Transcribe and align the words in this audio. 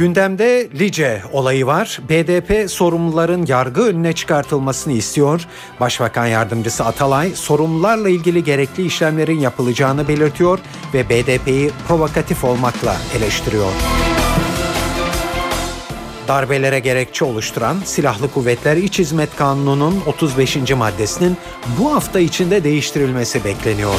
Gündemde 0.00 0.68
Lice 0.78 1.22
olayı 1.32 1.66
var. 1.66 2.00
BDP 2.08 2.70
sorumluların 2.70 3.46
yargı 3.46 3.82
önüne 3.82 4.12
çıkartılmasını 4.12 4.92
istiyor. 4.92 5.46
Başbakan 5.80 6.26
yardımcısı 6.26 6.84
Atalay 6.84 7.30
sorumlularla 7.30 8.08
ilgili 8.08 8.44
gerekli 8.44 8.86
işlemlerin 8.86 9.38
yapılacağını 9.38 10.08
belirtiyor 10.08 10.58
ve 10.94 11.08
BDP'yi 11.08 11.70
provokatif 11.88 12.44
olmakla 12.44 12.96
eleştiriyor. 13.16 13.72
Darbelere 16.28 16.78
gerekçe 16.78 17.24
oluşturan 17.24 17.76
Silahlı 17.84 18.30
Kuvvetler 18.30 18.76
İç 18.76 18.98
Hizmet 18.98 19.36
Kanunu'nun 19.36 20.02
35. 20.06 20.56
maddesinin 20.76 21.36
bu 21.78 21.94
hafta 21.94 22.20
içinde 22.20 22.64
değiştirilmesi 22.64 23.44
bekleniyor. 23.44 23.94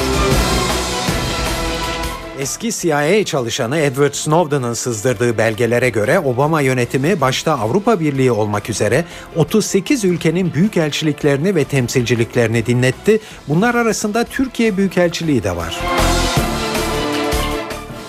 Eski 2.41 2.71
CIA 2.71 3.25
çalışanı 3.25 3.77
Edward 3.77 4.13
Snowden'ın 4.13 4.73
sızdırdığı 4.73 5.37
belgelere 5.37 5.89
göre 5.89 6.19
Obama 6.19 6.61
yönetimi 6.61 7.21
başta 7.21 7.59
Avrupa 7.59 7.99
Birliği 7.99 8.31
olmak 8.31 8.69
üzere 8.69 9.05
38 9.35 10.05
ülkenin 10.05 10.53
büyükelçiliklerini 10.53 11.55
ve 11.55 11.63
temsilciliklerini 11.63 12.65
dinletti. 12.65 13.19
Bunlar 13.47 13.75
arasında 13.75 14.23
Türkiye 14.23 14.77
Büyükelçiliği 14.77 15.43
de 15.43 15.55
var. 15.55 15.79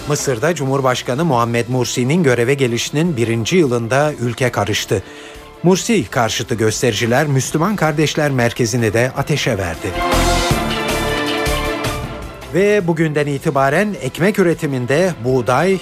Mısır'da 0.09 0.55
Cumhurbaşkanı 0.55 1.25
Muhammed 1.25 1.69
Mursi'nin 1.69 2.23
göreve 2.23 2.55
gelişinin 2.55 3.17
birinci 3.17 3.57
yılında 3.57 4.13
ülke 4.21 4.51
karıştı. 4.51 5.03
Mursi 5.63 6.05
karşıtı 6.11 6.55
göstericiler 6.55 7.27
Müslüman 7.27 7.77
Kardeşler 7.77 8.31
Merkezi'ni 8.31 8.93
de 8.93 9.13
ateşe 9.17 9.59
verdi. 9.59 9.89
Ve 12.55 12.87
bugünden 12.87 13.27
itibaren 13.27 13.97
ekmek 14.03 14.39
üretiminde 14.39 15.13
buğday, 15.25 15.79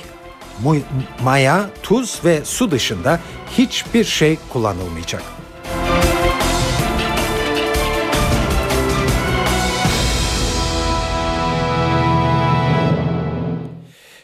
maya, 1.22 1.70
tuz 1.82 2.20
ve 2.24 2.44
su 2.44 2.70
dışında 2.70 3.20
hiçbir 3.58 4.04
şey 4.04 4.38
kullanılmayacak. 4.52 5.22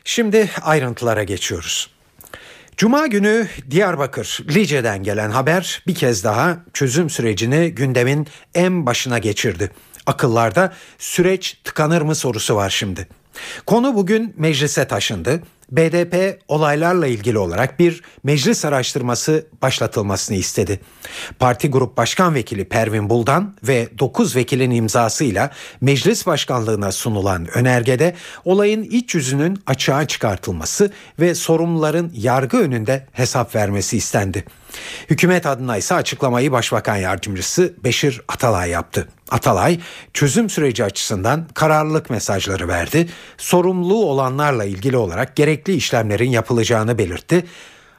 Şimdi 0.05 0.51
ayrıntılara 0.63 1.23
geçiyoruz. 1.23 1.91
Cuma 2.77 3.07
günü 3.07 3.49
Diyarbakır, 3.71 4.41
Lice'den 4.55 5.03
gelen 5.03 5.31
haber 5.31 5.83
bir 5.87 5.95
kez 5.95 6.25
daha 6.25 6.57
çözüm 6.73 7.11
sürecini 7.11 7.75
gündemin 7.75 8.27
en 8.55 8.87
başına 8.87 9.19
geçirdi 9.19 9.71
akıllarda 10.07 10.73
süreç 10.99 11.57
tıkanır 11.65 12.03
mı 12.03 12.15
sorusu 12.15 12.57
var 12.57 12.71
şimdi. 12.71 13.09
Konu 13.67 13.95
bugün 13.95 14.35
meclise 14.37 14.87
taşındı. 14.87 15.43
BDP 15.71 16.41
olaylarla 16.49 17.07
ilgili 17.07 17.39
olarak 17.39 17.79
bir 17.79 18.03
meclis 18.23 18.65
araştırması 18.65 19.47
başlatılmasını 19.63 20.37
istedi. 20.37 20.81
Parti 21.39 21.71
Grup 21.71 21.97
Başkan 21.97 22.35
Vekili 22.35 22.65
Pervin 22.65 23.11
Buldan 23.11 23.57
ve 23.63 23.89
9 23.99 24.37
vekilin 24.37 24.71
imzasıyla 24.71 25.51
meclis 25.81 26.27
başkanlığına 26.27 26.93
sunulan 26.93 27.59
önergede 27.59 28.15
olayın 28.45 28.83
iç 28.83 29.15
yüzünün 29.15 29.59
açığa 29.67 30.07
çıkartılması 30.07 30.93
ve 31.21 31.35
sorumluların 31.35 32.13
yargı 32.15 32.57
önünde 32.57 33.07
hesap 33.13 33.55
vermesi 33.55 33.97
istendi. 33.97 34.45
Hükümet 35.11 35.47
adına 35.47 35.77
ise 35.77 35.95
açıklamayı 35.95 36.53
Başbakan 36.53 36.97
Yardımcısı 36.97 37.75
Beşir 37.85 38.21
Atalay 38.29 38.71
yaptı. 38.71 39.09
Atalay 39.31 39.81
çözüm 40.13 40.51
süreci 40.51 40.85
açısından 40.85 41.49
kararlılık 41.55 42.11
mesajları 42.11 42.69
verdi. 42.69 43.09
Sorumluluğu 43.37 44.05
olanlarla 44.05 44.65
ilgili 44.65 44.97
olarak 44.97 45.37
gerekli 45.37 45.75
işlemlerin 45.75 46.31
yapılacağını 46.31 46.99
belirtti. 46.99 47.45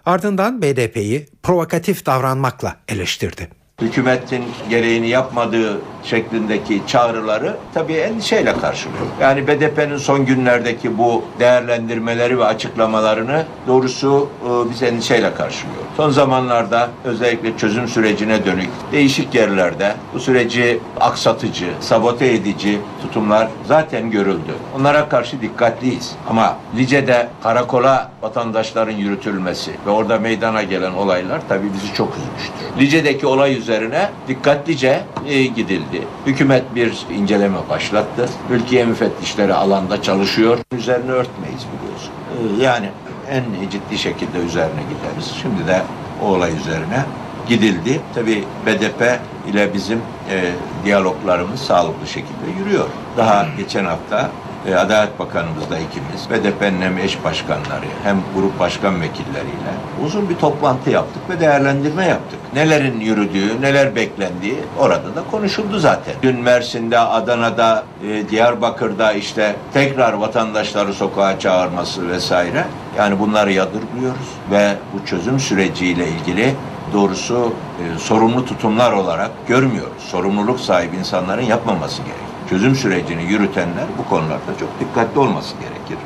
Ardından 0.06 0.62
BDP'yi 0.62 1.26
provokatif 1.44 2.06
davranmakla 2.06 2.76
eleştirdi 2.88 3.57
hükümetin 3.82 4.44
gereğini 4.70 5.08
yapmadığı 5.08 5.82
şeklindeki 6.04 6.82
çağrıları 6.88 7.58
tabii 7.74 7.94
endişeyle 7.94 8.54
karşılıyor. 8.54 9.06
Yani 9.22 9.48
BDP'nin 9.48 9.98
son 9.98 10.26
günlerdeki 10.26 10.98
bu 10.98 11.24
değerlendirmeleri 11.40 12.40
ve 12.40 12.46
açıklamalarını 12.46 13.46
doğrusu 13.68 14.30
e, 14.46 14.70
biz 14.72 14.84
endişeyle 14.84 15.34
karşılıyor. 15.34 15.78
Son 15.98 16.10
zamanlarda 16.10 16.90
özellikle 17.04 17.58
çözüm 17.58 17.88
sürecine 17.88 18.46
dönük 18.46 18.70
değişik 18.92 19.36
yerlerde 19.36 19.96
bu 20.14 20.20
süreci 20.20 20.80
aksatıcı, 21.00 21.68
sabote 21.80 22.28
edici 22.28 22.80
tutumlar 23.02 23.48
zaten 23.68 24.12
görüldü. 24.12 24.54
Onlara 24.80 25.10
karşı 25.10 25.42
dikkatliyiz. 25.42 26.16
Ama 26.30 26.58
Lice'de 26.78 27.28
karakola 27.44 28.12
vatandaşların 28.22 28.96
yürütülmesi 28.96 29.72
ve 29.86 29.90
orada 29.90 30.20
meydana 30.20 30.64
gelen 30.64 30.94
olaylar 30.94 31.42
tabii 31.50 31.74
bizi 31.74 31.94
çok 31.94 32.10
üzmüştür. 32.10 32.80
Lice'deki 32.80 33.28
olay 33.28 33.54
üzerine 33.68 34.10
dikkatlice 34.28 35.04
e, 35.28 35.44
gidildi. 35.44 36.02
Hükümet 36.26 36.76
bir 36.76 37.06
inceleme 37.18 37.58
başlattı. 37.70 38.30
Mülkiye 38.50 38.86
müfettişleri 38.86 39.54
alanda 39.54 40.02
çalışıyor. 40.02 40.58
Üzerine 40.78 41.12
örtmeyiz 41.12 41.66
biliyorsun. 41.74 42.12
E, 42.60 42.64
yani 42.64 42.90
en 43.32 43.70
ciddi 43.70 43.98
şekilde 43.98 44.38
üzerine 44.38 44.82
gideriz. 44.90 45.34
Şimdi 45.42 45.68
de 45.68 45.82
o 46.24 46.26
olay 46.26 46.52
üzerine 46.58 47.06
gidildi. 47.50 48.02
Tabi 48.16 48.44
BDP 48.66 49.20
ile 49.52 49.74
bizim 49.74 49.98
e, 50.32 50.52
diyaloglarımız 50.86 51.60
sağlıklı 51.60 52.08
şekilde 52.08 52.60
yürüyor. 52.60 52.86
Daha 53.18 53.48
geçen 53.58 53.86
hafta 53.86 54.30
e, 54.68 54.76
Adalet 54.76 55.20
Bakanımızla 55.20 55.78
ikimiz 55.80 56.30
BDP'nin 56.30 56.82
hem 56.82 56.98
eş 56.98 57.24
başkanları 57.24 57.86
hem 58.04 58.18
grup 58.36 58.60
başkan 58.60 59.02
vekilleriyle 59.02 59.72
uzun 60.06 60.30
bir 60.30 60.36
toplantı 60.36 60.90
yaptık 60.90 61.22
ve 61.30 61.40
değerlendirme 61.40 62.06
yaptık. 62.06 62.40
Nelerin 62.54 63.00
yürüdüğü, 63.00 63.62
neler 63.62 63.96
beklendiği 63.96 64.58
orada 64.80 65.16
da 65.16 65.24
konuşuldu 65.32 65.80
zaten. 65.80 66.14
Dün 66.24 66.42
Mersin'de, 66.42 67.00
Adana'da, 67.00 67.84
e, 68.08 68.30
Diyarbakır'da 68.30 69.14
işte 69.14 69.56
tekrar 69.74 70.14
vatandaşları 70.14 70.94
sokağa 70.94 71.40
çağırması 71.40 72.10
vesaire. 72.10 72.66
Yani 72.98 73.20
bunları 73.20 73.52
yadırgıyoruz 73.52 74.28
ve 74.52 74.76
bu 74.94 75.06
çözüm 75.06 75.40
süreciyle 75.40 76.08
ilgili 76.08 76.56
doğrusu 76.94 77.54
e, 77.80 78.00
sorumlu 78.00 78.46
tutumlar 78.46 78.92
olarak 78.92 79.32
görmüyoruz. 79.48 80.04
Sorumluluk 80.12 80.60
sahibi 80.60 80.96
insanların 80.96 81.42
yapmaması 81.42 81.98
gerekiyor 81.98 82.27
çözüm 82.50 82.76
sürecini 82.76 83.24
yürütenler 83.32 83.86
bu 83.98 84.10
konularda 84.10 84.58
çok 84.60 84.80
dikkatli 84.80 85.20
olması 85.20 85.56
gerekir. 85.56 85.98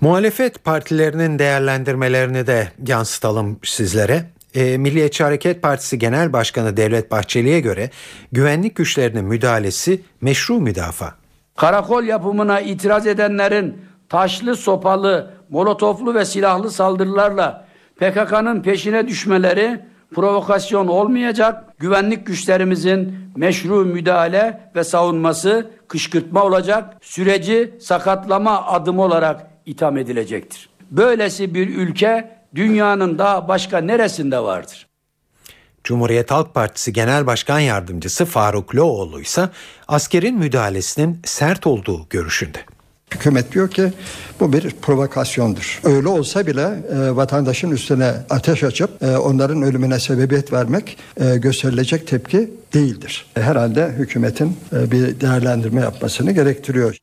Muhalefet 0.00 0.64
partilerinin 0.64 1.38
değerlendirmelerini 1.38 2.46
de 2.46 2.68
yansıtalım 2.86 3.58
sizlere. 3.64 4.24
E, 4.54 4.78
Milliyetçi 4.78 5.24
Hareket 5.24 5.62
Partisi 5.62 5.98
Genel 5.98 6.32
Başkanı 6.32 6.76
Devlet 6.76 7.10
Bahçeli'ye 7.10 7.60
göre 7.60 7.90
güvenlik 8.32 8.76
güçlerinin 8.76 9.24
müdahalesi 9.24 10.02
meşru 10.20 10.60
müdafaa. 10.60 11.14
Karakol 11.56 12.04
yapımına 12.04 12.60
itiraz 12.60 13.06
edenlerin 13.06 13.76
taşlı, 14.08 14.56
sopalı, 14.56 15.34
molotoflu 15.50 16.14
ve 16.14 16.24
silahlı 16.24 16.70
saldırılarla 16.70 17.68
PKK'nın 17.96 18.62
peşine 18.62 19.08
düşmeleri 19.08 19.80
provokasyon 20.14 20.86
olmayacak, 20.86 21.64
güvenlik 21.78 22.26
güçlerimizin 22.26 23.14
meşru 23.36 23.84
müdahale 23.84 24.70
ve 24.74 24.84
savunması 24.84 25.70
kışkırtma 25.88 26.44
olacak, 26.44 26.96
süreci 27.00 27.74
sakatlama 27.80 28.66
adımı 28.66 29.02
olarak 29.02 29.46
itham 29.66 29.98
edilecektir. 29.98 30.68
Böylesi 30.90 31.54
bir 31.54 31.76
ülke 31.76 32.38
dünyanın 32.54 33.18
daha 33.18 33.48
başka 33.48 33.78
neresinde 33.78 34.38
vardır? 34.38 34.86
Cumhuriyet 35.84 36.30
Halk 36.30 36.54
Partisi 36.54 36.92
Genel 36.92 37.26
Başkan 37.26 37.60
Yardımcısı 37.60 38.24
Faruk 38.24 38.76
Loğlu 38.76 39.20
ise 39.20 39.48
askerin 39.88 40.38
müdahalesinin 40.38 41.20
sert 41.24 41.66
olduğu 41.66 42.06
görüşünde. 42.10 42.58
Hükümet 43.14 43.52
diyor 43.52 43.70
ki 43.70 43.92
bu 44.40 44.52
bir 44.52 44.70
provokasyondur. 44.70 45.80
Öyle 45.84 46.08
olsa 46.08 46.46
bile 46.46 46.68
e, 46.92 47.16
vatandaşın 47.16 47.70
üstüne 47.70 48.14
ateş 48.30 48.64
açıp 48.64 49.02
e, 49.02 49.16
onların 49.16 49.62
ölümüne 49.62 49.98
sebebiyet 49.98 50.52
vermek 50.52 50.96
e, 51.20 51.36
gösterilecek 51.36 52.06
tepki 52.06 52.50
değildir. 52.74 53.26
E, 53.36 53.42
herhalde 53.42 53.88
hükümetin 53.98 54.56
e, 54.72 54.90
bir 54.90 55.20
değerlendirme 55.20 55.80
yapmasını 55.80 56.32
gerektiriyor. 56.32 56.96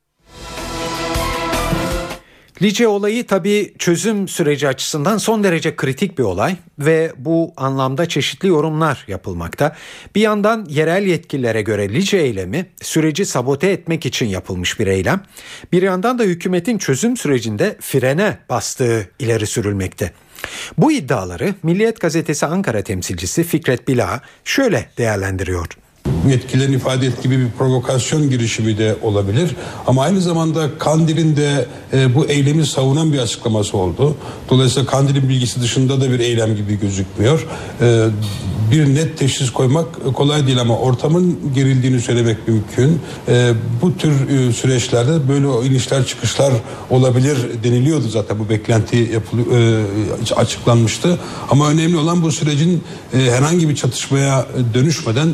Lice 2.62 2.88
olayı 2.88 3.28
tabii 3.28 3.74
çözüm 3.80 4.28
süreci 4.28 4.68
açısından 4.68 5.18
son 5.18 5.44
derece 5.44 5.76
kritik 5.76 6.18
bir 6.18 6.24
olay 6.24 6.56
ve 6.80 7.14
bu 7.18 7.54
anlamda 7.58 8.10
çeşitli 8.10 8.48
yorumlar 8.48 9.06
yapılmakta. 9.08 9.76
Bir 10.16 10.22
yandan 10.22 10.66
yerel 10.70 11.04
yetkililere 11.04 11.62
göre 11.62 11.90
Lice 11.90 12.18
eylemi 12.18 12.66
süreci 12.82 13.26
sabote 13.26 13.70
etmek 13.70 14.06
için 14.06 14.26
yapılmış 14.26 14.80
bir 14.80 14.88
eylem. 14.88 15.24
Bir 15.72 15.82
yandan 15.82 16.20
da 16.20 16.24
hükümetin 16.24 16.78
çözüm 16.78 17.18
sürecinde 17.18 17.78
frene 17.82 18.38
bastığı 18.50 19.10
ileri 19.20 19.48
sürülmekte. 19.48 20.12
Bu 20.78 20.92
iddiaları 20.92 21.54
Milliyet 21.64 22.02
Gazetesi 22.02 22.46
Ankara 22.46 22.82
temsilcisi 22.82 23.44
Fikret 23.44 23.88
Bila 23.88 24.22
şöyle 24.44 24.90
değerlendiriyor 24.98 25.68
yetkililerin 26.30 26.74
ifade 26.74 27.06
ettiği 27.06 27.22
gibi 27.22 27.40
bir 27.40 27.52
provokasyon 27.52 28.30
girişimi 28.30 28.78
de 28.78 28.96
olabilir. 29.02 29.56
Ama 29.88 30.04
aynı 30.04 30.22
zamanda 30.22 30.78
Kandil'in 30.78 31.36
de 31.36 31.68
e, 31.94 32.16
bu 32.16 32.26
eylemi 32.26 32.66
savunan 32.66 33.14
bir 33.14 33.20
açıklaması 33.20 33.78
oldu. 33.78 34.16
Dolayısıyla 34.50 34.90
Kandil'in 34.90 35.30
bilgisi 35.30 35.62
dışında 35.62 36.02
da 36.02 36.12
bir 36.12 36.20
eylem 36.20 36.56
gibi 36.56 36.80
gözükmüyor. 36.80 37.48
E, 37.82 38.06
bir 38.72 38.96
net 38.96 39.18
teşhis 39.18 39.50
koymak 39.50 40.14
kolay 40.14 40.48
değil 40.48 40.62
ama 40.62 40.78
ortamın 40.78 41.40
gerildiğini 41.56 42.02
söylemek 42.02 42.48
mümkün. 42.48 43.00
E, 43.28 43.54
bu 43.82 43.98
tür 43.98 44.30
e, 44.30 44.54
süreçlerde 44.54 45.30
böyle 45.30 45.68
inişler 45.68 46.06
çıkışlar 46.06 46.54
olabilir 46.90 47.38
deniliyordu 47.64 48.10
zaten 48.10 48.40
bu 48.40 48.50
beklenti 48.50 48.98
yapılı, 49.14 49.42
e, 49.42 50.34
açıklanmıştı. 50.36 51.20
Ama 51.50 51.70
önemli 51.70 51.98
olan 51.98 52.22
bu 52.22 52.32
sürecin 52.32 52.84
e, 53.14 53.18
herhangi 53.32 53.70
bir 53.70 53.76
çatışmaya 53.76 54.46
dönüşmeden 54.74 55.34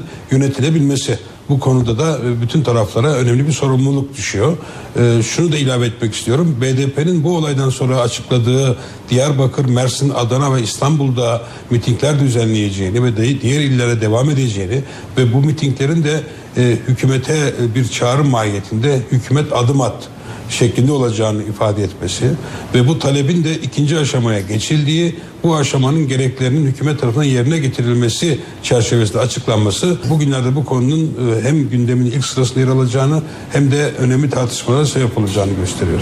yönetilebilmesi. 0.62 1.20
Bu 1.50 1.60
konuda 1.60 2.00
da 2.00 2.18
e, 2.18 2.42
bütün 2.42 2.64
taraflara 2.64 3.08
önemli 3.08 3.48
bir 3.48 3.52
sorumluluk 3.52 4.18
düşüyor. 4.18 4.58
Ee, 4.98 5.24
şunu 5.24 5.52
da 5.52 5.58
ilave 5.58 5.86
etmek 5.86 6.14
istiyorum. 6.14 6.58
BDP'nin 6.62 7.24
bu 7.24 7.38
olaydan 7.38 7.70
sonra 7.70 7.98
açıkladığı 7.98 8.78
Diyarbakır, 9.10 9.66
Mersin, 9.66 10.10
Adana 10.10 10.56
ve 10.56 10.62
İstanbul'da 10.62 11.42
mitingler 11.70 12.20
düzenleyeceğini 12.20 13.04
ve 13.04 13.18
diğer 13.42 13.62
illere 13.62 14.02
devam 14.02 14.30
edeceğini 14.30 14.84
ve 15.18 15.34
bu 15.34 15.42
mitinglerin 15.42 16.04
de 16.04 16.20
e, 16.58 16.78
hükümete 16.88 17.34
e, 17.34 17.76
bir 17.76 17.88
çağrı 17.88 18.24
mahiyetinde 18.24 19.00
hükümet 19.12 19.54
adım 19.54 19.82
at 19.82 20.10
şeklinde 20.52 20.92
olacağını 20.92 21.44
ifade 21.44 21.84
etmesi 21.84 22.32
ve 22.76 22.88
bu 22.88 23.00
talebin 23.00 23.44
de 23.44 23.56
ikinci 23.56 23.98
aşamaya 23.98 24.42
geçildiği 24.42 25.16
bu 25.44 25.56
aşamanın 25.56 26.08
gereklerinin 26.08 26.68
hükümet 26.68 27.00
tarafından 27.00 27.24
yerine 27.24 27.58
getirilmesi 27.58 28.40
çerçevesinde 28.64 29.20
açıklanması 29.20 29.98
bugünlerde 30.10 30.56
bu 30.56 30.66
konunun 30.66 31.06
e, 31.06 31.42
hem 31.44 31.70
gündemin 31.70 32.06
ilk 32.06 32.26
sırasında 32.26 32.60
yer 32.60 32.68
alacağını 32.68 33.22
hem 33.52 33.72
de 33.72 33.92
önemli 34.00 34.30
tartışmalara 34.30 34.86
sebep 34.86 35.18
olacağını 35.18 35.52
gösteriyor. 35.54 36.02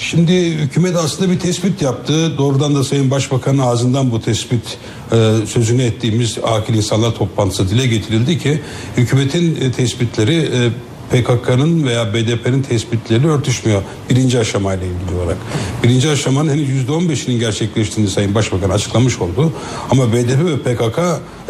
Şimdi 0.00 0.50
hükümet 0.50 0.96
aslında 0.96 1.30
bir 1.30 1.38
tespit 1.38 1.82
yaptı. 1.82 2.38
Doğrudan 2.38 2.74
da 2.74 2.84
Sayın 2.84 3.10
Başbakan'ın 3.10 3.58
ağzından 3.58 4.10
bu 4.10 4.20
tespit 4.20 4.78
e, 5.12 5.32
sözünü 5.46 5.82
ettiğimiz 5.82 6.38
akil 6.42 6.74
insanlar 6.74 7.14
toplantısı 7.14 7.70
dile 7.70 7.86
getirildi 7.86 8.38
ki 8.38 8.60
hükümetin 8.96 9.58
e, 9.60 9.72
tespitleri 9.72 10.36
e, 10.36 10.70
PKK'nın 11.10 11.86
veya 11.86 12.14
BDP'nin 12.14 12.62
tespitleri 12.62 13.28
örtüşmüyor. 13.28 13.82
Birinci 14.10 14.38
aşamayla 14.38 14.86
ilgili 14.86 15.18
olarak. 15.18 15.36
Birinci 15.82 16.10
aşamanın 16.10 16.50
henüz 16.50 16.68
yüzde 16.68 16.92
on 16.92 17.08
beşinin 17.08 17.38
gerçekleştiğini 17.38 18.10
Sayın 18.10 18.34
Başbakan 18.34 18.70
açıklamış 18.70 19.18
oldu. 19.18 19.52
Ama 19.90 20.12
BDP 20.12 20.44
ve 20.44 20.58
PKK 20.58 20.98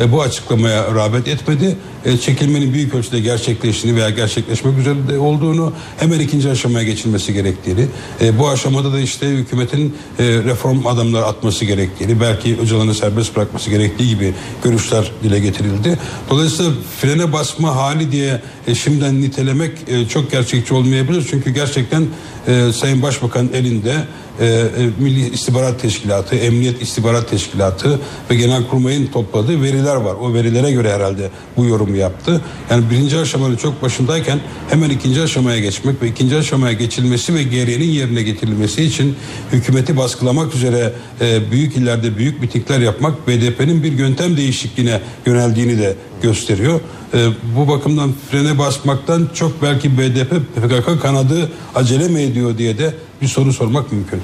e, 0.00 0.12
bu 0.12 0.23
açıklamaya 0.23 0.94
rağbet 0.94 1.29
etmedi. 1.29 1.76
E, 2.05 2.19
çekilmenin 2.19 2.75
büyük 2.75 2.94
ölçüde 2.94 3.20
gerçekleştiğini 3.20 3.97
veya 3.97 4.11
gerçekleşmek 4.11 4.79
üzere 4.79 5.19
olduğunu 5.19 5.73
hemen 5.99 6.20
ikinci 6.20 6.50
aşamaya 6.50 6.85
geçilmesi 6.85 7.32
gerektiğini 7.32 7.87
e, 8.20 8.38
bu 8.38 8.49
aşamada 8.49 8.93
da 8.93 9.00
işte 9.00 9.26
hükümetin 9.26 9.97
e, 10.19 10.25
reform 10.25 10.87
adamları 10.87 11.25
atması 11.25 11.64
gerektiğini 11.64 12.20
belki 12.20 12.56
Öcalan'ı 12.62 12.94
serbest 12.94 13.37
bırakması 13.37 13.70
gerektiği 13.70 14.08
gibi 14.08 14.35
görüşler 14.64 15.12
dile 15.23 15.41
getirildi. 15.41 15.99
Dolayısıyla 16.31 16.73
frene 17.00 17.32
basma 17.32 17.76
hali 17.76 18.12
diye 18.12 18.41
e, 18.67 18.75
şimdiden 18.75 19.20
nitelemek 19.23 19.73
e, 19.88 20.08
çok 20.08 20.31
gerçekçi 20.31 20.75
olmayabilir. 20.75 21.26
Çünkü 21.31 21.50
gerçekten 21.50 22.06
e, 22.47 22.73
Sayın 22.73 23.02
Başbakan 23.02 23.50
elinde 23.55 23.94
e, 24.40 24.46
e, 24.46 24.69
Milli 24.98 25.34
İstihbarat 25.34 25.81
Teşkilatı, 25.81 26.37
Emniyet 26.37 26.82
İstihbarat 26.82 27.31
Teşkilatı 27.31 28.00
ve 28.31 28.34
Genelkurmay'ın 28.34 29.06
topladığı 29.06 29.62
veriler 29.62 29.96
var. 29.96 30.14
O 30.14 30.34
verilere 30.34 30.70
göre 30.72 30.92
herhalde 30.92 31.31
bu 31.56 31.64
yorumu 31.64 31.96
yaptı. 31.96 32.40
Yani 32.70 32.84
birinci 32.90 33.19
aşamanın 33.19 33.56
çok 33.56 33.82
başındayken 33.82 34.40
hemen 34.69 34.90
ikinci 34.90 35.22
aşamaya 35.22 35.58
geçmek 35.58 36.02
ve 36.02 36.08
ikinci 36.08 36.37
aşamaya 36.37 36.72
geçilmesi 36.72 37.34
ve 37.34 37.42
gereğinin 37.42 37.90
yerine 37.90 38.22
getirilmesi 38.22 38.82
için 38.82 39.16
hükümeti 39.52 39.96
baskılamak 39.96 40.54
üzere 40.54 40.92
e, 41.20 41.50
büyük 41.50 41.76
illerde 41.76 42.16
büyük 42.16 42.40
mitingler 42.40 42.81
yapmak 42.81 43.28
BDP'nin 43.28 43.82
bir 43.82 43.92
yöntem 43.92 44.37
değişikliğine 44.37 45.00
yöneldiğini 45.26 45.78
de 45.78 45.96
gösteriyor. 46.22 46.81
E, 47.14 47.28
bu 47.56 47.69
bakımdan 47.69 48.12
frene 48.31 48.58
basmaktan 48.58 49.28
çok 49.34 49.62
belki 49.62 49.99
BDP 49.99 50.31
PKK 50.31 51.02
kanadı 51.02 51.52
acele 51.75 52.08
mi 52.08 52.20
ediyor 52.20 52.58
diye 52.58 52.78
de 52.78 52.94
bir 53.22 53.28
soru 53.28 53.52
sormak 53.52 53.93
mümkün. 53.93 54.20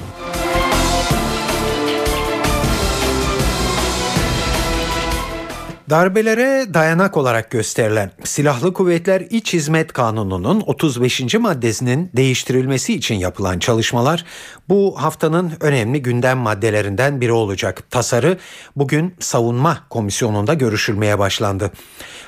Darbelere 5.90 6.74
dayanak 6.74 7.16
olarak 7.16 7.50
gösterilen 7.50 8.10
Silahlı 8.24 8.72
Kuvvetler 8.72 9.20
İç 9.20 9.52
Hizmet 9.52 9.92
Kanunu'nun 9.92 10.62
35. 10.66 11.34
maddesinin 11.34 12.10
değiştirilmesi 12.16 12.94
için 12.94 13.14
yapılan 13.14 13.58
çalışmalar 13.58 14.24
bu 14.68 15.02
haftanın 15.02 15.52
önemli 15.60 16.02
gündem 16.02 16.38
maddelerinden 16.38 17.20
biri 17.20 17.32
olacak. 17.32 17.90
Tasarı 17.90 18.38
bugün 18.76 19.14
Savunma 19.20 19.78
Komisyonu'nda 19.90 20.54
görüşülmeye 20.54 21.18
başlandı. 21.18 21.70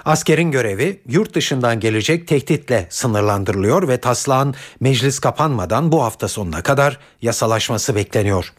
Askerin 0.04 0.50
görevi 0.50 1.00
yurt 1.08 1.34
dışından 1.34 1.80
gelecek 1.80 2.28
tehditle 2.28 2.86
sınırlandırılıyor 2.90 3.88
ve 3.88 4.00
taslağın 4.00 4.54
meclis 4.80 5.18
kapanmadan 5.18 5.92
bu 5.92 6.02
hafta 6.02 6.28
sonuna 6.28 6.62
kadar 6.62 6.98
yasalaşması 7.22 7.94
bekleniyor. 7.94 8.52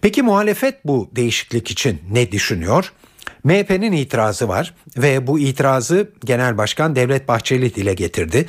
Peki 0.00 0.22
muhalefet 0.22 0.84
bu 0.84 1.10
değişiklik 1.12 1.70
için 1.70 2.02
ne 2.10 2.32
düşünüyor? 2.32 2.92
MHP'nin 3.46 3.92
itirazı 3.92 4.48
var 4.48 4.74
ve 4.96 5.26
bu 5.26 5.38
itirazı 5.38 6.10
Genel 6.24 6.58
Başkan 6.58 6.96
Devlet 6.96 7.28
Bahçeli 7.28 7.74
dile 7.74 7.94
getirdi. 7.94 8.46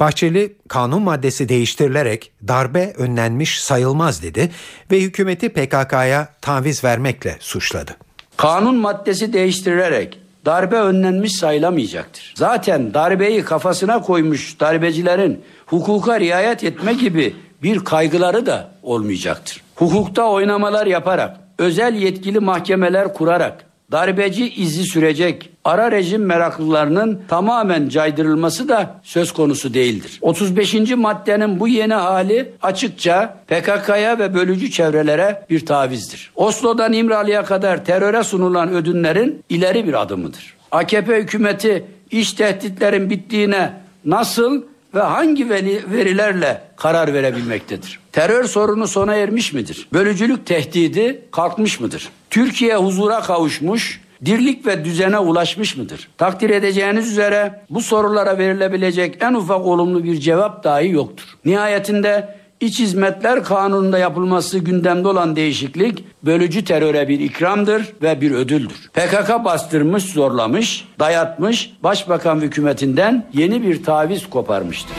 Bahçeli 0.00 0.56
kanun 0.68 1.02
maddesi 1.02 1.48
değiştirilerek 1.48 2.32
darbe 2.48 2.92
önlenmiş 2.96 3.60
sayılmaz 3.60 4.22
dedi 4.22 4.50
ve 4.90 5.00
hükümeti 5.00 5.48
PKK'ya 5.48 6.28
taviz 6.40 6.84
vermekle 6.84 7.36
suçladı. 7.40 7.96
Kanun 8.36 8.76
maddesi 8.76 9.32
değiştirilerek 9.32 10.18
darbe 10.46 10.76
önlenmiş 10.76 11.32
sayılamayacaktır. 11.32 12.34
Zaten 12.36 12.94
darbeyi 12.94 13.42
kafasına 13.42 14.02
koymuş 14.02 14.60
darbecilerin 14.60 15.44
hukuka 15.66 16.20
riayet 16.20 16.64
etme 16.64 16.92
gibi 16.92 17.36
bir 17.62 17.78
kaygıları 17.78 18.46
da 18.46 18.70
olmayacaktır. 18.82 19.62
Hukukta 19.74 20.24
oynamalar 20.24 20.86
yaparak, 20.86 21.36
özel 21.58 21.94
yetkili 21.94 22.40
mahkemeler 22.40 23.14
kurarak, 23.14 23.69
darbeci 23.92 24.54
izi 24.54 24.84
sürecek 24.84 25.50
ara 25.64 25.92
rejim 25.92 26.24
meraklılarının 26.24 27.22
tamamen 27.28 27.88
caydırılması 27.88 28.68
da 28.68 29.00
söz 29.02 29.32
konusu 29.32 29.74
değildir. 29.74 30.18
35. 30.20 30.74
maddenin 30.96 31.60
bu 31.60 31.68
yeni 31.68 31.94
hali 31.94 32.52
açıkça 32.62 33.36
PKK'ya 33.48 34.18
ve 34.18 34.34
bölücü 34.34 34.70
çevrelere 34.70 35.46
bir 35.50 35.66
tavizdir. 35.66 36.30
Oslo'dan 36.36 36.92
İmralı'ya 36.92 37.44
kadar 37.44 37.84
teröre 37.84 38.22
sunulan 38.22 38.72
ödünlerin 38.72 39.44
ileri 39.48 39.86
bir 39.86 40.02
adımıdır. 40.02 40.54
AKP 40.70 41.16
hükümeti 41.16 41.84
iş 42.10 42.32
tehditlerin 42.32 43.10
bittiğine 43.10 43.72
nasıl 44.04 44.62
ve 44.94 45.00
hangi 45.00 45.50
verilerle 45.50 46.62
karar 46.76 47.14
verebilmektedir? 47.14 48.00
Terör 48.12 48.44
sorunu 48.44 48.88
sona 48.88 49.14
ermiş 49.14 49.52
midir? 49.52 49.88
Bölücülük 49.92 50.46
tehdidi 50.46 51.24
kalkmış 51.30 51.80
mıdır? 51.80 52.10
Türkiye 52.30 52.76
huzura 52.76 53.20
kavuşmuş, 53.20 54.00
dirlik 54.24 54.66
ve 54.66 54.84
düzene 54.84 55.18
ulaşmış 55.18 55.76
mıdır? 55.76 56.08
Takdir 56.18 56.50
edeceğiniz 56.50 57.10
üzere 57.10 57.62
bu 57.70 57.80
sorulara 57.80 58.38
verilebilecek 58.38 59.16
en 59.20 59.34
ufak 59.34 59.66
olumlu 59.66 60.04
bir 60.04 60.20
cevap 60.20 60.64
dahi 60.64 60.88
yoktur. 60.88 61.24
Nihayetinde 61.44 62.40
İç 62.60 62.78
Hizmetler 62.78 63.44
Kanunu'nda 63.44 63.98
yapılması 63.98 64.58
gündemde 64.58 65.08
olan 65.08 65.36
değişiklik 65.36 66.04
bölücü 66.22 66.64
teröre 66.64 67.08
bir 67.08 67.20
ikramdır 67.20 67.92
ve 68.02 68.20
bir 68.20 68.30
ödüldür. 68.30 68.90
PKK 68.92 69.44
bastırmış, 69.44 70.04
zorlamış, 70.04 70.88
dayatmış, 70.98 71.72
başbakan 71.82 72.40
hükümetinden 72.40 73.26
yeni 73.32 73.62
bir 73.62 73.84
taviz 73.84 74.30
koparmıştır. 74.30 74.96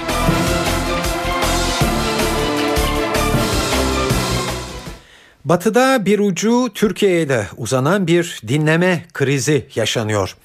Batı'da 5.46 6.06
bir 6.06 6.20
ucu 6.20 6.70
Türkiye'ye 6.74 7.30
de 7.30 7.48
uzanan 7.58 8.08
bir 8.08 8.42
dinleme 8.48 9.06
krizi 9.14 9.68
yaşanıyor. 9.76 10.36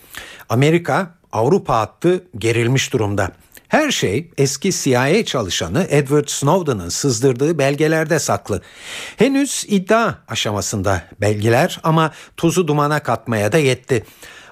Amerika 0.49 1.15
Avrupa 1.33 1.79
hattı 1.79 2.25
gerilmiş 2.38 2.93
durumda. 2.93 3.31
Her 3.69 3.91
şey 3.91 4.31
eski 4.38 4.73
CIA 4.73 5.25
çalışanı 5.25 5.87
Edward 5.91 6.29
Snowden'ın 6.29 6.88
sızdırdığı 6.88 7.59
belgelerde 7.59 8.19
saklı. 8.19 8.62
Henüz 9.17 9.65
iddia 9.69 10.15
aşamasında 10.29 11.03
belgeler 11.21 11.81
ama 11.83 12.12
tuzu 12.37 12.69
dumana 12.69 13.03
katmaya 13.03 13.53
da 13.53 13.59
yetti. 13.59 14.05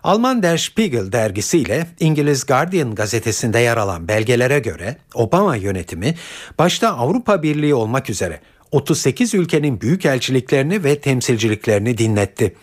Alman 0.02 0.42
Der 0.42 0.56
Spiegel 0.56 1.12
dergisiyle 1.12 1.86
İngiliz 2.00 2.46
Guardian 2.46 2.94
gazetesinde 2.94 3.58
yer 3.58 3.76
alan 3.76 4.08
belgelere 4.08 4.58
göre 4.58 4.96
Obama 5.14 5.56
yönetimi 5.56 6.14
başta 6.58 6.88
Avrupa 6.88 7.42
Birliği 7.42 7.74
olmak 7.74 8.10
üzere 8.10 8.40
38 8.74 9.34
ülkenin 9.34 9.80
büyükelçiliklerini 9.80 10.84
ve 10.84 11.00
temsilciliklerini 11.00 11.98
dinletti. 11.98 12.54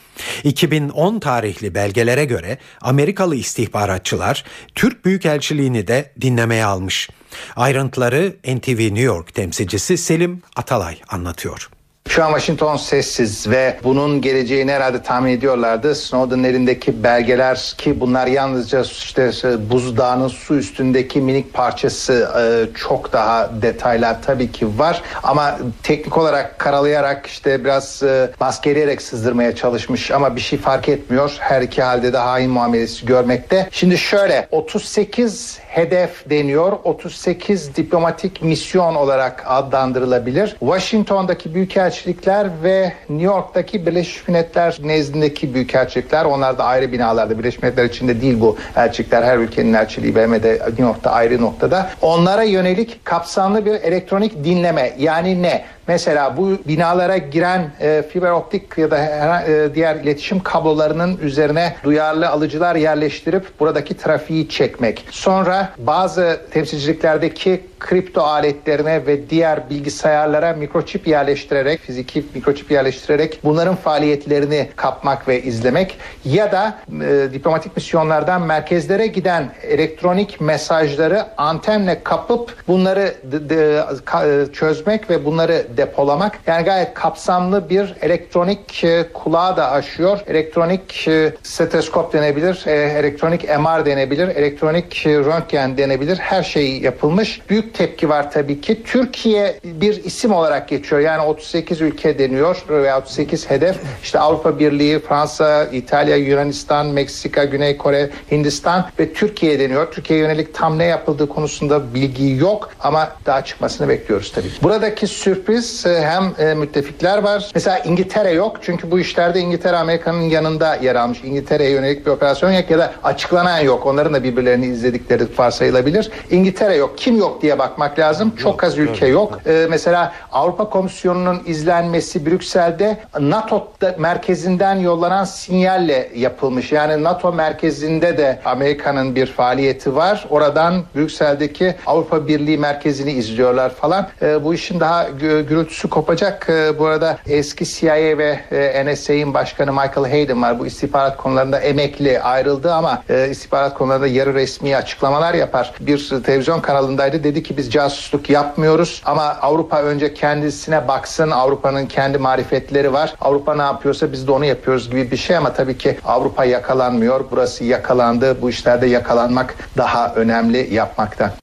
2010 0.44 1.20
tarihli 1.20 1.76
belgelere 1.76 2.26
göre 2.26 2.58
Amerikalı 2.82 3.36
istihbaratçılar 3.36 4.44
Türk 4.76 5.06
Büyükelçiliğini 5.06 5.88
de 5.88 6.12
dinlemeye 6.22 6.66
almış. 6.66 7.10
Ayrıntıları 7.56 8.36
NTV 8.48 8.80
New 8.80 9.02
York 9.02 9.34
temsilcisi 9.34 9.98
Selim 9.98 10.42
Atalay 10.56 10.98
anlatıyor. 11.10 11.70
Şu 12.12 12.24
an 12.24 12.28
Washington 12.28 12.78
sessiz 12.78 13.50
ve 13.50 13.78
bunun 13.84 14.22
geleceğini 14.22 14.72
herhalde 14.72 15.02
tahmin 15.02 15.32
ediyorlardı. 15.32 15.96
Snowden'ın 15.96 16.44
elindeki 16.44 17.04
belgeler 17.04 17.74
ki 17.78 18.00
bunlar 18.00 18.28
yalnızca 18.28 18.82
işte 18.82 19.32
buzdağının 19.70 20.28
su 20.28 20.56
üstündeki 20.56 21.22
minik 21.22 21.54
parçası 21.54 22.30
e, 22.40 22.76
çok 22.78 23.14
daha 23.14 23.50
detaylar 23.62 24.24
tabii 24.24 24.52
ki 24.52 24.80
var. 24.80 25.02
Ama 25.24 25.58
teknik 25.84 26.18
olarak 26.18 26.60
karalayarak 26.60 27.28
işte 27.28 27.64
biraz 27.64 28.04
e, 28.04 28.32
maskeleyerek 28.40 29.02
sızdırmaya 29.02 29.56
çalışmış 29.56 30.12
ama 30.12 30.36
bir 30.36 30.42
şey 30.42 30.60
fark 30.60 30.90
etmiyor. 30.90 31.36
Her 31.40 31.62
iki 31.62 31.84
halde 31.84 32.14
de 32.14 32.18
hain 32.18 32.52
muamelesi 32.52 33.06
görmekte. 33.06 33.70
Şimdi 33.72 33.98
şöyle 33.98 34.48
38 34.52 35.60
hedef 35.68 36.30
deniyor. 36.30 36.72
38 36.84 37.76
diplomatik 37.76 38.42
misyon 38.42 38.96
olarak 38.96 39.44
adlandırılabilir. 39.46 40.56
Washington'daki 40.60 41.56
büyükelçilikler 42.06 42.50
ve 42.64 42.94
New 43.10 43.26
York'taki 43.26 43.86
Birleşmiş 43.86 44.28
Milletler 44.28 44.78
nezdindeki 44.84 45.54
büyükelçilikler 45.54 46.26
onlar 46.26 46.58
da 46.58 46.64
ayrı 46.64 46.92
binalarda. 46.92 47.40
Birleşmiş 47.40 47.64
Milletler 47.64 47.86
içinde 47.86 48.22
değil 48.22 48.40
bu 48.40 48.58
elçilikler. 48.76 49.24
Her 49.24 49.38
ülkenin 49.38 49.74
elçiliği 49.74 50.16
BM'de 50.16 50.52
New 50.54 50.84
York'ta 50.84 51.12
ayrı 51.12 51.42
noktada. 51.42 51.90
Onlara 52.02 52.44
yönelik 52.44 53.06
kapsamlı 53.06 53.66
bir 53.66 53.72
elektronik 53.74 54.44
dinleme. 54.44 54.94
Yani 55.00 55.42
ne? 55.42 55.66
Mesela 55.88 56.38
bu 56.38 56.58
binalara 56.68 57.18
giren 57.18 57.72
e, 57.80 58.04
fiber 58.10 58.32
optik 58.32 58.78
ya 58.78 58.92
da 58.92 59.42
e, 59.42 59.76
diğer 59.76 59.96
iletişim 59.96 60.40
kablolarının 60.44 61.18
üzerine 61.18 61.76
duyarlı 61.84 62.30
alıcılar 62.30 62.76
yerleştirip 62.76 63.60
buradaki 63.60 63.98
trafiği 63.98 64.50
çekmek. 64.50 65.06
Sonra 65.12 65.70
bazı 65.78 66.42
temsilciliklerdeki 66.52 67.62
kripto 67.82 68.22
aletlerine 68.22 69.08
ve 69.08 69.30
diğer 69.30 69.70
bilgisayarlara 69.70 70.54
mikroçip 70.54 71.08
yerleştirerek, 71.08 71.82
fiziki 71.82 72.26
mikroçip 72.36 72.72
yerleştirerek 72.72 73.40
bunların 73.44 73.76
faaliyetlerini 73.76 74.70
kapmak 74.76 75.28
ve 75.28 75.42
izlemek 75.42 75.98
ya 76.26 76.52
da 76.52 76.80
e, 76.90 77.34
diplomatik 77.34 77.76
misyonlardan 77.76 78.42
merkezlere 78.42 79.08
giden 79.08 79.50
elektronik 79.64 80.42
mesajları 80.42 81.26
antenle 81.38 82.04
kapıp 82.04 82.56
bunları 82.68 83.16
de, 83.24 83.84
ka, 84.06 84.26
çözmek 84.54 85.10
ve 85.10 85.26
bunları 85.26 85.66
depolamak. 85.78 86.40
Yani 86.48 86.66
gayet 86.66 86.94
kapsamlı 86.94 87.70
bir 87.70 87.96
elektronik 88.02 88.84
e, 88.84 89.06
kulağı 89.14 89.58
da 89.58 89.72
aşıyor. 89.72 90.20
Elektronik 90.28 91.08
e, 91.08 91.34
stetoskop 91.44 92.14
denebilir, 92.14 92.64
e, 92.66 92.72
elektronik 92.72 93.44
MR 93.44 93.86
denebilir, 93.86 94.28
elektronik 94.28 95.06
röntgen 95.06 95.78
denebilir. 95.78 96.18
Her 96.18 96.44
şey 96.44 96.80
yapılmış. 96.80 97.42
Büyük 97.50 97.74
tepki 97.74 98.10
var 98.10 98.32
tabii 98.32 98.62
ki. 98.62 98.84
Türkiye 98.84 99.60
bir 99.64 100.04
isim 100.04 100.34
olarak 100.34 100.68
geçiyor. 100.70 101.02
Yani 101.02 101.22
38 101.22 101.82
ülke 101.82 102.20
deniyor 102.20 102.66
veya 102.70 103.00
38 103.00 103.50
hedef. 103.50 103.78
İşte 104.04 104.20
Avrupa 104.20 104.60
Birliği, 104.60 105.00
Fransa, 105.00 105.64
İtalya, 105.64 106.16
Yunanistan, 106.16 106.88
Meksika, 106.88 107.44
Güney 107.44 107.78
Kore, 107.78 108.10
Hindistan 108.32 108.86
ve 109.00 109.14
Türkiye 109.14 109.60
deniyor. 109.60 109.92
Türkiye'ye 109.92 110.26
yönelik 110.26 110.54
tam 110.54 110.78
ne 110.78 110.86
yapıldığı 110.86 111.30
konusunda 111.30 111.94
bilgi 111.94 112.36
yok 112.36 112.70
ama 112.80 113.12
daha 113.26 113.46
çıkmasını 113.46 113.90
bekliyoruz 113.90 114.32
tabii. 114.32 114.48
Buradaki 114.64 115.08
sürpriz 115.08 115.61
e, 115.86 116.02
hem 116.02 116.48
e, 116.48 116.54
müttefikler 116.54 117.18
var. 117.18 117.52
Mesela 117.56 117.80
İngiltere 117.80 118.32
yok. 118.32 118.58
Çünkü 118.62 118.92
bu 118.92 119.00
işlerde 119.00 119.40
İngiltere 119.40 119.78
Amerika'nın 119.78 120.22
yanında 120.22 120.76
yer 120.76 120.96
almış. 120.96 121.24
İngiltere'ye 121.24 121.70
yönelik 121.70 122.06
bir 122.06 122.12
operasyon 122.12 122.52
yok 122.52 122.70
ya 122.70 122.80
da 122.80 122.94
açıklanan 123.04 123.60
yok. 123.60 123.86
Onların 123.86 124.14
da 124.14 124.24
birbirlerini 124.24 124.66
izledikleri 124.66 125.24
varsayılabilir. 125.38 126.12
İngiltere 126.32 126.76
yok. 126.76 126.98
Kim 126.98 127.18
yok 127.18 127.42
diye 127.42 127.60
bakmak 127.60 128.00
lazım. 128.00 128.36
Çok 128.36 128.64
az 128.64 128.78
ülke 128.78 129.08
yok. 129.08 129.40
Ee, 129.46 129.68
mesela 129.70 130.14
Avrupa 130.32 130.70
Komisyonu'nun 130.70 131.42
izlenmesi 131.46 132.26
Brüksel'de 132.26 132.98
NATO 133.20 133.72
merkezinden 133.98 134.76
yollanan 134.76 135.24
sinyalle 135.24 136.10
yapılmış. 136.16 136.72
Yani 136.72 137.04
NATO 137.04 137.34
merkezinde 137.34 138.18
de 138.18 138.40
Amerika'nın 138.46 139.16
bir 139.16 139.26
faaliyeti 139.26 139.96
var. 139.96 140.26
Oradan 140.30 140.84
Brüksel'deki 140.96 141.76
Avrupa 141.86 142.28
Birliği 142.28 142.58
merkezini 142.58 143.12
izliyorlar 143.12 143.70
falan. 143.70 144.08
Bu 144.44 144.54
işin 144.54 144.80
daha 144.80 145.08
gürültüsü 145.52 145.90
kopacak. 145.90 146.48
Ee, 146.50 146.80
bu 146.80 146.86
arada 146.86 147.18
eski 147.28 147.66
CIA 147.66 147.96
ve 147.96 148.40
e, 148.52 148.86
NSA'in 148.86 149.34
başkanı 149.34 149.72
Michael 149.72 150.10
Hayden 150.10 150.42
var. 150.42 150.60
Bu 150.60 150.66
istihbarat 150.66 151.18
konularında 151.18 151.60
emekli 151.60 152.22
ayrıldı 152.22 152.74
ama 152.74 153.04
e, 153.10 153.30
istihbarat 153.30 153.74
konularında 153.74 154.08
yarı 154.08 154.34
resmi 154.34 154.76
açıklamalar 154.76 155.34
yapar. 155.34 155.74
Bir 155.80 156.10
televizyon 156.24 156.60
kanalındaydı. 156.60 157.24
Dedi 157.24 157.44
ki 157.44 157.58
biz 157.58 157.72
casusluk 157.72 158.30
yapmıyoruz 158.30 159.02
ama 159.06 159.24
Avrupa 159.24 159.82
önce 159.82 160.14
kendisine 160.14 160.88
baksın. 160.88 161.32
Avrupa'nın 161.32 161.86
kendi 161.86 162.18
marifetleri 162.18 162.94
var. 162.94 163.14
Avrupa 163.22 163.56
ne 163.56 163.62
yapıyorsa 163.62 164.12
biz 164.12 164.28
de 164.28 164.32
onu 164.32 164.46
yapıyoruz 164.46 164.90
gibi 164.90 165.12
bir 165.12 165.18
şey 165.18 165.38
ama 165.38 165.54
tabii 165.54 165.78
ki 165.78 166.00
Avrupa 166.06 166.46
yakalanmıyor. 166.46 167.26
Burası 167.32 167.64
yakalandı. 167.64 168.42
Bu 168.42 168.50
işlerde 168.50 168.88
yakalanmak 168.88 169.56
daha 169.78 170.14
önemli 170.16 170.74
yapmaktan. 170.74 171.41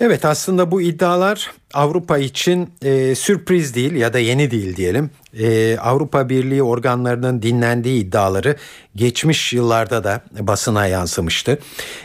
Evet 0.00 0.24
aslında 0.24 0.70
bu 0.70 0.82
iddialar 0.82 1.50
Avrupa 1.74 2.18
için 2.18 2.70
e, 2.82 3.14
sürpriz 3.14 3.74
değil 3.74 3.92
ya 3.92 4.12
da 4.12 4.18
yeni 4.18 4.50
değil 4.50 4.76
diyelim. 4.76 5.10
E, 5.38 5.78
Avrupa 5.78 6.28
Birliği 6.28 6.62
organlarının 6.62 7.42
dinlendiği 7.42 8.04
iddiaları 8.04 8.56
geçmiş 8.96 9.52
yıllarda 9.52 10.04
da 10.04 10.20
basına 10.40 10.86
yansımıştı. 10.86 11.58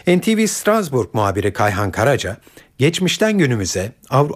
NTV 0.07 0.45
Strasbourg 0.45 1.09
muhabiri 1.13 1.53
Kayhan 1.53 1.91
Karaca 1.91 2.37
geçmişten 2.77 3.37
günümüze 3.37 3.91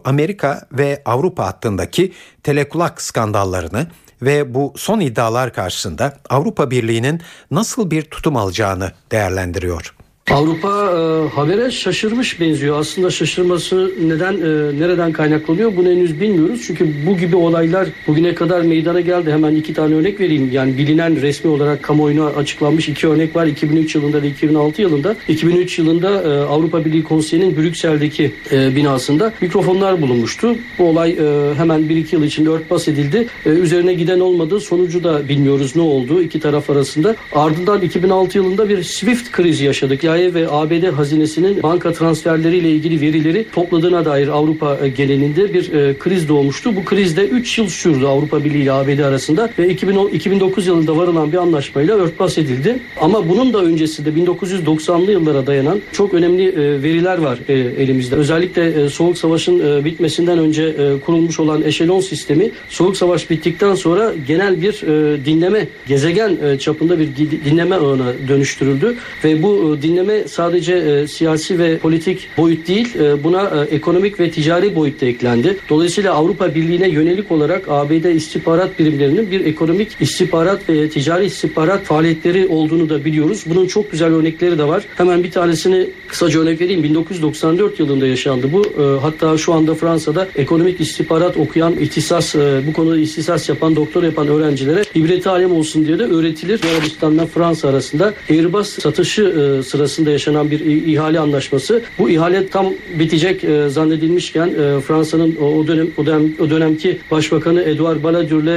Amerika 0.05 0.67
ve 0.71 1.01
Avrupa 1.05 1.45
hattındaki 1.45 2.13
telekulak 2.43 3.01
skandallarını 3.01 3.87
ve 4.21 4.53
bu 4.53 4.73
son 4.77 4.99
iddialar 4.99 5.53
karşısında 5.53 6.17
Avrupa 6.29 6.71
Birliği'nin 6.71 7.21
nasıl 7.51 7.91
bir 7.91 8.01
tutum 8.01 8.35
alacağını 8.35 8.91
değerlendiriyor. 9.11 9.96
Avrupa 10.31 10.69
e, 10.69 11.29
habere 11.35 11.71
şaşırmış 11.71 12.39
benziyor. 12.39 12.79
Aslında 12.79 13.09
şaşırması 13.09 13.91
neden 14.07 14.33
e, 14.33 14.79
nereden 14.79 15.11
kaynaklanıyor 15.11 15.75
bunu 15.75 15.89
henüz 15.89 16.21
bilmiyoruz. 16.21 16.63
Çünkü 16.67 16.87
bu 17.05 17.17
gibi 17.17 17.35
olaylar 17.35 17.87
bugüne 18.07 18.35
kadar 18.35 18.61
meydana 18.61 19.01
geldi. 19.01 19.31
Hemen 19.31 19.55
iki 19.55 19.73
tane 19.73 19.95
örnek 19.95 20.19
vereyim. 20.19 20.49
Yani 20.51 20.77
bilinen 20.77 21.21
resmi 21.21 21.51
olarak 21.51 21.83
kamuoyuna 21.83 22.25
açıklanmış 22.25 22.89
iki 22.89 23.07
örnek 23.07 23.35
var. 23.35 23.45
2003 23.45 23.95
yılında 23.95 24.21
ve 24.21 24.27
2006 24.27 24.81
yılında. 24.81 25.15
2003 25.27 25.79
yılında 25.79 26.09
e, 26.09 26.27
Avrupa 26.27 26.85
Birliği 26.85 27.03
Konseyi'nin 27.03 27.57
Brüksel'deki 27.57 28.31
e, 28.51 28.75
binasında 28.75 29.33
mikrofonlar 29.41 30.01
bulunmuştu. 30.01 30.55
Bu 30.79 30.83
olay 30.83 31.11
e, 31.11 31.55
hemen 31.55 31.81
1-2 31.81 32.15
yıl 32.15 32.23
içinde 32.23 32.49
örtbas 32.49 32.87
edildi. 32.87 33.27
E, 33.45 33.49
üzerine 33.49 33.93
giden 33.93 34.19
olmadı. 34.19 34.59
Sonucu 34.59 35.03
da 35.03 35.29
bilmiyoruz 35.29 35.75
ne 35.75 35.81
oldu 35.81 36.21
iki 36.21 36.39
taraf 36.39 36.69
arasında. 36.69 37.15
Ardından 37.33 37.81
2006 37.81 38.37
yılında 38.37 38.69
bir 38.69 38.83
SWIFT 38.83 39.31
krizi 39.31 39.65
yaşadık. 39.65 40.03
Yani 40.03 40.16
CIA 40.17 40.33
ve 40.33 40.47
ABD 40.49 40.91
hazinesinin 40.91 41.63
banka 41.63 41.93
transferleriyle 41.93 42.71
ilgili 42.71 43.01
verileri 43.01 43.45
topladığına 43.51 44.05
dair 44.05 44.27
Avrupa 44.27 44.77
e, 44.83 44.89
genelinde 44.89 45.53
bir 45.53 45.73
e, 45.73 45.97
kriz 45.97 46.29
doğmuştu. 46.29 46.75
Bu 46.75 46.85
kriz 46.85 47.17
de 47.17 47.27
3 47.27 47.57
yıl 47.57 47.67
sürdü 47.67 48.05
Avrupa 48.05 48.43
Birliği 48.43 48.63
ile 48.63 48.71
ABD 48.71 48.99
arasında 48.99 49.49
ve 49.59 49.69
2010, 49.69 50.07
2009 50.07 50.67
yılında 50.67 50.97
varılan 50.97 51.31
bir 51.31 51.37
anlaşmayla 51.37 51.95
örtbas 51.95 52.37
edildi. 52.37 52.79
Ama 53.01 53.29
bunun 53.29 53.53
da 53.53 53.63
öncesinde 53.63 54.09
1990'lı 54.09 55.11
yıllara 55.11 55.47
dayanan 55.47 55.81
çok 55.91 56.13
önemli 56.13 56.49
e, 56.49 56.83
veriler 56.83 57.17
var 57.17 57.39
elimizde. 57.77 58.15
Özellikle 58.15 58.89
Soğuk 58.89 59.17
Savaş'ın 59.17 59.85
bitmesinden 59.85 60.39
önce 60.39 60.75
kurulmuş 61.05 61.39
olan 61.39 61.61
eşelon 61.61 61.99
sistemi 61.99 62.51
Soğuk 62.69 62.97
Savaş 62.97 63.29
bittikten 63.29 63.75
sonra 63.75 64.13
genel 64.27 64.61
bir 64.61 64.81
dinleme 65.25 65.67
gezegen 65.87 66.57
çapında 66.57 66.99
bir 66.99 67.09
dinleme 67.45 67.75
ağına 67.75 68.13
dönüştürüldü 68.27 68.95
ve 69.23 69.43
bu 69.43 69.77
dinleme 69.81 70.06
dinleme 70.07 70.27
sadece 70.27 70.73
e, 70.73 71.07
siyasi 71.07 71.59
ve 71.59 71.77
politik 71.77 72.29
boyut 72.37 72.67
değil, 72.67 72.95
e, 72.95 73.23
buna 73.23 73.65
e, 73.71 73.75
ekonomik 73.75 74.19
ve 74.19 74.31
ticari 74.31 74.75
boyut 74.75 75.01
da 75.01 75.05
eklendi. 75.05 75.57
Dolayısıyla 75.69 76.13
Avrupa 76.13 76.55
Birliği'ne 76.55 76.89
yönelik 76.89 77.31
olarak 77.31 77.69
ABD 77.69 78.15
istihbarat 78.15 78.79
birimlerinin 78.79 79.31
bir 79.31 79.45
ekonomik 79.45 79.89
istihbarat 79.99 80.69
ve 80.69 80.89
ticari 80.89 81.25
istihbarat 81.25 81.83
faaliyetleri 81.83 82.47
olduğunu 82.47 82.89
da 82.89 83.05
biliyoruz. 83.05 83.43
Bunun 83.45 83.67
çok 83.67 83.91
güzel 83.91 84.13
örnekleri 84.13 84.57
de 84.57 84.67
var. 84.67 84.83
Hemen 84.95 85.23
bir 85.23 85.31
tanesini 85.31 85.89
kısaca 86.07 86.39
örnek 86.39 86.61
vereyim. 86.61 86.83
1994 86.83 87.79
yılında 87.79 88.07
yaşandı 88.07 88.47
bu. 88.53 88.65
E, 88.65 88.99
hatta 89.01 89.37
şu 89.37 89.53
anda 89.53 89.75
Fransa'da 89.75 90.27
ekonomik 90.35 90.81
istihbarat 90.81 91.37
okuyan, 91.37 91.73
ihtisas 91.79 92.35
e, 92.35 92.61
bu 92.67 92.73
konuda 92.73 92.97
ihtisas 92.97 93.49
yapan, 93.49 93.75
doktor 93.75 94.03
yapan 94.03 94.27
öğrencilere 94.27 94.83
ibret 94.95 95.27
alem 95.27 95.51
olsun 95.51 95.85
diye 95.85 95.99
de 95.99 96.03
öğretilir. 96.03 96.61
Arabistan'la 96.73 97.25
Fransa 97.25 97.69
arasında 97.69 98.13
Airbus 98.29 98.79
satışı 98.79 99.21
e, 99.21 99.63
sırasında 99.63 99.96
yaşanan 100.05 100.51
bir 100.51 100.59
ihale 100.59 101.19
anlaşması. 101.19 101.81
Bu 101.99 102.09
ihale 102.09 102.47
tam 102.47 102.73
bitecek 102.99 103.43
e, 103.43 103.69
zannedilmişken 103.69 104.47
e, 104.47 104.81
Fransa'nın 104.81 105.35
o 105.35 105.67
dönem 105.67 105.87
o 105.97 106.05
dönem 106.05 106.33
o 106.39 106.49
dönemki 106.49 106.97
Başbakanı 107.11 107.61
Edouard 107.61 108.03
Balladur 108.03 108.43
ile 108.43 108.55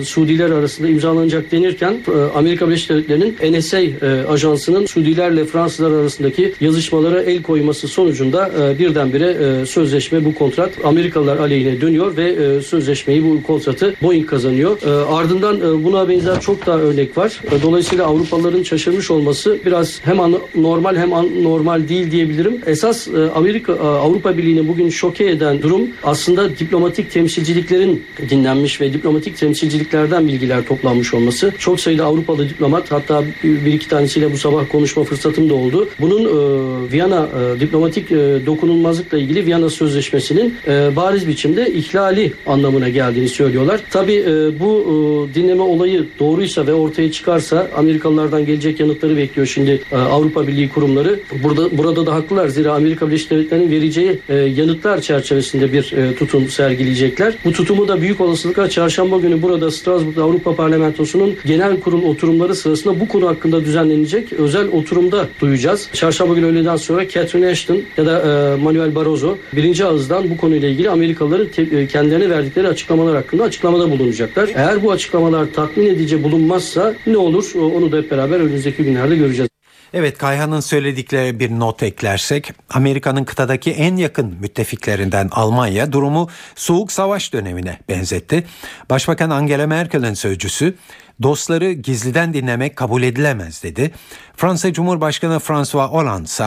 e, 0.00 0.04
Suudiler 0.04 0.50
arasında 0.50 0.88
imzalanacak 0.88 1.52
denirken 1.52 1.94
e, 2.08 2.38
Amerika 2.38 2.66
Birleşik 2.66 2.88
Devletleri'nin 2.88 3.58
NSA 3.58 3.80
e, 3.80 4.26
ajansının 4.28 4.86
Suudilerle 4.86 5.44
Fransızlar 5.44 5.90
arasındaki 5.90 6.54
yazışmalara 6.60 7.22
el 7.22 7.42
koyması 7.42 7.88
sonucunda 7.88 8.50
e, 8.60 8.78
birdenbire 8.78 9.60
e, 9.62 9.66
sözleşme 9.66 10.24
bu 10.24 10.34
kontrat 10.34 10.70
Amerikalılar 10.84 11.36
aleyhine 11.36 11.80
dönüyor 11.80 12.16
ve 12.16 12.28
e, 12.28 12.62
sözleşmeyi 12.62 13.24
bu 13.24 13.42
kontratı 13.42 13.94
Boeing 14.02 14.26
kazanıyor. 14.26 14.78
E, 14.82 14.90
ardından 15.14 15.60
e, 15.60 15.84
buna 15.84 16.08
benzer 16.08 16.40
çok 16.40 16.66
daha 16.66 16.78
örnek 16.78 17.18
var. 17.18 17.40
E, 17.52 17.62
dolayısıyla 17.62 18.06
Avrupalıların 18.06 18.62
şaşırmış 18.62 19.10
olması 19.10 19.58
biraz 19.66 20.00
hem 20.04 20.20
an, 20.20 20.38
normal 20.82 20.96
hem 20.96 21.44
normal 21.44 21.88
değil 21.88 22.10
diyebilirim. 22.10 22.60
Esas 22.66 23.08
e, 23.08 23.30
Amerika 23.34 23.72
e, 23.72 23.76
Avrupa 23.76 24.38
Birliği'ni 24.38 24.68
bugün 24.68 24.88
şoke 24.88 25.30
eden 25.30 25.62
durum 25.62 25.82
aslında 26.02 26.58
diplomatik 26.58 27.10
temsilciliklerin 27.10 28.02
dinlenmiş 28.30 28.80
ve 28.80 28.92
diplomatik 28.92 29.36
temsilciliklerden 29.36 30.28
bilgiler 30.28 30.66
toplanmış 30.66 31.14
olması. 31.14 31.52
Çok 31.58 31.80
sayıda 31.80 32.04
Avrupalı 32.04 32.48
diplomat 32.48 32.92
hatta 32.92 33.24
bir 33.42 33.72
iki 33.72 33.88
tanesiyle 33.88 34.32
bu 34.32 34.36
sabah 34.36 34.64
konuşma 34.72 35.04
fırsatım 35.04 35.50
da 35.50 35.54
oldu. 35.54 35.88
Bunun 36.00 36.24
e, 36.24 36.92
Viyana 36.92 37.28
diplomatik 37.60 38.10
dokunulmazlıkla 38.46 39.18
ilgili 39.18 39.46
Viyana 39.46 39.70
Sözleşmesi'nin 39.70 40.54
bariz 40.96 41.28
biçimde 41.28 41.72
ihlali 41.72 42.32
anlamına 42.46 42.88
geldiğini 42.88 43.28
söylüyorlar. 43.28 43.80
Tabi 43.90 44.24
bu 44.60 45.28
dinleme 45.34 45.62
olayı 45.62 46.06
doğruysa 46.20 46.66
ve 46.66 46.74
ortaya 46.74 47.12
çıkarsa 47.12 47.68
Amerikalılardan 47.76 48.46
gelecek 48.46 48.80
yanıtları 48.80 49.16
bekliyor 49.16 49.46
şimdi 49.46 49.82
Avrupa 49.92 50.46
Birliği 50.46 50.61
kurumları. 50.68 51.20
Burada 51.42 51.78
burada 51.78 52.06
da 52.06 52.14
haklılar. 52.14 52.48
Zira 52.48 52.72
Amerika 52.72 53.06
Birleşik 53.06 53.30
Devletleri'nin 53.30 53.70
vereceği 53.70 54.18
e, 54.28 54.34
yanıtlar 54.34 55.00
çerçevesinde 55.00 55.72
bir 55.72 55.92
e, 55.92 56.14
tutum 56.14 56.48
sergileyecekler. 56.48 57.34
Bu 57.44 57.52
tutumu 57.52 57.88
da 57.88 58.00
büyük 58.00 58.20
olasılıkla 58.20 58.70
çarşamba 58.70 59.18
günü 59.18 59.42
burada 59.42 59.70
Strasbourg'da 59.70 60.22
Avrupa 60.22 60.56
Parlamentosu'nun 60.56 61.34
genel 61.46 61.80
kurul 61.80 62.02
oturumları 62.02 62.54
sırasında 62.54 63.00
bu 63.00 63.08
konu 63.08 63.28
hakkında 63.28 63.64
düzenlenecek 63.64 64.32
özel 64.32 64.68
oturumda 64.68 65.28
duyacağız. 65.40 65.88
Çarşamba 65.92 66.34
günü 66.34 66.46
öğleden 66.46 66.76
sonra 66.76 67.08
Catherine 67.08 67.48
Ashton 67.48 67.80
ya 67.96 68.06
da 68.06 68.20
e, 68.20 68.62
Manuel 68.62 68.94
Barroso 68.94 69.38
birinci 69.52 69.84
ağızdan 69.84 70.30
bu 70.30 70.36
konuyla 70.36 70.68
ilgili 70.68 70.90
Amerikalıların 70.90 71.46
te- 71.46 71.86
kendilerine 71.86 72.30
verdikleri 72.30 72.68
açıklamalar 72.68 73.16
hakkında 73.16 73.44
açıklamada 73.44 73.90
bulunacaklar. 73.90 74.50
Eğer 74.54 74.82
bu 74.82 74.90
açıklamalar 74.90 75.46
tatmin 75.52 75.86
edici 75.86 76.22
bulunmazsa 76.22 76.94
ne 77.06 77.16
olur 77.16 77.52
onu 77.54 77.92
da 77.92 77.96
hep 77.96 78.10
beraber 78.10 78.40
önümüzdeki 78.40 78.84
günlerde 78.84 79.16
göreceğiz. 79.16 79.51
Evet 79.94 80.18
Kayhan'ın 80.18 80.60
söyledikleri 80.60 81.40
bir 81.40 81.50
not 81.50 81.82
eklersek 81.82 82.52
Amerika'nın 82.70 83.24
kıtadaki 83.24 83.72
en 83.72 83.96
yakın 83.96 84.36
müttefiklerinden 84.40 85.28
Almanya 85.32 85.92
durumu 85.92 86.28
soğuk 86.54 86.92
savaş 86.92 87.32
dönemine 87.32 87.78
benzetti. 87.88 88.46
Başbakan 88.90 89.30
Angela 89.30 89.66
Merkel'in 89.66 90.14
sözcüsü 90.14 90.74
dostları 91.22 91.72
gizliden 91.72 92.34
dinlemek 92.34 92.76
kabul 92.76 93.02
edilemez 93.02 93.62
dedi. 93.62 93.92
Fransa 94.36 94.72
Cumhurbaşkanı 94.72 95.38
François 95.38 95.90
Hollande 95.90 96.24
ise 96.24 96.46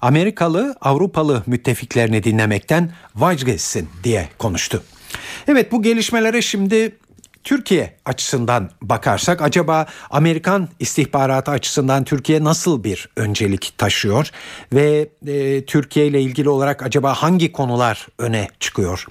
Amerikalı 0.00 0.76
Avrupalı 0.80 1.42
müttefiklerini 1.46 2.24
dinlemekten 2.24 2.92
vazgeçsin 3.14 3.88
diye 4.04 4.28
konuştu. 4.38 4.82
Evet 5.48 5.72
bu 5.72 5.82
gelişmelere 5.82 6.42
şimdi 6.42 6.92
Türkiye 7.44 7.92
açısından 8.04 8.70
bakarsak 8.82 9.42
acaba 9.42 9.86
Amerikan 10.10 10.68
istihbaratı 10.78 11.50
açısından 11.50 12.04
Türkiye 12.04 12.44
nasıl 12.44 12.84
bir 12.84 13.08
öncelik 13.16 13.74
taşıyor 13.78 14.30
ve 14.72 15.08
e, 15.26 15.64
Türkiye 15.64 16.06
ile 16.06 16.22
ilgili 16.22 16.48
olarak 16.48 16.82
acaba 16.82 17.14
hangi 17.14 17.52
konular 17.52 18.06
öne 18.18 18.48
çıkıyor? 18.60 19.06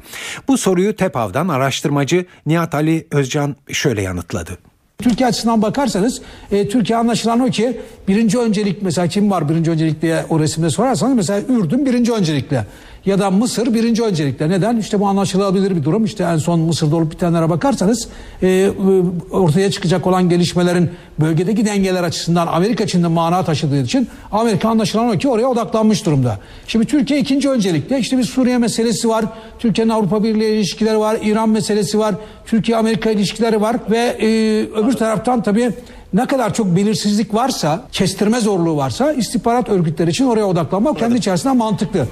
Bu 0.47 0.57
soruyu 0.57 0.95
TEPAV'dan 0.95 1.47
araştırmacı 1.47 2.25
Nihat 2.45 2.75
Ali 2.75 3.07
Özcan 3.11 3.55
şöyle 3.71 4.01
yanıtladı. 4.01 4.57
Türkiye 5.01 5.29
açısından 5.29 5.61
bakarsanız 5.61 6.21
e, 6.51 6.69
Türkiye 6.69 6.97
anlaşılan 6.97 7.39
o 7.39 7.49
ki 7.49 7.81
birinci 8.07 8.39
öncelik 8.39 8.81
mesela 8.81 9.07
kim 9.07 9.31
var 9.31 9.49
birinci 9.49 9.71
öncelik 9.71 10.01
diye 10.01 10.25
o 10.29 10.39
resimde 10.39 10.69
sorarsanız 10.69 11.15
mesela 11.15 11.41
Ürdün 11.49 11.85
birinci 11.85 12.13
öncelikle 12.13 12.65
ya 13.05 13.19
da 13.19 13.31
Mısır 13.31 13.73
birinci 13.73 14.03
öncelikle. 14.03 14.49
Neden? 14.49 14.77
İşte 14.77 14.99
bu 14.99 15.07
anlaşılabilir 15.07 15.75
bir 15.75 15.83
durum. 15.83 16.05
İşte 16.05 16.23
en 16.23 16.37
son 16.37 16.59
Mısır'da 16.59 16.95
olup 16.95 17.11
bitenlere 17.11 17.49
bakarsanız 17.49 18.07
e, 18.41 18.47
e, 18.47 18.71
ortaya 19.31 19.71
çıkacak 19.71 20.07
olan 20.07 20.29
gelişmelerin 20.29 20.89
bölgedeki 21.19 21.65
dengeler 21.65 22.03
açısından 22.03 22.47
Amerika 22.47 22.83
için 22.83 23.03
de 23.03 23.07
mana 23.07 23.43
taşıdığı 23.43 23.81
için 23.81 24.07
Amerika 24.31 24.69
anlaşılan 24.69 25.09
o 25.09 25.17
ki 25.17 25.29
oraya 25.29 25.47
odaklanmış 25.47 26.05
durumda. 26.05 26.39
Şimdi 26.67 26.85
Türkiye 26.85 27.19
ikinci 27.19 27.49
öncelikle 27.49 27.99
işte 27.99 28.17
bir 28.17 28.23
Suriye 28.23 28.57
meselesi 28.57 29.09
var. 29.09 29.25
Türkiye'nin 29.59 29.91
Avrupa 29.91 30.23
Birliği 30.23 30.55
ilişkileri 30.55 30.99
var. 30.99 31.17
İran 31.23 31.49
meselesi 31.49 31.99
var. 31.99 32.15
Türkiye-Amerika 32.45 33.11
ilişkileri 33.11 33.61
var 33.61 33.75
ve 33.89 33.97
e, 33.97 34.27
öbür 34.75 34.93
taraftan 34.93 35.43
tabii 35.43 35.71
ne 36.13 36.25
kadar 36.25 36.53
çok 36.53 36.75
belirsizlik 36.75 37.33
varsa, 37.33 37.83
kestirme 37.91 38.39
zorluğu 38.39 38.77
varsa 38.77 39.13
istihbarat 39.13 39.69
örgütleri 39.69 40.09
için 40.09 40.25
oraya 40.25 40.45
odaklanmak 40.45 40.99
kendi 40.99 41.17
içerisinde 41.17 41.53
mantıklı. 41.53 42.07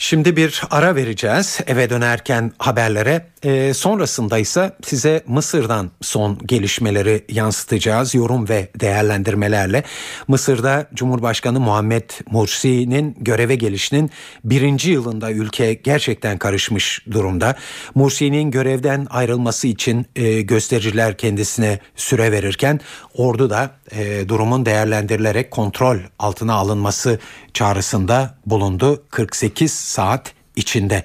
Şimdi 0.00 0.36
bir 0.36 0.62
ara 0.70 0.94
vereceğiz 0.94 1.60
eve 1.66 1.90
dönerken 1.90 2.52
haberlere. 2.58 3.26
E, 3.42 3.74
sonrasında 3.74 4.38
ise 4.38 4.72
size 4.84 5.22
Mısır'dan 5.26 5.90
son 6.02 6.38
gelişmeleri 6.46 7.24
yansıtacağız 7.28 8.14
yorum 8.14 8.48
ve 8.48 8.68
değerlendirmelerle. 8.80 9.82
Mısır'da 10.28 10.86
Cumhurbaşkanı 10.94 11.60
Muhammed 11.60 12.10
Mursi'nin 12.30 13.16
göreve 13.20 13.54
gelişinin 13.54 14.10
birinci 14.44 14.90
yılında 14.90 15.32
ülke 15.32 15.74
gerçekten 15.74 16.38
karışmış 16.38 17.06
durumda. 17.10 17.56
Mursi'nin 17.94 18.50
görevden 18.50 19.06
ayrılması 19.10 19.66
için 19.68 20.06
e, 20.16 20.42
göstericiler 20.42 21.16
kendisine 21.16 21.78
süre 21.96 22.32
verirken 22.32 22.80
ordu 23.14 23.50
da 23.50 23.70
e, 23.92 24.28
durumun 24.28 24.66
değerlendirilerek 24.66 25.50
kontrol 25.50 25.98
altına 26.18 26.54
alınması 26.54 27.18
çağrısında 27.54 28.34
bulundu 28.46 29.04
48 29.10 29.87
saat 29.88 30.32
içinde. 30.56 31.04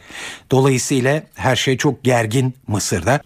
Dolayısıyla 0.52 1.24
her 1.36 1.56
şey 1.56 1.78
çok 1.78 2.04
gergin 2.04 2.54
Mısır'da. 2.68 3.22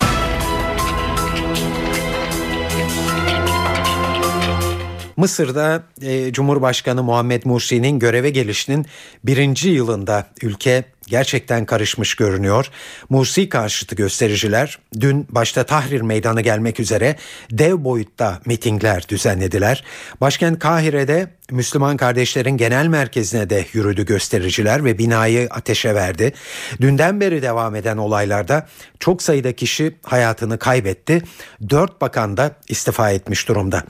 Mısır'da 5.17 5.83
e, 6.01 6.33
Cumhurbaşkanı 6.33 7.03
Muhammed 7.03 7.43
Mursi'nin 7.45 7.99
göreve 7.99 8.29
gelişinin 8.29 8.85
birinci 9.23 9.69
yılında 9.69 10.27
ülke 10.41 10.83
gerçekten 11.07 11.65
karışmış 11.65 12.15
görünüyor. 12.15 12.69
Mursi 13.09 13.49
karşıtı 13.49 13.95
göstericiler 13.95 14.79
dün 14.99 15.27
başta 15.29 15.63
Tahrir 15.63 16.01
Meydanı 16.01 16.41
gelmek 16.41 16.79
üzere 16.79 17.15
dev 17.51 17.83
boyutta 17.83 18.41
mitingler 18.45 19.09
düzenlediler. 19.09 19.83
Başkent 20.21 20.59
Kahire'de 20.59 21.37
Müslüman 21.51 21.97
kardeşlerin 21.97 22.57
genel 22.57 22.87
merkezine 22.87 23.49
de 23.49 23.65
yürüdü 23.73 24.05
göstericiler 24.05 24.85
ve 24.85 24.97
binayı 24.97 25.47
ateşe 25.51 25.95
verdi. 25.95 26.33
Dünden 26.81 27.21
beri 27.21 27.41
devam 27.41 27.75
eden 27.75 27.97
olaylarda 27.97 28.67
çok 28.99 29.21
sayıda 29.21 29.53
kişi 29.53 29.95
hayatını 30.03 30.59
kaybetti. 30.59 31.21
Dört 31.69 32.01
bakan 32.01 32.37
da 32.37 32.55
istifa 32.67 33.11
etmiş 33.11 33.47
durumda. 33.47 33.83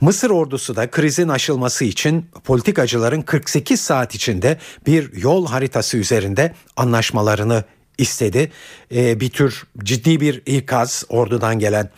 Mısır 0.00 0.30
ordusu 0.30 0.76
da 0.76 0.90
krizin 0.90 1.28
aşılması 1.28 1.84
için 1.84 2.30
politikacıların 2.44 3.22
48 3.22 3.80
saat 3.80 4.14
içinde 4.14 4.58
bir 4.86 5.16
yol 5.16 5.46
haritası 5.46 5.96
üzerinde 5.96 6.47
anlaşmalarını 6.76 7.64
istedi. 7.98 8.50
Ee, 8.94 9.20
bir 9.20 9.30
tür 9.30 9.62
ciddi 9.78 10.20
bir 10.20 10.42
ikaz 10.46 11.04
ordudan 11.08 11.58
gelen. 11.58 11.90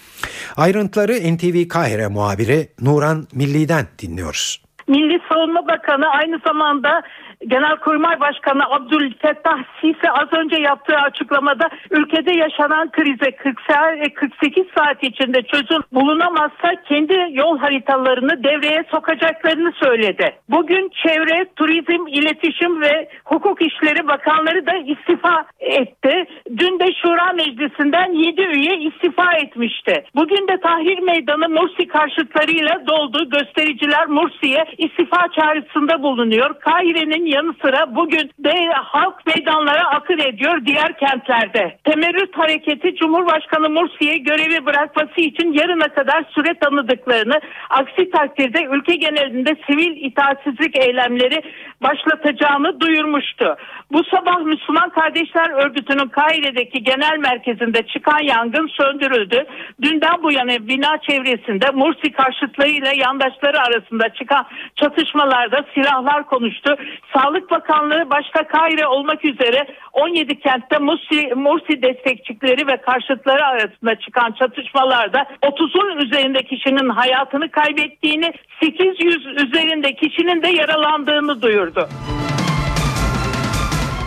Ayrıntıları 0.56 1.12
NTV 1.12 1.68
Kahire 1.68 2.08
muhabiri 2.08 2.68
Nuran 2.80 3.26
Milli'den 3.34 3.86
dinliyoruz. 4.02 4.62
Milli 4.88 5.20
Savunma 5.28 5.68
Bakanı 5.68 6.06
aynı 6.08 6.40
zamanda 6.46 7.02
Genelkurmay 7.46 8.20
Başkanı 8.20 8.64
Abdülfettah 8.70 9.58
Sisi 9.80 10.10
az 10.10 10.32
önce 10.32 10.56
yaptığı 10.56 10.96
açıklamada 10.96 11.68
ülkede 11.90 12.32
yaşanan 12.32 12.90
krize 12.90 13.30
40 13.30 13.60
saat, 13.70 14.14
48 14.14 14.66
saat 14.78 15.02
içinde 15.02 15.42
çözüm 15.42 15.82
bulunamazsa 15.92 16.74
kendi 16.88 17.26
yol 17.30 17.58
haritalarını 17.58 18.44
devreye 18.44 18.84
sokacaklarını 18.90 19.72
söyledi. 19.72 20.36
Bugün 20.48 20.90
Çevre, 21.02 21.46
Turizm, 21.56 22.06
İletişim 22.06 22.80
ve 22.80 23.08
Hukuk 23.24 23.62
İşleri 23.62 24.08
Bakanları 24.08 24.66
da 24.66 24.76
istifa 24.76 25.44
etti. 25.60 26.24
Dün 26.56 26.80
de 26.80 26.86
Şura 27.02 27.32
Meclisi'nden 27.32 28.12
7 28.12 28.42
üye 28.42 28.78
istifa 28.78 29.32
etmişti. 29.32 30.04
Bugün 30.14 30.48
de 30.48 30.60
Tahrir 30.60 30.98
Meydanı 30.98 31.48
Mursi 31.48 31.88
karşıtlarıyla 31.88 32.86
doldu. 32.86 33.30
Göstericiler 33.30 34.06
Mursi'ye 34.06 34.64
istifa 34.78 35.28
çağrısında 35.32 36.02
bulunuyor. 36.02 36.60
Kahire'nin 36.60 37.29
yanı 37.30 37.54
sıra 37.62 37.94
bugün 37.94 38.30
de 38.38 38.54
halk 38.74 39.26
meydanlara 39.26 39.84
akın 39.88 40.18
ediyor 40.18 40.64
diğer 40.66 40.98
kentlerde. 40.98 41.78
Temerrüt 41.84 42.38
hareketi 42.38 42.94
Cumhurbaşkanı 42.94 43.70
Mursi'ye 43.70 44.18
görevi 44.18 44.66
bırakması 44.66 45.20
için 45.20 45.52
yarına 45.52 45.88
kadar 45.88 46.24
süre 46.34 46.54
tanıdıklarını, 46.54 47.40
aksi 47.70 48.10
takdirde 48.10 48.64
ülke 48.64 48.94
genelinde 48.94 49.56
sivil 49.66 49.96
itaatsizlik 49.96 50.76
eylemleri 50.76 51.42
başlatacağını 51.82 52.80
duyurmuştu. 52.80 53.56
Bu 53.92 54.04
sabah 54.04 54.40
Müslüman 54.40 54.90
Kardeşler 54.90 55.50
Örgütü'nün 55.50 56.08
Kahire'deki 56.08 56.82
genel 56.82 57.18
merkezinde 57.18 57.82
çıkan 57.82 58.22
yangın 58.22 58.66
söndürüldü. 58.66 59.46
Dünden 59.82 60.22
bu 60.22 60.32
yana 60.32 60.68
bina 60.68 60.98
çevresinde 61.08 61.70
Mursi 61.70 62.12
karşıtlarıyla 62.12 62.92
yandaşları 62.96 63.60
arasında 63.60 64.08
çıkan 64.08 64.46
çatışmalarda 64.76 65.64
silahlar 65.74 66.26
konuştu. 66.26 66.76
Sağlık 67.20 67.50
Bakanlığı 67.50 68.10
başta 68.10 68.46
Kahire 68.48 68.86
olmak 68.86 69.24
üzere 69.24 69.66
17 69.92 70.40
kentte 70.40 70.78
Mursi, 70.78 71.34
Mursi 71.36 71.82
destekçileri 71.82 72.66
ve 72.66 72.76
karşıtları 72.76 73.44
arasında 73.46 73.94
çıkan 73.94 74.32
çatışmalarda 74.32 75.26
30'un 75.42 75.96
üzerinde 75.96 76.42
kişinin 76.42 76.88
hayatını 76.88 77.50
kaybettiğini, 77.50 78.32
800 78.62 79.26
üzerinde 79.26 79.94
kişinin 79.94 80.42
de 80.42 80.48
yaralandığını 80.48 81.42
duyurdu. 81.42 81.88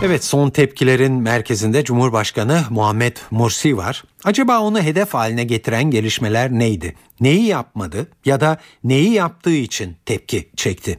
Evet 0.02 0.24
son 0.24 0.50
tepkilerin 0.50 1.12
merkezinde 1.12 1.84
Cumhurbaşkanı 1.84 2.64
Muhammed 2.70 3.16
Mursi 3.30 3.76
var. 3.76 4.04
Acaba 4.24 4.58
onu 4.58 4.82
hedef 4.82 5.14
haline 5.14 5.44
getiren 5.44 5.84
gelişmeler 5.84 6.50
neydi? 6.50 6.94
Neyi 7.20 7.44
yapmadı 7.44 8.08
ya 8.24 8.40
da 8.40 8.58
neyi 8.84 9.12
yaptığı 9.12 9.54
için 9.54 9.96
tepki 10.06 10.48
çekti? 10.56 10.98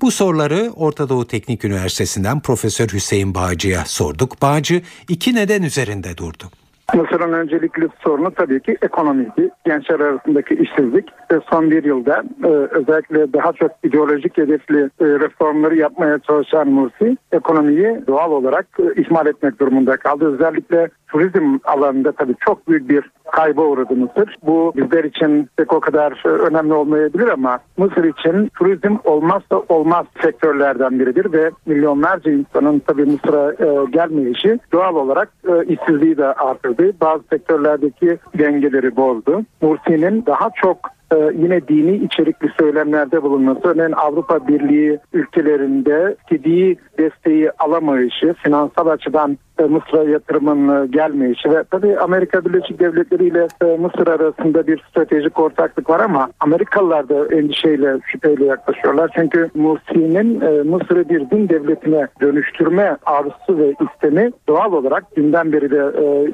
Bu 0.00 0.10
soruları 0.10 0.72
Orta 0.76 1.08
Doğu 1.08 1.26
Teknik 1.26 1.64
Üniversitesi'nden 1.64 2.40
Profesör 2.40 2.88
Hüseyin 2.88 3.34
Bağcı'ya 3.34 3.84
sorduk. 3.86 4.42
Bağcı 4.42 4.82
iki 5.08 5.34
neden 5.34 5.62
üzerinde 5.62 6.16
durdu. 6.16 6.50
Mısır'ın 6.94 7.32
öncelikli 7.32 7.88
sorunu 8.04 8.30
tabii 8.30 8.60
ki 8.60 8.76
ekonomiydi. 8.82 9.50
Gençler 9.64 10.00
arasındaki 10.00 10.54
işsizlik 10.54 11.08
son 11.50 11.70
bir 11.70 11.84
yılda 11.84 12.22
e, 12.44 12.48
özellikle 12.48 13.32
daha 13.32 13.52
çok 13.52 13.70
ideolojik 13.82 14.38
hedefli 14.38 14.80
e, 14.80 15.04
reformları 15.04 15.76
yapmaya 15.76 16.18
çalışan 16.18 16.68
Mursi 16.68 17.16
ekonomiyi 17.32 18.00
doğal 18.06 18.32
olarak 18.32 18.66
e, 18.78 19.00
ihmal 19.00 19.26
etmek 19.26 19.60
durumunda 19.60 19.96
kaldı. 19.96 20.34
Özellikle 20.34 20.88
turizm 21.08 21.58
alanında 21.64 22.12
tabii 22.12 22.34
çok 22.40 22.68
büyük 22.68 22.88
bir 22.88 23.10
kayba 23.30 23.62
uğradı. 23.62 23.94
Bu 24.42 24.72
bizler 24.76 25.04
için 25.04 25.48
pek 25.56 25.72
o 25.72 25.80
kadar 25.80 26.22
e, 26.24 26.28
önemli 26.28 26.74
olmayabilir 26.74 27.28
ama 27.28 27.58
Mısır 27.76 28.04
için 28.04 28.48
turizm 28.48 28.96
olmazsa 29.04 29.62
olmaz 29.68 30.06
sektörlerden 30.22 31.00
biridir 31.00 31.32
ve 31.32 31.50
milyonlarca 31.66 32.32
insanın 32.32 32.78
tabii 32.78 33.04
Mısır'a 33.04 33.52
e, 33.52 33.90
gelmeyişi 33.90 34.58
doğal 34.72 34.94
olarak 34.94 35.28
e, 35.48 35.64
işsizliği 35.64 36.16
de 36.16 36.26
artırdı. 36.26 36.92
Bazı 37.00 37.22
sektörlerdeki 37.30 38.18
dengeleri 38.38 38.96
bozdu. 38.96 39.42
Mursi'nin 39.60 40.26
daha 40.26 40.50
çok 40.62 40.99
e, 41.12 41.16
yine 41.34 41.68
dini 41.68 41.96
içerikli 41.96 42.48
söylemlerde 42.60 43.22
bulunması, 43.22 43.60
örneğin 43.64 43.92
Avrupa 43.92 44.48
Birliği 44.48 44.98
ülkelerinde 45.12 46.16
istediği 46.20 46.76
desteği 46.98 47.50
alamayışı, 47.58 48.34
finansal 48.42 48.86
açıdan 48.86 49.38
e, 49.58 49.64
Mısır'a 49.64 50.04
yatırımın 50.04 50.82
e, 50.82 50.86
gelmeyişi 50.86 51.50
ve 51.50 51.64
tabii 51.70 51.98
Amerika 51.98 52.44
Birleşik 52.44 52.80
Devletleri 52.80 53.26
ile 53.26 53.46
e, 53.62 53.64
Mısır 53.64 54.06
arasında 54.06 54.66
bir 54.66 54.82
stratejik 54.90 55.38
ortaklık 55.40 55.90
var 55.90 56.00
ama 56.00 56.30
Amerikalılar 56.40 57.08
da 57.08 57.34
endişeyle, 57.34 57.98
şüpheyle 58.06 58.44
yaklaşıyorlar. 58.44 59.10
Çünkü 59.14 59.50
Mursi'nin 59.54 60.40
e, 60.40 60.62
Mısır'ı 60.62 61.08
bir 61.08 61.30
din 61.30 61.48
devletine 61.48 62.06
dönüştürme 62.20 62.96
arzusu 63.06 63.58
ve 63.58 63.74
istemi 63.80 64.30
doğal 64.48 64.72
olarak 64.72 65.16
dünden 65.16 65.52
beri 65.52 65.70
de 65.70 65.80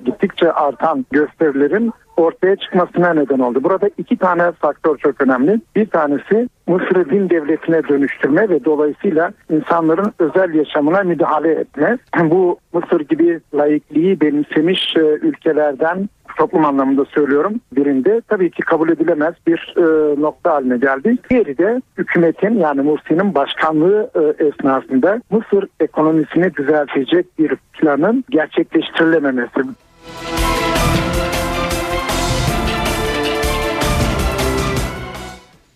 gittikçe 0.05 0.53
artan 0.53 1.07
gösterilerin 1.11 1.93
ortaya 2.17 2.57
çıkmasına 2.57 3.15
neden 3.15 3.39
oldu. 3.39 3.65
Burada 3.65 3.91
iki 3.99 4.17
tane 4.17 4.53
faktör 4.53 4.99
çok 4.99 5.21
önemli. 5.21 5.61
Bir 5.77 5.87
tanesi 5.87 6.49
Mısır'ı 6.67 7.11
din 7.11 7.31
devletine 7.31 7.89
dönüştürme 7.89 8.49
ve 8.49 8.65
dolayısıyla 8.65 9.33
insanların 9.51 10.13
özel 10.19 10.55
yaşamına 10.55 11.03
müdahale 11.03 11.53
etme. 11.53 11.99
Bu 12.31 12.59
Mısır 12.73 13.01
gibi 13.01 13.41
laikliği 13.55 14.21
benimsemiş 14.21 14.97
e, 14.97 15.01
ülkelerden 15.01 16.09
toplum 16.37 16.65
anlamında 16.65 17.05
söylüyorum 17.05 17.61
birinde 17.73 18.21
tabii 18.29 18.51
ki 18.51 18.63
kabul 18.63 18.89
edilemez 18.89 19.35
bir 19.47 19.75
e, 19.77 19.83
nokta 20.21 20.53
haline 20.53 20.77
geldi. 20.77 21.17
Diğeri 21.31 21.59
de 21.59 21.83
hükümetin 21.99 22.59
yani 22.59 22.81
Mursi'nin 22.81 23.35
başkanlığı 23.35 24.11
e, 24.15 24.45
esnasında 24.45 25.21
Mısır 25.31 25.69
ekonomisini 25.81 26.55
düzeltecek 26.55 27.39
bir 27.39 27.57
planın 27.73 28.25
gerçekleştirilememesi. 28.31 29.61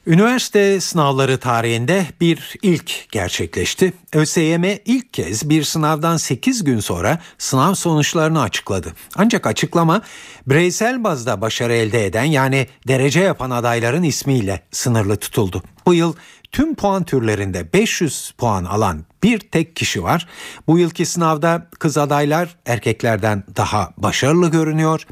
Üniversite 0.06 0.80
sınavları 0.80 1.38
tarihinde 1.38 2.06
bir 2.20 2.56
ilk 2.62 3.12
gerçekleşti. 3.12 3.92
ÖSYM 4.12 4.64
ilk 4.84 5.12
kez 5.12 5.50
bir 5.50 5.62
sınavdan 5.62 6.16
8 6.16 6.64
gün 6.64 6.80
sonra 6.80 7.18
sınav 7.38 7.74
sonuçlarını 7.74 8.42
açıkladı. 8.42 8.92
Ancak 9.16 9.46
açıklama 9.46 10.02
bireysel 10.46 11.04
bazda 11.04 11.40
başarı 11.40 11.72
elde 11.72 12.06
eden 12.06 12.24
yani 12.24 12.66
derece 12.88 13.20
yapan 13.20 13.50
adayların 13.50 14.02
ismiyle 14.02 14.62
sınırlı 14.70 15.16
tutuldu. 15.16 15.62
Bu 15.86 15.94
yıl 15.94 16.14
tüm 16.52 16.74
puan 16.74 17.04
türlerinde 17.04 17.72
500 17.72 18.34
puan 18.38 18.64
alan 18.64 19.04
bir 19.22 19.38
tek 19.38 19.76
kişi 19.76 20.02
var. 20.02 20.28
Bu 20.66 20.78
yılki 20.78 21.06
sınavda 21.06 21.68
kız 21.78 21.98
adaylar 21.98 22.56
erkeklerden 22.66 23.44
daha 23.56 23.92
başarılı 23.96 24.50
görünüyor. 24.50 25.06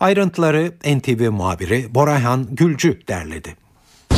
Ayrıntıları 0.00 0.72
NTV 0.84 1.30
muhabiri 1.30 1.94
Borayhan 1.94 2.46
Gülcü 2.50 3.06
derledi. 3.08 3.56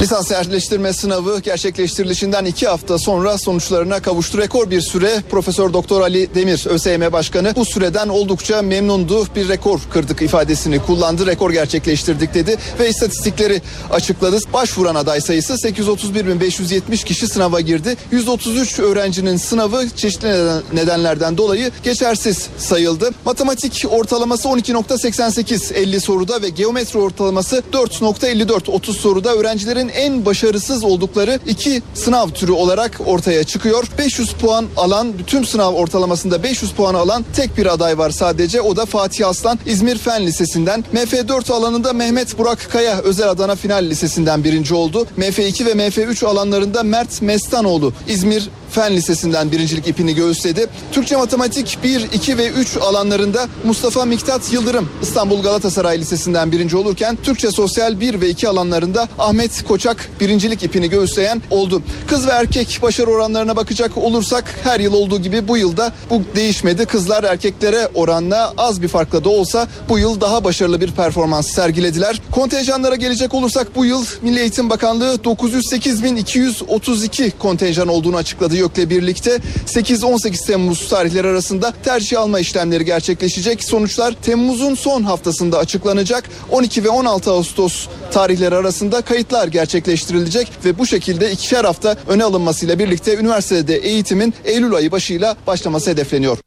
Lisans 0.02 0.30
yerleştirme 0.30 0.92
sınavı 0.92 1.40
gerçekleştirilişinden 1.40 2.44
iki 2.44 2.68
hafta 2.68 2.98
sonra 2.98 3.38
sonuçlarına 3.38 4.02
kavuştu. 4.02 4.38
Rekor 4.38 4.70
bir 4.70 4.80
süre 4.80 5.22
Profesör 5.30 5.72
Doktor 5.72 6.00
Ali 6.00 6.34
Demir 6.34 6.66
ÖSYM 6.66 7.12
Başkanı 7.12 7.52
bu 7.56 7.64
süreden 7.64 8.08
oldukça 8.08 8.62
memnundu. 8.62 9.26
Bir 9.36 9.48
rekor 9.48 9.80
kırdık 9.92 10.22
ifadesini 10.22 10.78
kullandı. 10.78 11.26
Rekor 11.26 11.50
gerçekleştirdik 11.50 12.34
dedi 12.34 12.56
ve 12.80 12.88
istatistikleri 12.88 13.62
açıkladı. 13.90 14.38
Başvuran 14.52 14.94
aday 14.94 15.20
sayısı 15.20 15.52
831.570 15.52 17.04
kişi 17.04 17.28
sınava 17.28 17.60
girdi. 17.60 17.96
133 18.10 18.78
öğrencinin 18.78 19.36
sınavı 19.36 19.88
çeşitli 19.96 20.28
neden, 20.28 20.62
nedenlerden 20.72 21.36
dolayı 21.36 21.70
geçersiz 21.82 22.46
sayıldı. 22.58 23.10
Matematik 23.24 23.84
ortalaması 23.90 24.48
12.88 24.48 25.74
50 25.74 26.00
soruda 26.00 26.42
ve 26.42 26.48
geometri 26.48 26.98
ortalaması 26.98 27.62
4.54 27.72 28.70
30 28.70 28.96
soruda 28.96 29.34
öğrencilerin 29.34 29.91
en 29.94 30.24
başarısız 30.24 30.84
oldukları 30.84 31.38
iki 31.46 31.82
sınav 31.94 32.28
türü 32.28 32.52
olarak 32.52 33.00
ortaya 33.06 33.44
çıkıyor. 33.44 33.86
500 33.98 34.32
puan 34.32 34.66
alan 34.76 35.18
bütün 35.18 35.44
sınav 35.44 35.74
ortalamasında 35.74 36.42
500 36.42 36.72
puan 36.72 36.94
alan 36.94 37.24
tek 37.36 37.58
bir 37.58 37.66
aday 37.66 37.98
var 37.98 38.10
sadece. 38.10 38.60
O 38.60 38.76
da 38.76 38.86
Fatih 38.86 39.28
Aslan 39.28 39.58
İzmir 39.66 39.98
Fen 39.98 40.26
Lisesi'nden. 40.26 40.84
MF4 40.94 41.52
alanında 41.52 41.92
Mehmet 41.92 42.38
Burak 42.38 42.68
Kaya 42.72 42.98
Özel 42.98 43.30
Adana 43.30 43.56
Final 43.56 43.84
Lisesi'nden 43.84 44.44
birinci 44.44 44.74
oldu. 44.74 45.06
MF2 45.18 45.66
ve 45.66 45.72
MF3 45.72 46.26
alanlarında 46.26 46.82
Mert 46.82 47.22
Mestanoğlu 47.22 47.92
İzmir 48.08 48.48
Fen 48.72 48.96
Lisesi'nden 48.96 49.52
birincilik 49.52 49.88
ipini 49.88 50.14
göğüsledi. 50.14 50.66
Türkçe 50.92 51.16
Matematik 51.16 51.78
1, 51.82 52.12
2 52.12 52.38
ve 52.38 52.48
3 52.48 52.76
alanlarında 52.76 53.48
Mustafa 53.64 54.04
Miktat 54.04 54.52
Yıldırım 54.52 54.88
İstanbul 55.02 55.42
Galatasaray 55.42 56.00
Lisesi'nden 56.00 56.52
birinci 56.52 56.76
olurken 56.76 57.18
Türkçe 57.22 57.50
Sosyal 57.50 58.00
1 58.00 58.20
ve 58.20 58.28
2 58.28 58.48
alanlarında 58.48 59.08
Ahmet 59.18 59.64
Koçak 59.68 60.10
birincilik 60.20 60.62
ipini 60.62 60.90
göğüsleyen 60.90 61.42
oldu. 61.50 61.82
Kız 62.08 62.26
ve 62.26 62.30
erkek 62.30 62.78
başarı 62.82 63.10
oranlarına 63.10 63.56
bakacak 63.56 63.98
olursak 63.98 64.54
her 64.64 64.80
yıl 64.80 64.92
olduğu 64.92 65.22
gibi 65.22 65.48
bu 65.48 65.56
yılda 65.56 65.92
bu 66.10 66.22
değişmedi. 66.36 66.86
Kızlar 66.86 67.24
erkeklere 67.24 67.88
oranla 67.94 68.54
az 68.58 68.82
bir 68.82 68.88
farkla 68.88 69.24
da 69.24 69.28
olsa 69.28 69.68
bu 69.88 69.98
yıl 69.98 70.20
daha 70.20 70.44
başarılı 70.44 70.80
bir 70.80 70.92
performans 70.92 71.46
sergilediler. 71.46 72.20
Kontenjanlara 72.30 72.96
gelecek 72.96 73.34
olursak 73.34 73.76
bu 73.76 73.84
yıl 73.84 74.04
Milli 74.22 74.40
Eğitim 74.40 74.70
Bakanlığı 74.70 75.14
908.232 75.14 77.30
kontenjan 77.38 77.88
olduğunu 77.88 78.16
açıkladı 78.16 78.61
YÖK'le 78.62 78.90
birlikte 78.90 79.38
8-18 79.66 80.46
Temmuz 80.46 80.88
tarihleri 80.88 81.28
arasında 81.28 81.72
tercih 81.84 82.20
alma 82.20 82.40
işlemleri 82.40 82.84
gerçekleşecek. 82.84 83.64
Sonuçlar 83.64 84.12
Temmuz'un 84.22 84.74
son 84.74 85.02
haftasında 85.02 85.58
açıklanacak. 85.58 86.24
12 86.50 86.84
ve 86.84 86.88
16 86.88 87.30
Ağustos 87.30 87.88
tarihleri 88.12 88.54
arasında 88.54 89.00
kayıtlar 89.00 89.48
gerçekleştirilecek 89.48 90.52
ve 90.64 90.78
bu 90.78 90.86
şekilde 90.86 91.30
ikişer 91.32 91.64
hafta 91.64 91.96
öne 92.08 92.24
alınmasıyla 92.24 92.78
birlikte 92.78 93.16
üniversitede 93.16 93.76
eğitimin 93.76 94.34
Eylül 94.44 94.74
ayı 94.74 94.92
başıyla 94.92 95.36
başlaması 95.46 95.90
hedefleniyor. 95.90 96.38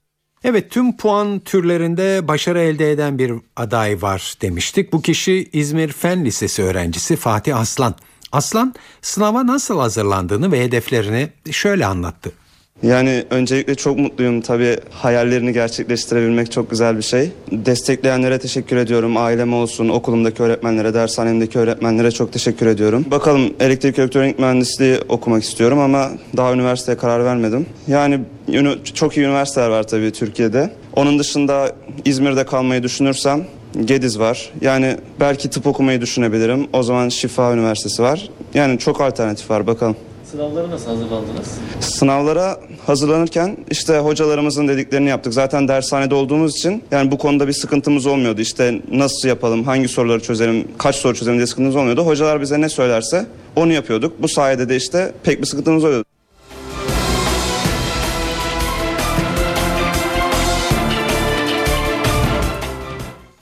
Evet 0.44 0.72
tüm 0.72 0.98
puan 0.98 1.40
türlerinde 1.40 2.28
başarı 2.28 2.62
elde 2.62 2.92
eden 2.92 3.20
bir 3.20 3.34
aday 3.56 4.02
var 4.02 4.34
demiştik. 4.42 4.94
Bu 4.94 5.02
kişi 5.02 5.50
İzmir 5.54 5.92
Fen 5.92 6.26
Lisesi 6.26 6.64
öğrencisi 6.64 7.16
Fatih 7.16 7.60
Aslan. 7.60 7.96
Aslan 8.36 8.74
sınava 9.02 9.48
nasıl 9.48 9.80
hazırlandığını 9.80 10.52
ve 10.52 10.64
hedeflerini 10.64 11.30
şöyle 11.52 11.86
anlattı. 11.86 12.32
Yani 12.84 13.26
öncelikle 13.30 13.76
çok 13.76 14.00
mutluyum 14.00 14.42
tabii 14.42 14.78
hayallerini 14.90 15.54
gerçekleştirebilmek 15.54 16.52
çok 16.52 16.70
güzel 16.70 16.98
bir 16.98 17.02
şey. 17.02 17.32
Destekleyenlere 17.52 18.40
teşekkür 18.40 18.78
ediyorum. 18.78 19.18
Ailem 19.18 19.54
olsun, 19.54 19.90
okulumdaki 19.90 20.44
öğretmenlere, 20.44 20.94
dershanemdeki 20.94 21.60
öğretmenlere 21.60 22.12
çok 22.12 22.34
teşekkür 22.34 22.66
ediyorum. 22.66 23.06
Bakalım 23.12 23.54
elektrik 23.60 24.00
elektronik 24.00 24.40
mühendisliği 24.40 25.00
okumak 25.10 25.44
istiyorum 25.44 25.80
ama 25.80 26.12
daha 26.38 26.54
üniversiteye 26.54 26.98
karar 26.98 27.26
vermedim. 27.26 27.66
Yani 27.88 28.20
çok 28.94 29.18
iyi 29.18 29.26
üniversiteler 29.26 29.70
var 29.70 29.88
tabii 29.88 30.12
Türkiye'de. 30.12 30.74
Onun 30.94 31.20
dışında 31.20 31.76
İzmir'de 32.06 32.46
kalmayı 32.46 32.84
düşünürsem 32.84 33.46
Gediz 33.86 34.20
var. 34.20 34.50
Yani 34.62 34.98
belki 35.20 35.50
tıp 35.50 35.68
okumayı 35.68 36.02
düşünebilirim. 36.02 36.68
O 36.74 36.84
zaman 36.84 37.10
Şifa 37.10 37.54
Üniversitesi 37.54 38.04
var. 38.04 38.30
Yani 38.54 38.80
çok 38.80 39.02
alternatif 39.02 39.50
var 39.50 39.68
bakalım. 39.68 39.96
Sınavlara 40.32 40.70
nasıl 40.70 40.88
hazırlandınız? 40.88 41.48
Sınavlara 41.80 42.60
hazırlanırken 42.86 43.58
işte 43.72 43.98
hocalarımızın 43.98 44.68
dediklerini 44.68 45.10
yaptık. 45.10 45.34
Zaten 45.34 45.68
dershanede 45.68 46.16
olduğumuz 46.16 46.58
için 46.58 46.84
yani 46.92 47.12
bu 47.12 47.18
konuda 47.18 47.48
bir 47.48 47.54
sıkıntımız 47.54 48.06
olmuyordu. 48.06 48.42
İşte 48.42 48.82
nasıl 48.92 49.28
yapalım, 49.28 49.64
hangi 49.64 49.88
soruları 49.88 50.20
çözelim, 50.22 50.68
kaç 50.78 50.96
soru 50.96 51.16
çözelim 51.16 51.38
diye 51.38 51.48
sıkıntımız 51.48 51.76
olmuyordu. 51.76 52.06
Hocalar 52.06 52.42
bize 52.42 52.62
ne 52.62 52.70
söylerse 52.70 53.26
onu 53.56 53.74
yapıyorduk. 53.74 54.22
Bu 54.22 54.28
sayede 54.28 54.70
de 54.70 54.76
işte 54.76 55.12
pek 55.24 55.42
bir 55.42 55.48
sıkıntımız 55.48 55.84
oluyordu. 55.84 56.06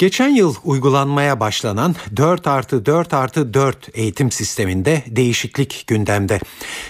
Geçen 0.03 0.29
yıl 0.29 0.55
uygulanmaya 0.63 1.39
başlanan 1.39 1.95
4 2.17 2.47
artı 2.47 2.85
4 2.85 3.13
artı 3.13 3.53
4 3.53 3.89
eğitim 3.93 4.31
sisteminde 4.31 5.03
değişiklik 5.07 5.83
gündemde. 5.87 6.39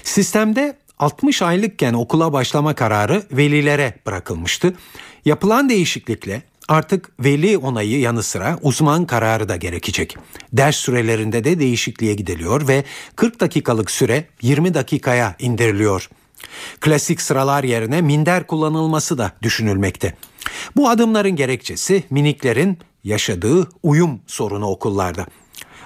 Sistemde 0.03 0.77
60 0.99 1.41
aylıkken 1.41 1.93
okula 1.93 2.33
başlama 2.33 2.73
kararı 2.75 3.23
velilere 3.31 3.93
bırakılmıştı. 4.05 4.73
Yapılan 5.25 5.69
değişiklikle 5.69 6.41
artık 6.67 7.09
veli 7.19 7.57
onayı 7.57 7.99
yanı 7.99 8.23
sıra 8.23 8.59
uzman 8.61 9.05
kararı 9.05 9.49
da 9.49 9.55
gerekecek. 9.55 10.17
Ders 10.53 10.75
sürelerinde 10.75 11.43
de 11.43 11.59
değişikliğe 11.59 12.13
gidiliyor 12.13 12.67
ve 12.67 12.83
40 13.15 13.39
dakikalık 13.39 13.91
süre 13.91 14.25
20 14.41 14.73
dakikaya 14.73 15.35
indiriliyor. 15.39 16.09
Klasik 16.79 17.21
sıralar 17.21 17.63
yerine 17.63 18.01
minder 18.01 18.47
kullanılması 18.47 19.17
da 19.17 19.31
düşünülmekte. 19.41 20.15
Bu 20.75 20.89
adımların 20.89 21.35
gerekçesi 21.35 22.03
miniklerin 22.09 22.79
yaşadığı 23.03 23.67
uyum 23.83 24.19
sorunu 24.27 24.65
okullarda. 24.65 25.25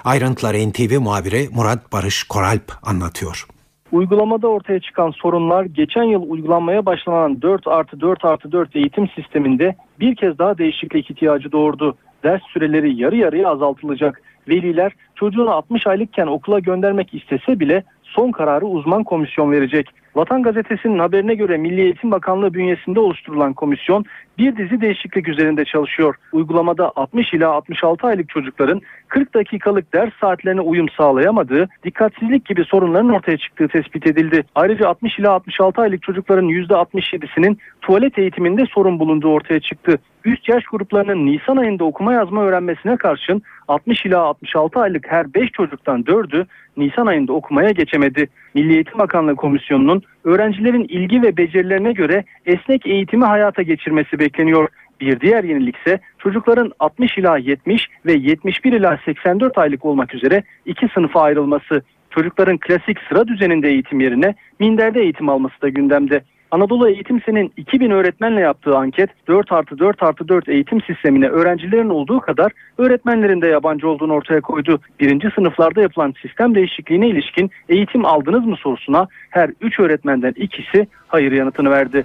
Ayrıntıları 0.04 0.70
NTV 0.70 1.00
muhabiri 1.00 1.48
Murat 1.54 1.92
Barış 1.92 2.22
Koralp 2.22 2.72
anlatıyor. 2.82 3.46
Uygulamada 3.92 4.48
ortaya 4.48 4.80
çıkan 4.80 5.10
sorunlar 5.10 5.64
geçen 5.64 6.02
yıl 6.02 6.30
uygulanmaya 6.30 6.86
başlanan 6.86 7.42
4 7.42 7.66
artı 7.66 8.00
4 8.00 8.24
artı 8.24 8.52
4 8.52 8.76
eğitim 8.76 9.08
sisteminde 9.08 9.76
bir 10.00 10.16
kez 10.16 10.38
daha 10.38 10.58
değişiklik 10.58 11.10
ihtiyacı 11.10 11.52
doğurdu. 11.52 11.96
Ders 12.24 12.42
süreleri 12.52 13.00
yarı 13.00 13.16
yarıya 13.16 13.48
azaltılacak. 13.48 14.22
Veliler 14.48 14.92
çocuğunu 15.14 15.50
60 15.50 15.86
aylıkken 15.86 16.26
okula 16.26 16.58
göndermek 16.58 17.14
istese 17.14 17.60
bile 17.60 17.84
son 18.02 18.30
kararı 18.30 18.66
uzman 18.66 19.04
komisyon 19.04 19.52
verecek. 19.52 19.86
Vatan 20.18 20.42
Gazetesi'nin 20.42 20.98
haberine 20.98 21.34
göre 21.34 21.56
Milli 21.56 21.80
Eğitim 21.80 22.10
Bakanlığı 22.10 22.54
bünyesinde 22.54 23.00
oluşturulan 23.00 23.54
komisyon 23.54 24.04
bir 24.38 24.56
dizi 24.56 24.80
değişiklik 24.80 25.28
üzerinde 25.28 25.64
çalışıyor. 25.64 26.14
Uygulamada 26.32 26.92
60 26.96 27.34
ila 27.34 27.50
66 27.50 28.06
aylık 28.06 28.28
çocukların 28.28 28.80
40 29.08 29.34
dakikalık 29.34 29.94
ders 29.94 30.10
saatlerine 30.20 30.60
uyum 30.60 30.88
sağlayamadığı, 30.88 31.68
dikkatsizlik 31.84 32.46
gibi 32.46 32.64
sorunların 32.64 33.10
ortaya 33.10 33.36
çıktığı 33.36 33.68
tespit 33.68 34.06
edildi. 34.06 34.44
Ayrıca 34.54 34.88
60 34.88 35.18
ila 35.18 35.32
66 35.32 35.82
aylık 35.82 36.02
çocukların 36.02 36.48
%67'sinin 36.48 37.58
tuvalet 37.80 38.18
eğitiminde 38.18 38.66
sorun 38.66 38.98
bulunduğu 38.98 39.28
ortaya 39.28 39.60
çıktı. 39.60 39.98
Üst 40.24 40.48
yaş 40.48 40.64
gruplarının 40.64 41.26
Nisan 41.26 41.56
ayında 41.56 41.84
okuma 41.84 42.12
yazma 42.12 42.42
öğrenmesine 42.42 42.96
karşın 42.96 43.42
60 43.68 44.06
ila 44.06 44.20
66 44.20 44.80
aylık 44.80 45.06
her 45.12 45.34
5 45.34 45.50
çocuktan 45.50 46.02
4'ü 46.02 46.46
Nisan 46.76 47.06
ayında 47.06 47.32
okumaya 47.32 47.70
geçemedi. 47.70 48.28
Milli 48.58 48.74
Eğitim 48.74 48.98
Bakanlığı 48.98 49.36
Komisyonu'nun 49.36 50.02
öğrencilerin 50.24 50.84
ilgi 50.84 51.22
ve 51.22 51.36
becerilerine 51.36 51.92
göre 51.92 52.24
esnek 52.46 52.86
eğitimi 52.86 53.24
hayata 53.24 53.62
geçirmesi 53.62 54.18
bekleniyor. 54.18 54.68
Bir 55.00 55.20
diğer 55.20 55.44
yenilik 55.44 55.76
ise 55.76 56.00
çocukların 56.18 56.72
60 56.78 57.18
ila 57.18 57.38
70 57.38 57.86
ve 58.06 58.12
71 58.12 58.72
ila 58.72 58.98
84 59.04 59.58
aylık 59.58 59.84
olmak 59.84 60.14
üzere 60.14 60.42
iki 60.66 60.88
sınıfa 60.94 61.20
ayrılması. 61.20 61.82
Çocukların 62.10 62.58
klasik 62.58 62.98
sıra 63.08 63.28
düzeninde 63.28 63.68
eğitim 63.68 64.00
yerine 64.00 64.34
minderde 64.58 65.00
eğitim 65.00 65.28
alması 65.28 65.62
da 65.62 65.68
gündemde. 65.68 66.22
Anadolu 66.50 66.88
Eğitim 66.88 67.22
Sen'in 67.22 67.52
2000 67.56 67.90
öğretmenle 67.90 68.40
yaptığı 68.40 68.76
anket 68.76 69.10
4 69.28 69.52
artı 69.52 69.78
4 69.78 70.02
artı 70.02 70.28
4 70.28 70.48
eğitim 70.48 70.80
sistemine 70.82 71.28
öğrencilerin 71.28 71.88
olduğu 71.88 72.20
kadar 72.20 72.52
öğretmenlerin 72.78 73.42
de 73.42 73.46
yabancı 73.46 73.88
olduğunu 73.88 74.12
ortaya 74.12 74.40
koydu. 74.40 74.80
Birinci 75.00 75.28
sınıflarda 75.34 75.80
yapılan 75.80 76.14
sistem 76.22 76.54
değişikliğine 76.54 77.08
ilişkin 77.08 77.50
eğitim 77.68 78.04
aldınız 78.04 78.44
mı 78.44 78.56
sorusuna 78.56 79.08
her 79.30 79.50
3 79.60 79.80
öğretmenden 79.80 80.32
ikisi 80.36 80.88
hayır 81.08 81.32
yanıtını 81.32 81.70
verdi. 81.70 82.04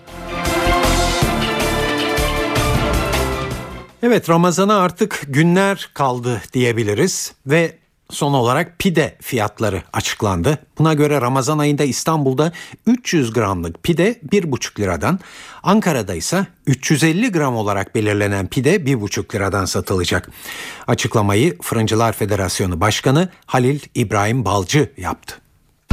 Evet 4.03 4.29
Ramazan'a 4.29 4.81
artık 4.81 5.21
günler 5.27 5.89
kaldı 5.93 6.41
diyebiliriz 6.53 7.35
ve 7.45 7.82
Son 8.09 8.33
olarak 8.33 8.79
pide 8.79 9.17
fiyatları 9.21 9.83
açıklandı. 9.93 10.57
Buna 10.77 10.93
göre 10.93 11.21
Ramazan 11.21 11.57
ayında 11.57 11.83
İstanbul'da 11.83 12.51
300 12.87 13.33
gramlık 13.33 13.83
pide 13.83 14.19
1,5 14.31 14.79
liradan, 14.79 15.19
Ankara'da 15.63 16.15
ise 16.15 16.47
350 16.67 17.31
gram 17.31 17.55
olarak 17.55 17.95
belirlenen 17.95 18.47
pide 18.47 18.75
1,5 18.75 19.35
liradan 19.35 19.65
satılacak. 19.65 20.31
Açıklamayı 20.87 21.57
Fırıncılar 21.61 22.13
Federasyonu 22.13 22.81
Başkanı 22.81 23.29
Halil 23.45 23.79
İbrahim 23.95 24.45
Balcı 24.45 24.91
yaptı. 24.97 25.42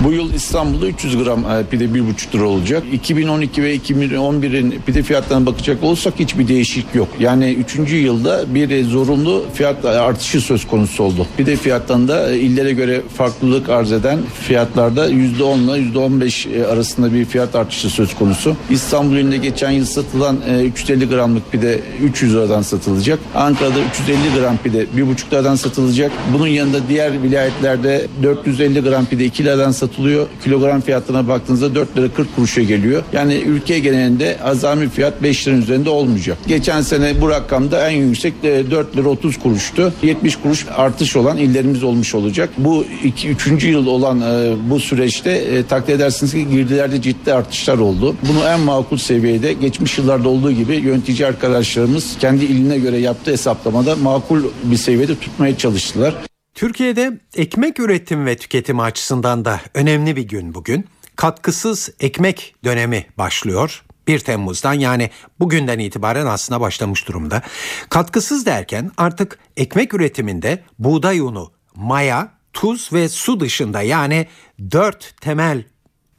Bu 0.04 0.12
yıl 0.12 0.34
İstanbul'da 0.34 0.86
300 0.86 1.24
gram 1.24 1.38
e, 1.50 1.64
pide 1.70 1.84
1,5 1.84 2.34
lira 2.34 2.44
olacak. 2.44 2.82
2012 2.92 3.62
ve 3.62 3.76
2011'in 3.76 4.80
pide 4.86 5.02
fiyatlarına 5.02 5.46
bakacak 5.46 5.82
olursak 5.82 6.14
hiçbir 6.18 6.48
değişik 6.48 6.94
yok. 6.94 7.08
Yani 7.18 7.52
3. 7.52 7.92
yılda 7.92 8.54
bir 8.54 8.84
zorunlu 8.84 9.44
fiyat 9.54 9.84
artışı 9.84 10.40
söz 10.40 10.66
konusu 10.66 11.04
oldu. 11.04 11.26
Pide 11.36 11.56
fiyatlarında 11.56 12.30
e, 12.30 12.38
illere 12.38 12.72
göre 12.72 13.02
farklılık 13.16 13.68
arz 13.68 13.92
eden 13.92 14.18
fiyatlarda 14.42 15.10
%10 15.10 15.14
ile 15.14 15.98
%15 15.98 16.66
arasında 16.66 17.14
bir 17.14 17.24
fiyat 17.24 17.54
artışı 17.54 17.90
söz 17.90 18.14
konusu. 18.14 18.56
İstanbul 18.70 19.16
ilinde 19.16 19.36
geçen 19.36 19.70
yıl 19.70 19.84
satılan 19.84 20.38
350 20.64 21.04
e, 21.04 21.06
gramlık 21.06 21.52
pide 21.52 21.80
300 22.02 22.34
liradan 22.34 22.62
satılacak. 22.62 23.18
Ankara'da 23.34 23.80
350 23.90 24.40
gram 24.40 24.58
pide 24.58 24.84
1,5 24.96 25.32
liradan 25.32 25.54
satılacak. 25.54 26.12
Bunun 26.34 26.46
yanında 26.46 26.78
diğer 26.88 27.22
vilayetlerde 27.22 28.06
450 28.22 28.80
gram 28.80 29.06
pide 29.06 29.24
2 29.24 29.44
liradan 29.44 29.70
satılacak 29.70 29.89
satılıyor. 29.90 30.26
Kilogram 30.44 30.80
fiyatına 30.80 31.28
baktığınızda 31.28 31.74
4 31.74 31.96
lira 31.96 32.08
40 32.08 32.36
kuruşa 32.36 32.62
geliyor. 32.62 33.02
Yani 33.12 33.34
ülke 33.34 33.78
genelinde 33.78 34.38
azami 34.44 34.88
fiyat 34.88 35.22
5 35.22 35.48
liranın 35.48 35.62
üzerinde 35.62 35.90
olmayacak. 35.90 36.38
Geçen 36.46 36.80
sene 36.80 37.20
bu 37.20 37.30
rakamda 37.30 37.90
en 37.90 37.96
yüksek 37.96 38.34
4 38.42 38.96
lira 38.96 39.08
30 39.08 39.38
kuruştu. 39.38 39.92
70 40.02 40.36
kuruş 40.36 40.66
artış 40.76 41.16
olan 41.16 41.36
illerimiz 41.36 41.82
olmuş 41.82 42.14
olacak. 42.14 42.50
Bu 42.58 42.84
2 43.04 43.28
3. 43.28 43.64
yıl 43.64 43.86
olan 43.86 44.20
e, 44.20 44.54
bu 44.70 44.80
süreçte 44.80 45.30
e, 45.30 45.62
takdir 45.62 45.94
edersiniz 45.94 46.32
ki 46.32 46.48
girdilerde 46.50 47.02
ciddi 47.02 47.34
artışlar 47.34 47.78
oldu. 47.78 48.16
Bunu 48.28 48.48
en 48.48 48.60
makul 48.60 48.96
seviyede 48.96 49.52
geçmiş 49.52 49.98
yıllarda 49.98 50.28
olduğu 50.28 50.52
gibi 50.52 50.76
yönetici 50.76 51.26
arkadaşlarımız 51.26 52.16
kendi 52.20 52.44
iline 52.44 52.78
göre 52.78 52.98
yaptığı 52.98 53.30
hesaplamada 53.30 53.96
makul 53.96 54.42
bir 54.64 54.76
seviyede 54.76 55.14
tutmaya 55.14 55.58
çalıştılar. 55.58 56.29
Türkiye'de 56.60 57.18
ekmek 57.36 57.80
üretim 57.80 58.26
ve 58.26 58.36
tüketimi 58.36 58.82
açısından 58.82 59.44
da 59.44 59.60
önemli 59.74 60.16
bir 60.16 60.22
gün 60.22 60.54
bugün. 60.54 60.86
Katkısız 61.16 61.90
ekmek 62.00 62.54
dönemi 62.64 63.06
başlıyor. 63.18 63.84
1 64.06 64.18
Temmuz'dan 64.18 64.74
yani 64.74 65.10
bugünden 65.38 65.78
itibaren 65.78 66.26
aslında 66.26 66.60
başlamış 66.60 67.08
durumda. 67.08 67.42
Katkısız 67.88 68.46
derken 68.46 68.90
artık 68.96 69.38
ekmek 69.56 69.94
üretiminde 69.94 70.62
buğday 70.78 71.20
unu, 71.20 71.52
maya, 71.74 72.32
tuz 72.52 72.92
ve 72.92 73.08
su 73.08 73.40
dışında 73.40 73.82
yani 73.82 74.26
4 74.70 75.14
temel 75.20 75.64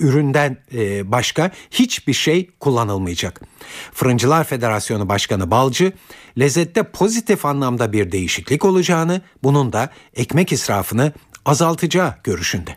üründen 0.01 0.57
e, 0.73 1.11
başka 1.11 1.51
hiçbir 1.71 2.13
şey 2.13 2.49
kullanılmayacak. 2.59 3.41
Fırıncılar 3.93 4.43
Federasyonu 4.43 5.09
Başkanı 5.09 5.51
Balcı, 5.51 5.93
lezzette 6.39 6.83
pozitif 6.83 7.45
anlamda 7.45 7.93
bir 7.93 8.11
değişiklik 8.11 8.65
olacağını, 8.65 9.21
bunun 9.43 9.73
da 9.73 9.89
ekmek 10.15 10.51
israfını 10.51 11.11
azaltacağı 11.45 12.13
görüşünde. 12.23 12.75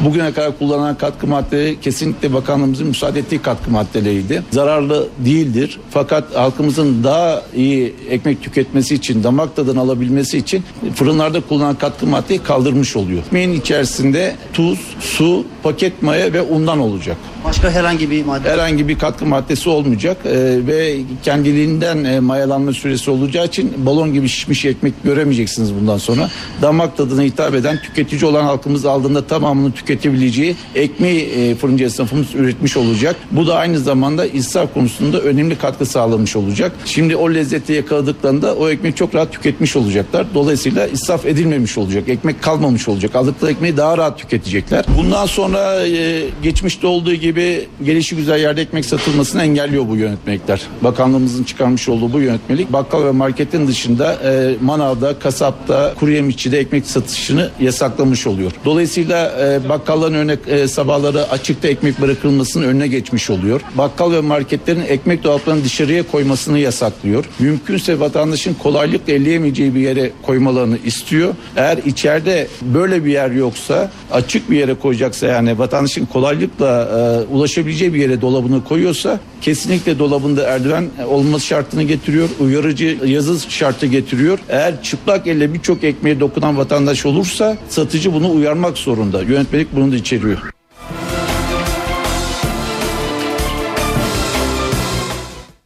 Bugüne 0.00 0.32
kadar 0.32 0.58
kullanılan 0.58 0.98
katkı 0.98 1.26
maddeleri 1.26 1.80
kesinlikle 1.80 2.32
bakanlığımızın 2.32 2.86
müsaade 2.86 3.18
ettiği 3.18 3.42
katkı 3.42 3.70
maddeleriydi. 3.70 4.42
Zararlı 4.50 5.08
değildir. 5.18 5.80
Fakat 5.90 6.34
halkımızın 6.34 7.04
daha 7.04 7.42
iyi 7.54 7.94
ekmek 8.10 8.42
tüketmesi 8.42 8.94
için, 8.94 9.24
damak 9.24 9.56
tadını 9.56 9.80
alabilmesi 9.80 10.38
için 10.38 10.64
fırınlarda 10.94 11.40
kullanılan 11.40 11.74
katkı 11.74 12.06
maddeyi 12.06 12.42
kaldırmış 12.42 12.96
oluyor. 12.96 13.22
Ekmeğin 13.26 13.52
içerisinde 13.52 14.36
tuz, 14.52 14.78
su, 15.00 15.44
paket 15.62 16.02
maya 16.02 16.32
ve 16.32 16.42
undan 16.42 16.78
olacak. 16.78 17.16
Başka 17.44 17.70
herhangi 17.70 18.10
bir 18.10 18.24
madde? 18.24 18.50
Herhangi 18.50 18.88
bir 18.88 18.98
katkı 18.98 19.26
maddesi 19.26 19.68
olmayacak 19.68 20.16
ee, 20.24 20.30
ve 20.66 20.96
kendiliğinden 21.22 22.04
e, 22.04 22.20
mayalanma 22.20 22.72
süresi 22.72 23.10
olacağı 23.10 23.46
için 23.46 23.86
balon 23.86 24.12
gibi 24.12 24.28
şişmiş 24.28 24.64
ekmek 24.64 24.94
göremeyeceksiniz 25.04 25.74
bundan 25.74 25.98
sonra. 25.98 26.30
Damak 26.62 26.96
tadına 26.96 27.22
hitap 27.22 27.54
eden 27.54 27.78
tüketici 27.82 28.30
olan 28.30 28.44
halkımız 28.44 28.84
aldığında 28.84 29.26
tamamını 29.26 29.72
tüketebileceği 29.86 30.56
ekmeği 30.74 31.22
e, 31.22 31.54
fırıncı 31.54 31.84
esnafımız 31.84 32.34
üretmiş 32.34 32.76
olacak. 32.76 33.16
Bu 33.30 33.46
da 33.46 33.56
aynı 33.56 33.78
zamanda 33.78 34.26
israf 34.26 34.74
konusunda 34.74 35.20
önemli 35.20 35.58
katkı 35.58 35.86
sağlamış 35.86 36.36
olacak. 36.36 36.72
Şimdi 36.84 37.16
o 37.16 37.34
lezzeti 37.34 37.72
yakaladıklarında 37.72 38.54
o 38.54 38.68
ekmek 38.68 38.96
çok 38.96 39.14
rahat 39.14 39.32
tüketmiş 39.32 39.76
olacaklar. 39.76 40.26
Dolayısıyla 40.34 40.86
israf 40.86 41.26
edilmemiş 41.26 41.78
olacak. 41.78 42.08
Ekmek 42.08 42.42
kalmamış 42.42 42.88
olacak. 42.88 43.14
Aldıkları 43.16 43.52
ekmeği 43.52 43.76
daha 43.76 43.98
rahat 43.98 44.18
tüketecekler. 44.18 44.84
Bundan 44.98 45.26
sonra 45.26 45.86
e, 45.86 46.22
geçmişte 46.42 46.86
olduğu 46.86 47.14
gibi 47.14 47.66
gelişi 47.84 48.16
güzel 48.16 48.40
yerde 48.40 48.62
ekmek 48.62 48.84
satılmasını 48.84 49.42
engelliyor 49.42 49.88
bu 49.88 49.96
yönetmelikler. 49.96 50.62
Bakanlığımızın 50.82 51.44
çıkarmış 51.44 51.88
olduğu 51.88 52.12
bu 52.12 52.20
yönetmelik 52.20 52.72
bakkal 52.72 53.04
ve 53.04 53.10
marketin 53.10 53.66
dışında 53.66 54.14
e, 54.14 54.54
manavda, 54.60 55.18
kasapta, 55.18 55.94
kuru 56.00 56.10
yemişçide 56.10 56.58
ekmek 56.58 56.86
satışını 56.86 57.50
yasaklamış 57.60 58.26
oluyor. 58.26 58.52
Dolayısıyla 58.64 59.32
e, 59.40 59.68
bakkalların 59.76 60.14
önüne 60.14 60.36
e, 60.46 60.68
sabahları 60.68 61.30
açıkta 61.30 61.68
ekmek 61.68 62.00
bırakılmasının 62.00 62.68
önüne 62.68 62.88
geçmiş 62.88 63.30
oluyor. 63.30 63.60
Bakkal 63.74 64.12
ve 64.12 64.20
marketlerin 64.20 64.80
ekmek 64.80 65.24
dolaplarını 65.24 65.64
dışarıya 65.64 66.02
koymasını 66.02 66.58
yasaklıyor. 66.58 67.24
Mümkünse 67.38 68.00
vatandaşın 68.00 68.54
kolaylıkla 68.54 69.12
elleyemeyeceği 69.12 69.74
bir 69.74 69.80
yere 69.80 70.10
koymalarını 70.22 70.78
istiyor. 70.84 71.34
Eğer 71.56 71.78
içeride 71.78 72.48
böyle 72.62 73.04
bir 73.04 73.12
yer 73.12 73.30
yoksa 73.30 73.90
açık 74.12 74.50
bir 74.50 74.56
yere 74.56 74.74
koyacaksa 74.74 75.26
yani 75.26 75.58
vatandaşın 75.58 76.06
kolaylıkla 76.06 76.88
e, 77.30 77.34
ulaşabileceği 77.34 77.94
bir 77.94 78.00
yere 78.00 78.20
dolabını 78.20 78.64
koyuyorsa 78.64 79.20
kesinlikle 79.40 79.98
dolabında 79.98 80.42
erdiven 80.42 80.90
olması 81.08 81.46
şartını 81.46 81.82
getiriyor. 81.82 82.28
Uyarıcı 82.40 82.98
yazı 83.04 83.50
şartı 83.50 83.86
getiriyor. 83.86 84.38
Eğer 84.48 84.82
çıplak 84.82 85.26
elle 85.26 85.54
birçok 85.54 85.84
ekmeğe 85.84 86.20
dokunan 86.20 86.56
vatandaş 86.56 87.06
olursa 87.06 87.56
satıcı 87.68 88.14
bunu 88.14 88.32
uyarmak 88.32 88.78
zorunda. 88.78 89.22
Yönetmelik 89.22 89.65
bunu 89.72 89.92
da 89.92 89.96
içeriyor. 89.96 90.38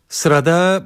Sırada 0.08 0.82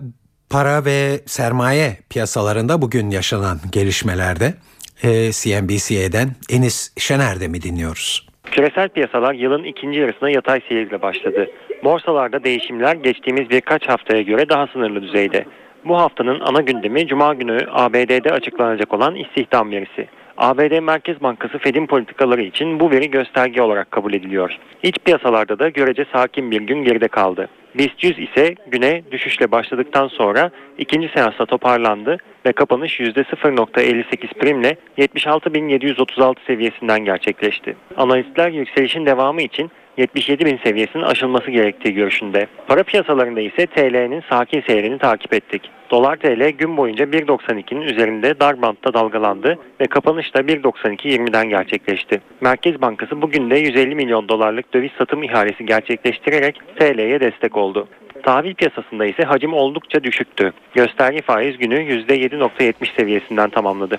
para 0.50 0.84
ve 0.84 1.20
sermaye 1.26 1.98
piyasalarında 2.10 2.82
bugün 2.82 3.10
yaşanan 3.10 3.58
gelişmelerde 3.72 4.54
e, 5.02 5.32
CNBC'den 5.32 6.28
Enis 6.50 6.92
Şener'de 6.98 7.48
mi 7.48 7.62
dinliyoruz? 7.62 8.26
Küresel 8.44 8.88
piyasalar 8.88 9.34
yılın 9.34 9.64
ikinci 9.64 9.98
yarısına 9.98 10.30
yatay 10.30 10.60
seyirle 10.68 11.02
başladı. 11.02 11.50
Borsalarda 11.84 12.44
değişimler 12.44 12.94
geçtiğimiz 12.94 13.50
birkaç 13.50 13.88
haftaya 13.88 14.22
göre 14.22 14.48
daha 14.48 14.66
sınırlı 14.66 15.02
düzeyde. 15.02 15.44
Bu 15.84 15.98
haftanın 15.98 16.40
ana 16.40 16.60
gündemi 16.60 17.06
Cuma 17.06 17.34
günü 17.34 17.66
ABD'de 17.70 18.30
açıklanacak 18.30 18.94
olan 18.94 19.14
istihdam 19.14 19.70
verisi. 19.70 20.08
ABD 20.38 20.80
Merkez 20.80 21.22
Bankası 21.22 21.58
Fed'in 21.58 21.86
politikaları 21.86 22.42
için 22.42 22.80
bu 22.80 22.90
veri 22.90 23.10
gösterge 23.10 23.62
olarak 23.62 23.90
kabul 23.90 24.14
ediliyor. 24.14 24.58
İç 24.82 24.98
piyasalarda 25.04 25.58
da 25.58 25.68
görece 25.68 26.04
sakin 26.12 26.50
bir 26.50 26.60
gün 26.60 26.84
geride 26.84 27.08
kaldı. 27.08 27.48
BIST 27.74 28.04
100 28.04 28.18
ise 28.18 28.54
güne 28.66 29.02
düşüşle 29.10 29.50
başladıktan 29.52 30.08
sonra 30.08 30.50
ikinci 30.78 31.08
seansta 31.08 31.46
toparlandı 31.46 32.16
ve 32.46 32.52
kapanış 32.52 33.00
%0.58 33.00 34.38
primle 34.38 34.76
76.736 34.98 36.34
seviyesinden 36.46 37.04
gerçekleşti. 37.04 37.76
Analistler 37.96 38.50
yükselişin 38.50 39.06
devamı 39.06 39.42
için 39.42 39.70
77 39.96 40.46
bin 40.46 40.58
seviyesinin 40.64 41.02
aşılması 41.02 41.50
gerektiği 41.50 41.94
görüşünde. 41.94 42.46
Para 42.68 42.82
piyasalarında 42.82 43.40
ise 43.40 43.66
TL'nin 43.66 44.22
sakin 44.30 44.60
seyrini 44.60 44.98
takip 44.98 45.34
ettik. 45.34 45.70
Dolar 45.90 46.16
TL 46.16 46.50
gün 46.50 46.76
boyunca 46.76 47.04
1.92'nin 47.04 47.80
üzerinde 47.80 48.40
dar 48.40 48.62
bantta 48.62 48.94
dalgalandı 48.94 49.58
ve 49.80 49.86
kapanış 49.86 50.34
da 50.34 50.40
1.92.20'den 50.40 51.48
gerçekleşti. 51.48 52.20
Merkez 52.40 52.80
Bankası 52.80 53.22
bugün 53.22 53.50
de 53.50 53.56
150 53.56 53.94
milyon 53.94 54.28
dolarlık 54.28 54.74
döviz 54.74 54.90
satım 54.98 55.22
ihalesi 55.22 55.66
gerçekleştirerek 55.66 56.60
TL'ye 56.76 57.20
destek 57.20 57.56
oldu. 57.56 57.88
Tahvil 58.22 58.54
piyasasında 58.54 59.06
ise 59.06 59.22
hacim 59.22 59.54
oldukça 59.54 60.04
düşüktü. 60.04 60.52
Gösterge 60.74 61.22
faiz 61.22 61.58
günü 61.58 61.74
%7.70 61.74 62.96
seviyesinden 62.96 63.50
tamamladı. 63.50 63.98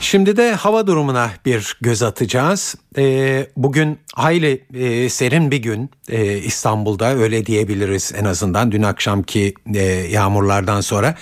Şimdi 0.00 0.36
de 0.36 0.52
hava 0.54 0.86
durumuna 0.86 1.30
bir 1.46 1.76
göz 1.80 2.02
atacağız. 2.02 2.74
Ee, 2.98 3.46
bugün 3.56 3.98
hayli 4.14 4.64
e, 4.74 5.08
serin 5.08 5.50
bir 5.50 5.56
gün 5.56 5.90
ee, 6.08 6.38
İstanbul'da 6.38 7.14
öyle 7.14 7.46
diyebiliriz 7.46 8.12
en 8.16 8.24
azından 8.24 8.72
dün 8.72 8.82
akşamki 8.82 9.54
e, 9.74 9.82
yağmurlardan 9.84 10.80
sonra. 10.80 11.14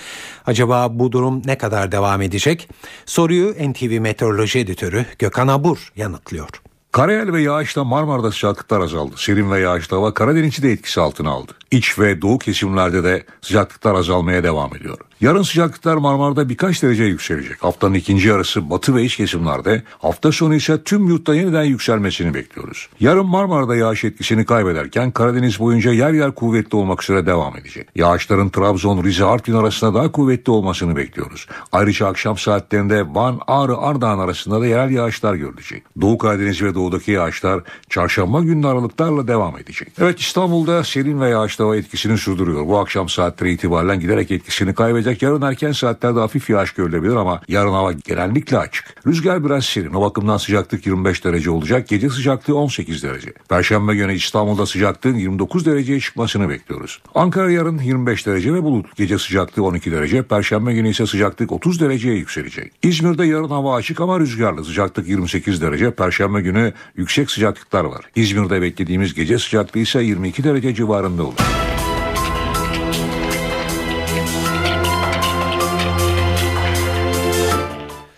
Acaba 0.45 0.99
bu 0.99 1.11
durum 1.11 1.41
ne 1.45 1.57
kadar 1.57 1.91
devam 1.91 2.21
edecek? 2.21 2.69
Soruyu 3.05 3.55
NTV 3.71 3.99
Meteoroloji 3.99 4.59
Editörü 4.59 5.05
Gökhan 5.19 5.47
Abur 5.47 5.91
yanıtlıyor. 5.95 6.49
Karayel 6.91 7.33
ve 7.33 7.41
yağışla 7.41 7.83
Marmara'da 7.83 8.31
sıcaklıklar 8.31 8.81
azaldı. 8.81 9.13
Serin 9.17 9.51
ve 9.51 9.59
yağışlı 9.59 9.97
hava 9.97 10.13
Karadeniz'i 10.13 10.63
de 10.63 10.71
etkisi 10.71 11.01
altına 11.01 11.29
aldı. 11.29 11.51
İç 11.71 11.99
ve 11.99 12.21
doğu 12.21 12.39
kesimlerde 12.39 13.03
de 13.03 13.25
sıcaklıklar 13.41 13.95
azalmaya 13.95 14.43
devam 14.43 14.75
ediyor. 14.75 14.97
Yarın 15.21 15.41
sıcaklıklar 15.41 15.95
Marmara'da 15.95 16.49
birkaç 16.49 16.83
derece 16.83 17.03
yükselecek. 17.03 17.63
Haftanın 17.63 17.93
ikinci 17.93 18.27
yarısı 18.27 18.69
batı 18.69 18.95
ve 18.95 19.03
iç 19.03 19.17
kesimlerde, 19.17 19.83
hafta 19.99 20.31
sonu 20.31 20.55
ise 20.55 20.83
tüm 20.83 21.07
yurtta 21.07 21.35
yeniden 21.35 21.63
yükselmesini 21.63 22.33
bekliyoruz. 22.33 22.89
Yarın 22.99 23.25
Marmara'da 23.25 23.75
yağış 23.75 24.03
etkisini 24.03 24.45
kaybederken 24.45 25.11
Karadeniz 25.11 25.59
boyunca 25.59 25.91
yer 25.91 26.13
yer 26.13 26.31
kuvvetli 26.31 26.75
olmak 26.75 27.03
üzere 27.03 27.25
devam 27.25 27.57
edecek. 27.57 27.89
Yağışların 27.95 28.49
Trabzon, 28.49 29.03
Rize, 29.03 29.25
Artvin 29.25 29.53
arasında 29.53 29.93
daha 29.93 30.11
kuvvetli 30.11 30.51
olmasını 30.51 30.95
bekliyoruz. 30.95 31.47
Ayrıca 31.71 32.07
akşam 32.07 32.37
saatlerinde 32.37 33.05
Van, 33.15 33.39
Ağrı, 33.47 33.77
Ardahan 33.77 34.19
arasında 34.19 34.61
da 34.61 34.67
yerel 34.67 34.91
yağışlar 34.91 35.35
görülecek. 35.35 35.83
Doğu 36.01 36.17
Karadeniz 36.17 36.61
ve 36.61 36.75
doğudaki 36.75 37.11
yağışlar 37.11 37.63
çarşamba 37.89 38.41
günü 38.41 38.67
aralıklarla 38.67 39.27
devam 39.27 39.57
edecek. 39.57 39.87
Evet 39.99 40.19
İstanbul'da 40.19 40.83
serin 40.83 41.21
ve 41.21 41.29
yağışlı 41.29 41.63
hava 41.63 41.77
etkisini 41.77 42.17
sürdürüyor. 42.17 42.67
Bu 42.67 42.77
akşam 42.77 43.09
saatleri 43.09 43.53
itibaren 43.53 43.99
giderek 43.99 44.31
etkisini 44.31 44.73
kaybedecek. 44.73 45.06
Yarın 45.21 45.41
erken 45.41 45.71
saatlerde 45.71 46.19
hafif 46.19 46.49
yağış 46.49 46.71
görülebilir 46.71 47.15
ama 47.15 47.41
yarın 47.47 47.71
hava 47.71 47.91
genellikle 47.91 48.57
açık. 48.57 49.07
Rüzgar 49.07 49.45
biraz 49.45 49.65
serin. 49.65 49.93
O 49.93 50.01
bakımdan 50.01 50.37
sıcaklık 50.37 50.85
25 50.85 51.25
derece 51.25 51.51
olacak. 51.51 51.87
Gece 51.87 52.09
sıcaklığı 52.09 52.57
18 52.57 53.03
derece. 53.03 53.33
Perşembe 53.49 53.95
günü 53.95 54.13
İstanbul'da 54.13 54.65
sıcaklığın 54.65 55.15
29 55.15 55.65
dereceye 55.65 55.99
çıkmasını 55.99 56.49
bekliyoruz. 56.49 57.01
Ankara 57.15 57.51
yarın 57.51 57.79
25 57.79 58.27
derece 58.27 58.53
ve 58.53 58.63
bulut. 58.63 58.95
Gece 58.95 59.17
sıcaklığı 59.17 59.63
12 59.63 59.91
derece. 59.91 60.23
Perşembe 60.23 60.73
günü 60.73 60.89
ise 60.89 61.05
sıcaklık 61.05 61.51
30 61.51 61.81
dereceye 61.81 62.15
yükselecek. 62.15 62.71
İzmir'de 62.83 63.25
yarın 63.25 63.49
hava 63.49 63.75
açık 63.75 64.01
ama 64.01 64.19
rüzgarlı. 64.19 64.65
Sıcaklık 64.65 65.07
28 65.07 65.61
derece. 65.61 65.91
Perşembe 65.91 66.41
günü 66.41 66.73
yüksek 66.95 67.31
sıcaklıklar 67.31 67.83
var. 67.83 68.05
İzmir'de 68.15 68.61
beklediğimiz 68.61 69.13
gece 69.13 69.39
sıcaklığı 69.39 69.79
ise 69.79 70.03
22 70.03 70.43
derece 70.43 70.75
civarında 70.75 71.23
olur. 71.23 71.35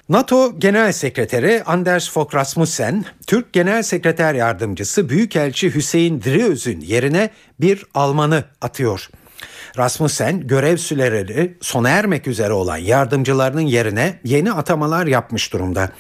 NATO 0.10 0.60
Genel 0.60 0.92
Sekreteri 0.92 1.64
Anders 1.64 2.12
Fogh 2.12 2.36
Rasmussen, 2.36 3.06
Türk 3.28 3.54
Genel 3.54 3.84
Sekreter 3.84 4.34
Yardımcısı 4.34 5.10
Büyükelçi 5.10 5.76
Hüseyin 5.76 6.22
Driöz'ün 6.22 6.82
yerine 6.82 7.30
bir 7.60 7.86
Almanı 7.94 8.44
atıyor. 8.62 9.10
Rasmussen 9.78 10.48
görev 10.48 10.78
süreleri 10.78 11.58
sona 11.62 11.90
ermek 11.90 12.28
üzere 12.28 12.54
olan 12.54 12.78
yardımcılarının 12.78 13.62
yerine 13.62 14.20
yeni 14.24 14.52
atamalar 14.52 15.08
yapmış 15.08 15.54
durumda. 15.54 15.92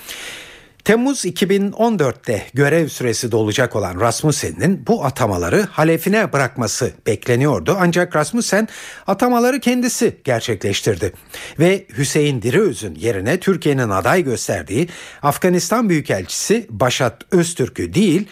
Temmuz 0.89 1.25
2014'te 1.25 2.45
görev 2.53 2.87
süresi 2.87 3.31
dolacak 3.31 3.75
olan 3.75 3.99
Rasmussen'in 3.99 4.87
bu 4.87 5.05
atamaları 5.05 5.61
halefine 5.61 6.33
bırakması 6.33 6.91
bekleniyordu. 7.07 7.77
Ancak 7.79 8.15
Rasmussen 8.15 8.67
atamaları 9.07 9.59
kendisi 9.59 10.17
gerçekleştirdi. 10.23 11.13
Ve 11.59 11.85
Hüseyin 11.97 12.41
Diriöz'ün 12.41 12.95
yerine 12.95 13.39
Türkiye'nin 13.39 13.89
aday 13.89 14.23
gösterdiği 14.23 14.89
Afganistan 15.21 15.89
Büyükelçisi 15.89 16.67
Başat 16.69 17.21
Öztürk'ü 17.31 17.93
değil 17.93 18.27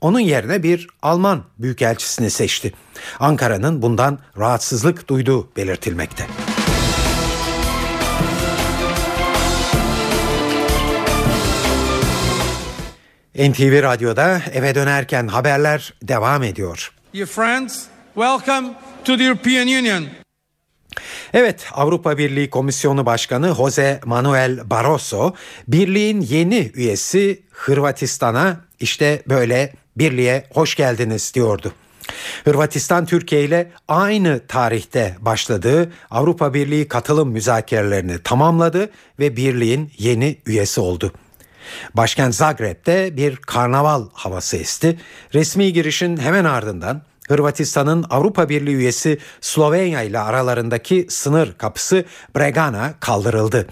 onun 0.00 0.20
yerine 0.20 0.62
bir 0.62 0.86
Alman 1.02 1.44
büyükelçisini 1.58 2.30
seçti. 2.30 2.72
Ankara'nın 3.20 3.82
bundan 3.82 4.18
rahatsızlık 4.38 5.08
duyduğu 5.08 5.48
belirtilmekte. 5.56 6.26
NTV 13.38 13.82
Radyo'da 13.82 14.42
eve 14.52 14.74
dönerken 14.74 15.28
haberler 15.28 15.94
devam 16.02 16.42
ediyor. 16.42 16.92
Dear 17.14 17.26
friends, 17.26 17.84
welcome 18.14 18.68
to 19.04 19.16
the 19.16 19.24
European 19.24 19.66
Union. 19.66 20.06
Evet, 21.32 21.66
Avrupa 21.72 22.18
Birliği 22.18 22.50
Komisyonu 22.50 23.06
Başkanı 23.06 23.54
Jose 23.54 24.00
Manuel 24.04 24.70
Barroso, 24.70 25.34
birliğin 25.68 26.20
yeni 26.20 26.70
üyesi 26.74 27.42
Hırvatistan'a 27.50 28.60
işte 28.80 29.22
böyle 29.28 29.72
birliğe 29.96 30.44
hoş 30.54 30.74
geldiniz 30.74 31.34
diyordu. 31.34 31.72
Hırvatistan 32.44 33.06
Türkiye 33.06 33.44
ile 33.44 33.70
aynı 33.88 34.40
tarihte 34.48 35.16
başladığı 35.20 35.92
Avrupa 36.10 36.54
Birliği 36.54 36.88
katılım 36.88 37.28
müzakerelerini 37.30 38.22
tamamladı 38.22 38.90
ve 39.18 39.36
birliğin 39.36 39.92
yeni 39.98 40.38
üyesi 40.46 40.80
oldu. 40.80 41.12
Başkent 41.94 42.34
Zagreb'de 42.34 43.16
bir 43.16 43.36
karnaval 43.36 44.08
havası 44.12 44.56
esti. 44.56 44.98
Resmi 45.34 45.72
girişin 45.72 46.16
hemen 46.16 46.44
ardından 46.44 47.02
Hırvatistan'ın 47.28 48.04
Avrupa 48.10 48.48
Birliği 48.48 48.74
üyesi 48.74 49.18
Slovenya 49.40 50.02
ile 50.02 50.18
aralarındaki 50.18 51.06
sınır 51.10 51.52
kapısı 51.58 52.04
Bregana 52.36 52.94
kaldırıldı. 53.00 53.66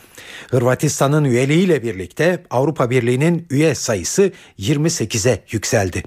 Hırvatistan'ın 0.51 1.25
üyeliğiyle 1.25 1.83
birlikte 1.83 2.43
Avrupa 2.51 2.91
Birliği'nin 2.91 3.47
üye 3.51 3.75
sayısı 3.75 4.33
28'e 4.59 5.45
yükseldi. 5.51 6.03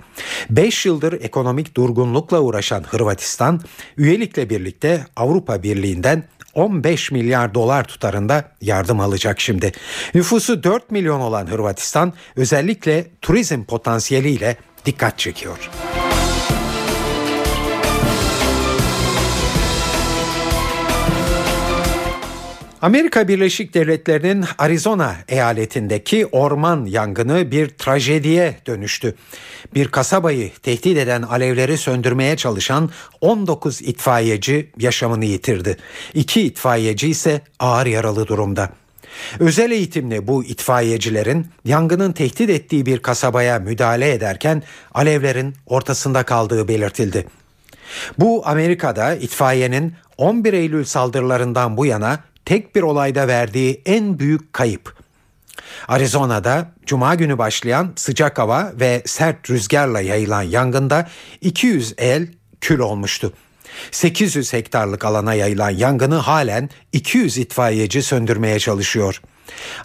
5 0.49 0.85
yıldır 0.85 1.13
ekonomik 1.13 1.77
durgunlukla 1.77 2.39
uğraşan 2.39 2.83
Hırvatistan, 2.83 3.61
üyelikle 3.97 4.49
birlikte 4.49 5.05
Avrupa 5.15 5.63
Birliği'nden 5.63 6.23
15 6.59 7.11
milyar 7.11 7.53
dolar 7.53 7.83
tutarında 7.83 8.51
yardım 8.61 8.99
alacak 8.99 9.39
şimdi. 9.39 9.71
Nüfusu 10.13 10.63
4 10.63 10.91
milyon 10.91 11.19
olan 11.19 11.47
Hırvatistan 11.47 12.13
özellikle 12.35 13.07
turizm 13.21 13.63
potansiyeliyle 13.63 14.57
dikkat 14.85 15.19
çekiyor. 15.19 15.69
Amerika 22.81 23.27
Birleşik 23.27 23.73
Devletleri'nin 23.73 24.45
Arizona 24.57 25.15
eyaletindeki 25.27 26.25
orman 26.25 26.85
yangını 26.85 27.51
bir 27.51 27.69
trajediye 27.69 28.57
dönüştü. 28.67 29.15
Bir 29.73 29.87
kasabayı 29.87 30.51
tehdit 30.63 30.97
eden 30.97 31.21
alevleri 31.21 31.77
söndürmeye 31.77 32.37
çalışan 32.37 32.89
19 33.21 33.81
itfaiyeci 33.81 34.69
yaşamını 34.77 35.25
yitirdi. 35.25 35.77
İki 36.13 36.41
itfaiyeci 36.41 37.09
ise 37.09 37.41
ağır 37.59 37.85
yaralı 37.85 38.27
durumda. 38.27 38.69
Özel 39.39 39.71
eğitimli 39.71 40.27
bu 40.27 40.43
itfaiyecilerin 40.43 41.47
yangının 41.65 42.11
tehdit 42.11 42.49
ettiği 42.49 42.85
bir 42.85 42.99
kasabaya 42.99 43.59
müdahale 43.59 44.11
ederken 44.11 44.63
alevlerin 44.93 45.55
ortasında 45.65 46.23
kaldığı 46.23 46.67
belirtildi. 46.67 47.25
Bu 48.19 48.47
Amerika'da 48.47 49.15
itfaiyenin 49.15 49.93
11 50.17 50.53
Eylül 50.53 50.85
saldırılarından 50.85 51.77
bu 51.77 51.85
yana 51.85 52.28
tek 52.49 52.75
bir 52.75 52.81
olayda 52.81 53.27
verdiği 53.27 53.81
en 53.85 54.19
büyük 54.19 54.53
kayıp. 54.53 54.93
Arizona'da 55.87 56.71
cuma 56.85 57.15
günü 57.15 57.37
başlayan 57.37 57.93
sıcak 57.95 58.39
hava 58.39 58.73
ve 58.79 59.03
sert 59.05 59.49
rüzgarla 59.49 60.01
yayılan 60.01 60.41
yangında 60.41 61.07
200 61.41 61.93
el 61.97 62.27
kül 62.61 62.79
olmuştu. 62.79 63.33
800 63.91 64.53
hektarlık 64.53 65.05
alana 65.05 65.33
yayılan 65.33 65.69
yangını 65.69 66.15
halen 66.15 66.69
200 66.93 67.37
itfaiyeci 67.37 68.03
söndürmeye 68.03 68.59
çalışıyor. 68.59 69.21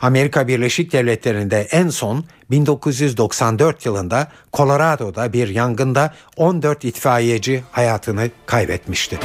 Amerika 0.00 0.48
Birleşik 0.48 0.92
Devletleri'nde 0.92 1.68
en 1.70 1.88
son 1.88 2.24
1994 2.50 3.86
yılında 3.86 4.28
Colorado'da 4.52 5.32
bir 5.32 5.48
yangında 5.48 6.14
14 6.36 6.84
itfaiyeci 6.84 7.64
hayatını 7.72 8.30
kaybetmişti. 8.46 9.18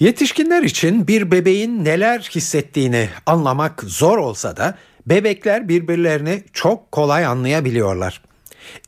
Yetişkinler 0.00 0.62
için 0.62 1.08
bir 1.08 1.30
bebeğin 1.30 1.84
neler 1.84 2.30
hissettiğini 2.34 3.08
anlamak 3.26 3.82
zor 3.86 4.18
olsa 4.18 4.56
da 4.56 4.78
bebekler 5.06 5.68
birbirlerini 5.68 6.44
çok 6.52 6.92
kolay 6.92 7.26
anlayabiliyorlar. 7.26 8.22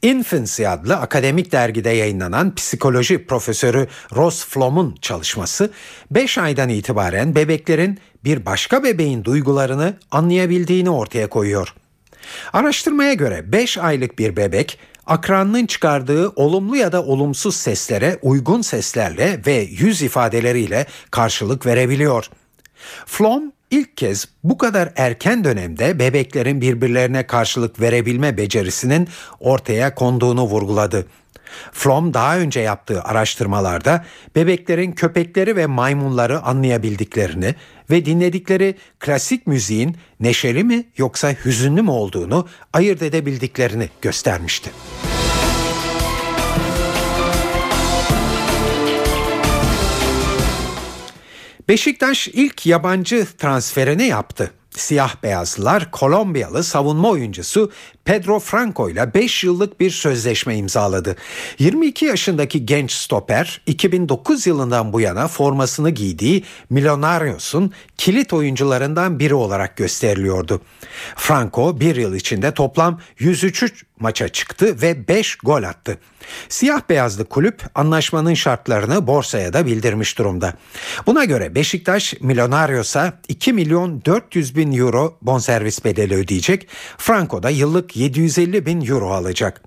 Infancy 0.02 0.66
adlı 0.66 0.96
akademik 0.96 1.52
dergide 1.52 1.90
yayınlanan 1.90 2.54
psikoloji 2.54 3.26
profesörü 3.26 3.88
Ross 4.16 4.46
Flom'un 4.46 4.94
çalışması 5.02 5.70
5 6.11 6.38
aydan 6.38 6.68
itibaren 6.68 7.34
bebeklerin 7.34 7.98
bir 8.24 8.46
başka 8.46 8.84
bebeğin 8.84 9.24
duygularını 9.24 9.94
anlayabildiğini 10.11 10.90
ortaya 10.90 11.28
koyuyor. 11.28 11.74
Araştırmaya 12.52 13.14
göre 13.14 13.52
5 13.52 13.78
aylık 13.78 14.18
bir 14.18 14.36
bebek 14.36 14.78
akranının 15.09 15.66
çıkardığı 15.66 16.28
olumlu 16.28 16.76
ya 16.76 16.92
da 16.92 17.02
olumsuz 17.02 17.56
seslere 17.56 18.18
uygun 18.22 18.62
seslerle 18.62 19.40
ve 19.46 19.54
yüz 19.70 20.02
ifadeleriyle 20.02 20.86
karşılık 21.11 21.66
verebiliyor. 21.66 22.30
Flom 23.06 23.52
ilk 23.70 23.96
kez 23.96 24.28
bu 24.44 24.58
kadar 24.58 24.92
erken 24.96 25.44
dönemde 25.44 25.98
bebeklerin 25.98 26.60
birbirlerine 26.60 27.26
karşılık 27.26 27.80
verebilme 27.80 28.36
becerisinin 28.36 29.08
ortaya 29.40 29.94
konduğunu 29.94 30.42
vurguladı. 30.42 31.06
Flom 31.72 32.14
daha 32.14 32.38
önce 32.38 32.60
yaptığı 32.60 33.02
araştırmalarda 33.02 34.04
bebeklerin 34.36 34.92
köpekleri 34.92 35.56
ve 35.56 35.66
maymunları 35.66 36.42
anlayabildiklerini 36.42 37.54
ve 37.90 38.04
dinledikleri 38.04 38.74
klasik 38.98 39.46
müziğin 39.46 39.96
neşeli 40.20 40.64
mi 40.64 40.84
yoksa 40.96 41.34
hüzünlü 41.44 41.82
mü 41.82 41.90
olduğunu 41.90 42.48
ayırt 42.72 43.02
edebildiklerini 43.02 43.88
göstermişti. 44.02 44.70
Beşiktaş 51.68 52.28
ilk 52.28 52.66
yabancı 52.66 53.26
transferini 53.38 54.06
yaptı. 54.06 54.50
Siyah 54.70 55.22
beyazlılar 55.22 55.90
Kolombiyalı 55.90 56.64
savunma 56.64 57.08
oyuncusu 57.08 57.72
Pedro 58.09 58.38
Franco 58.38 58.90
ile 58.90 59.14
5 59.14 59.44
yıllık 59.44 59.80
bir 59.80 59.90
sözleşme 59.90 60.56
imzaladı. 60.56 61.16
22 61.59 62.04
yaşındaki 62.04 62.66
genç 62.66 62.92
stoper 62.92 63.61
2009 63.66 64.46
yılından 64.46 64.92
bu 64.92 65.00
yana 65.00 65.28
formasını 65.28 65.90
giydiği 65.90 66.44
Millonarios'un 66.70 67.72
kilit 67.96 68.32
oyuncularından 68.32 69.18
biri 69.18 69.34
olarak 69.34 69.76
gösteriliyordu. 69.76 70.61
Franco 71.16 71.80
bir 71.80 71.96
yıl 71.96 72.14
içinde 72.14 72.54
toplam 72.54 73.00
103 73.18 73.84
maça 74.00 74.28
çıktı 74.28 74.82
ve 74.82 75.09
5 75.09 75.36
gol 75.36 75.62
attı. 75.62 75.98
Siyah 76.48 76.80
beyazlı 76.88 77.24
kulüp 77.24 77.62
anlaşmanın 77.74 78.34
şartlarını 78.34 79.06
borsaya 79.06 79.52
da 79.52 79.66
bildirmiş 79.66 80.18
durumda. 80.18 80.54
Buna 81.06 81.24
göre 81.24 81.54
Beşiktaş 81.54 82.14
Millonarios'a 82.20 83.12
2 83.28 83.52
milyon 83.52 84.04
400 84.04 84.56
bin 84.56 84.72
euro 84.72 85.18
bonservis 85.22 85.84
bedeli 85.84 86.14
ödeyecek. 86.14 86.68
Franco 86.98 87.42
da 87.42 87.50
yıllık 87.50 87.96
750 87.99 88.66
bin 88.66 88.86
euro 88.86 89.11
alacak. 89.11 89.62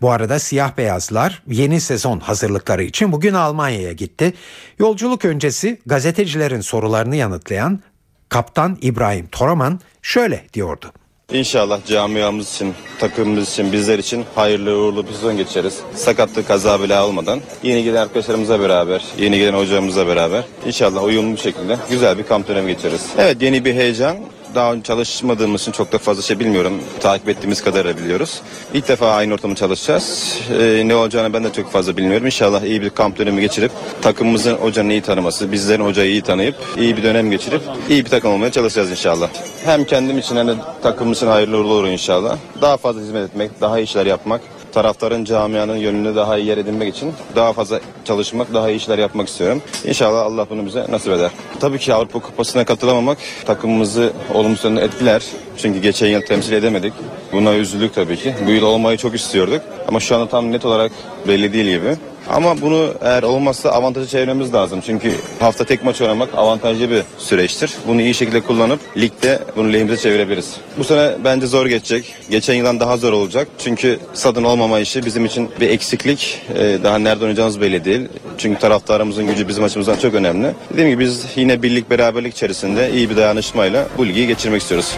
Bu 0.00 0.10
arada 0.10 0.38
siyah 0.38 0.76
beyazlar 0.76 1.42
yeni 1.48 1.80
sezon 1.80 2.20
hazırlıkları 2.20 2.82
için 2.82 3.12
bugün 3.12 3.34
Almanya'ya 3.34 3.92
gitti. 3.92 4.32
Yolculuk 4.78 5.24
öncesi 5.24 5.78
gazetecilerin 5.86 6.60
sorularını 6.60 7.16
yanıtlayan 7.16 7.80
kaptan 8.28 8.78
İbrahim 8.82 9.26
Toraman 9.26 9.80
şöyle 10.02 10.46
diyordu. 10.54 10.92
İnşallah 11.32 11.86
camiamız 11.86 12.54
için, 12.54 12.74
takımımız 13.00 13.50
için, 13.50 13.72
bizler 13.72 13.98
için 13.98 14.24
hayırlı 14.34 14.78
uğurlu 14.78 15.06
bir 15.06 15.12
sezon 15.12 15.36
geçeriz. 15.36 15.78
Sakatlık 15.94 16.48
kaza 16.48 16.82
bile 16.82 17.00
olmadan. 17.00 17.40
Yeni 17.62 17.84
gelen 17.84 18.02
arkadaşlarımızla 18.02 18.60
beraber, 18.60 19.04
yeni 19.18 19.38
gelen 19.38 19.58
hocamızla 19.58 20.06
beraber 20.06 20.44
inşallah 20.66 21.04
uyumlu 21.04 21.32
bir 21.36 21.40
şekilde 21.40 21.76
güzel 21.90 22.18
bir 22.18 22.22
kamp 22.22 22.48
dönemi 22.48 22.72
geçiririz. 22.72 23.06
Evet 23.18 23.42
yeni 23.42 23.64
bir 23.64 23.74
heyecan, 23.74 24.16
daha 24.54 24.72
önce 24.72 24.82
çalışmadığımız 24.82 25.60
için 25.60 25.72
çok 25.72 25.92
da 25.92 25.98
fazla 25.98 26.22
şey 26.22 26.38
bilmiyorum. 26.38 26.72
Takip 27.00 27.28
ettiğimiz 27.28 27.64
kadarıyla 27.64 27.96
biliyoruz. 27.96 28.40
İlk 28.74 28.88
defa 28.88 29.10
aynı 29.10 29.34
ortamda 29.34 29.54
çalışacağız. 29.54 30.38
Ee, 30.60 30.82
ne 30.86 30.94
olacağını 30.94 31.32
ben 31.32 31.44
de 31.44 31.52
çok 31.52 31.70
fazla 31.72 31.96
bilmiyorum. 31.96 32.26
İnşallah 32.26 32.62
iyi 32.62 32.82
bir 32.82 32.90
kamp 32.90 33.18
dönemi 33.18 33.40
geçirip 33.40 33.72
takımımızın 34.02 34.54
hocanın 34.54 34.90
iyi 34.90 35.02
tanıması, 35.02 35.52
bizlerin 35.52 35.84
hocayı 35.84 36.10
iyi 36.10 36.22
tanıyıp 36.22 36.56
iyi 36.78 36.96
bir 36.96 37.02
dönem 37.02 37.30
geçirip 37.30 37.62
iyi 37.88 38.04
bir 38.04 38.10
takım 38.10 38.32
olmaya 38.32 38.52
çalışacağız 38.52 38.90
inşallah. 38.90 39.28
Hem 39.64 39.84
kendim 39.84 40.18
için 40.18 40.36
hem 40.36 40.48
de 40.48 40.54
takımım 40.82 41.12
için 41.12 41.26
hayırlı 41.26 41.56
uğurlu 41.56 41.72
olur 41.72 41.86
inşallah. 41.86 42.36
Daha 42.60 42.76
fazla 42.76 43.00
hizmet 43.00 43.30
etmek, 43.30 43.60
daha 43.60 43.78
iyi 43.78 43.84
işler 43.84 44.06
yapmak 44.06 44.40
taraftarın 44.72 45.24
camianın 45.24 45.76
yönünü 45.76 46.16
daha 46.16 46.38
iyi 46.38 46.46
yer 46.46 46.58
edinmek 46.58 46.96
için 46.96 47.12
daha 47.36 47.52
fazla 47.52 47.80
çalışmak, 48.04 48.54
daha 48.54 48.70
iyi 48.70 48.76
işler 48.76 48.98
yapmak 48.98 49.28
istiyorum. 49.28 49.62
İnşallah 49.84 50.22
Allah 50.22 50.46
bunu 50.50 50.66
bize 50.66 50.86
nasip 50.88 51.12
eder. 51.12 51.30
Tabii 51.60 51.78
ki 51.78 51.94
Avrupa 51.94 52.18
Kupası'na 52.18 52.64
katılamamak 52.64 53.18
takımımızı 53.46 54.12
olumsuz 54.34 54.64
yönde 54.64 54.80
etkiler. 54.80 55.22
Çünkü 55.56 55.80
geçen 55.80 56.08
yıl 56.08 56.20
temsil 56.20 56.52
edemedik. 56.52 56.92
Buna 57.32 57.54
üzüldük 57.54 57.94
tabii 57.94 58.16
ki. 58.16 58.34
Bu 58.46 58.50
yıl 58.50 58.62
olmayı 58.62 58.98
çok 58.98 59.14
istiyorduk. 59.14 59.62
Ama 59.88 60.00
şu 60.00 60.16
anda 60.16 60.28
tam 60.28 60.52
net 60.52 60.64
olarak 60.64 60.92
belli 61.28 61.52
değil 61.52 61.78
gibi. 61.78 61.96
Ama 62.30 62.60
bunu 62.60 62.94
eğer 63.02 63.22
olmazsa 63.22 63.70
avantajı 63.70 64.08
çevirmemiz 64.08 64.54
lazım. 64.54 64.80
Çünkü 64.86 65.14
hafta 65.40 65.64
tek 65.64 65.84
maç 65.84 66.00
oynamak 66.00 66.34
avantajlı 66.34 66.90
bir 66.90 67.02
süreçtir. 67.18 67.72
Bunu 67.88 68.00
iyi 68.00 68.14
şekilde 68.14 68.40
kullanıp 68.40 68.80
ligde 68.96 69.38
bunu 69.56 69.72
lehimize 69.72 69.96
çevirebiliriz. 69.96 70.56
Bu 70.78 70.84
sene 70.84 71.12
bence 71.24 71.46
zor 71.46 71.66
geçecek. 71.66 72.14
Geçen 72.30 72.54
yıldan 72.54 72.80
daha 72.80 72.96
zor 72.96 73.12
olacak. 73.12 73.48
Çünkü 73.58 73.98
stadın 74.14 74.44
olmama 74.44 74.80
işi 74.80 75.06
bizim 75.06 75.24
için 75.24 75.50
bir 75.60 75.70
eksiklik. 75.70 76.42
Ee, 76.54 76.78
daha 76.84 76.98
nerede 76.98 77.20
oynayacağımız 77.20 77.60
belli 77.60 77.84
değil. 77.84 78.08
Çünkü 78.38 78.60
taraftarımızın 78.60 79.26
gücü 79.26 79.48
bizim 79.48 79.64
açımızdan 79.64 79.96
çok 79.96 80.14
önemli. 80.14 80.54
Dediğim 80.72 80.90
gibi 80.90 81.04
biz 81.04 81.24
yine 81.36 81.62
birlik 81.62 81.90
beraberlik 81.90 82.34
içerisinde 82.34 82.90
iyi 82.92 83.10
bir 83.10 83.16
dayanışmayla 83.16 83.86
bu 83.98 84.06
ligi 84.06 84.26
geçirmek 84.26 84.62
istiyoruz. 84.62 84.96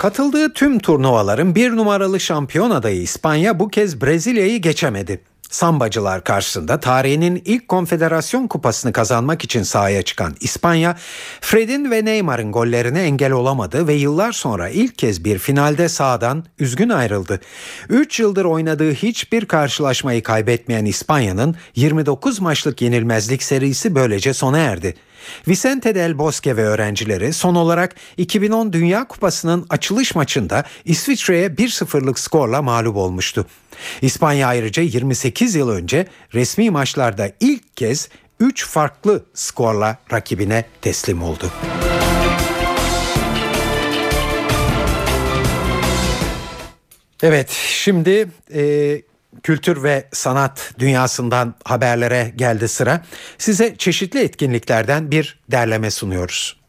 Katıldığı 0.00 0.52
tüm 0.52 0.78
turnuvaların 0.78 1.54
bir 1.54 1.70
numaralı 1.70 2.20
şampiyon 2.20 2.70
adayı 2.70 3.02
İspanya 3.02 3.58
bu 3.58 3.68
kez 3.68 4.02
Brezilya'yı 4.02 4.62
geçemedi. 4.62 5.20
Sambacılar 5.50 6.24
karşısında 6.24 6.80
tarihinin 6.80 7.42
ilk 7.44 7.68
konfederasyon 7.68 8.46
kupasını 8.46 8.92
kazanmak 8.92 9.44
için 9.44 9.62
sahaya 9.62 10.02
çıkan 10.02 10.36
İspanya, 10.40 10.96
Fred'in 11.40 11.90
ve 11.90 12.04
Neymar'ın 12.04 12.52
gollerine 12.52 13.02
engel 13.02 13.32
olamadı 13.32 13.86
ve 13.88 13.94
yıllar 13.94 14.32
sonra 14.32 14.68
ilk 14.68 14.98
kez 14.98 15.24
bir 15.24 15.38
finalde 15.38 15.88
sahadan 15.88 16.44
üzgün 16.58 16.88
ayrıldı. 16.88 17.40
3 17.88 18.20
yıldır 18.20 18.44
oynadığı 18.44 18.92
hiçbir 18.92 19.44
karşılaşmayı 19.44 20.22
kaybetmeyen 20.22 20.84
İspanya'nın 20.84 21.56
29 21.76 22.40
maçlık 22.40 22.82
yenilmezlik 22.82 23.42
serisi 23.42 23.94
böylece 23.94 24.34
sona 24.34 24.58
erdi. 24.58 24.94
Vicente 25.48 25.94
del 25.94 26.18
Bosque 26.18 26.56
ve 26.56 26.64
öğrencileri 26.64 27.32
son 27.32 27.54
olarak 27.54 27.94
2010 28.16 28.72
Dünya 28.72 29.08
Kupası'nın 29.08 29.66
açılış 29.70 30.14
maçında 30.14 30.64
İsviçre'ye 30.84 31.48
1-0'lık 31.48 32.18
skorla 32.18 32.62
mağlup 32.62 32.96
olmuştu. 32.96 33.46
İspanya 34.02 34.48
ayrıca 34.48 34.82
28 34.82 35.54
yıl 35.54 35.68
önce 35.68 36.06
resmi 36.34 36.70
maçlarda 36.70 37.32
ilk 37.40 37.76
kez 37.76 38.08
3 38.40 38.66
farklı 38.66 39.24
skorla 39.34 39.98
rakibine 40.12 40.64
teslim 40.80 41.22
oldu. 41.22 41.52
Evet 47.22 47.50
şimdi 47.50 48.28
e, 48.54 49.02
kültür 49.42 49.82
ve 49.82 50.08
sanat 50.12 50.74
dünyasından 50.78 51.54
haberlere 51.64 52.32
geldi 52.36 52.68
sıra. 52.68 53.04
Size 53.38 53.76
çeşitli 53.76 54.20
etkinliklerden 54.20 55.10
bir 55.10 55.38
derleme 55.50 55.90
sunuyoruz. 55.90 56.60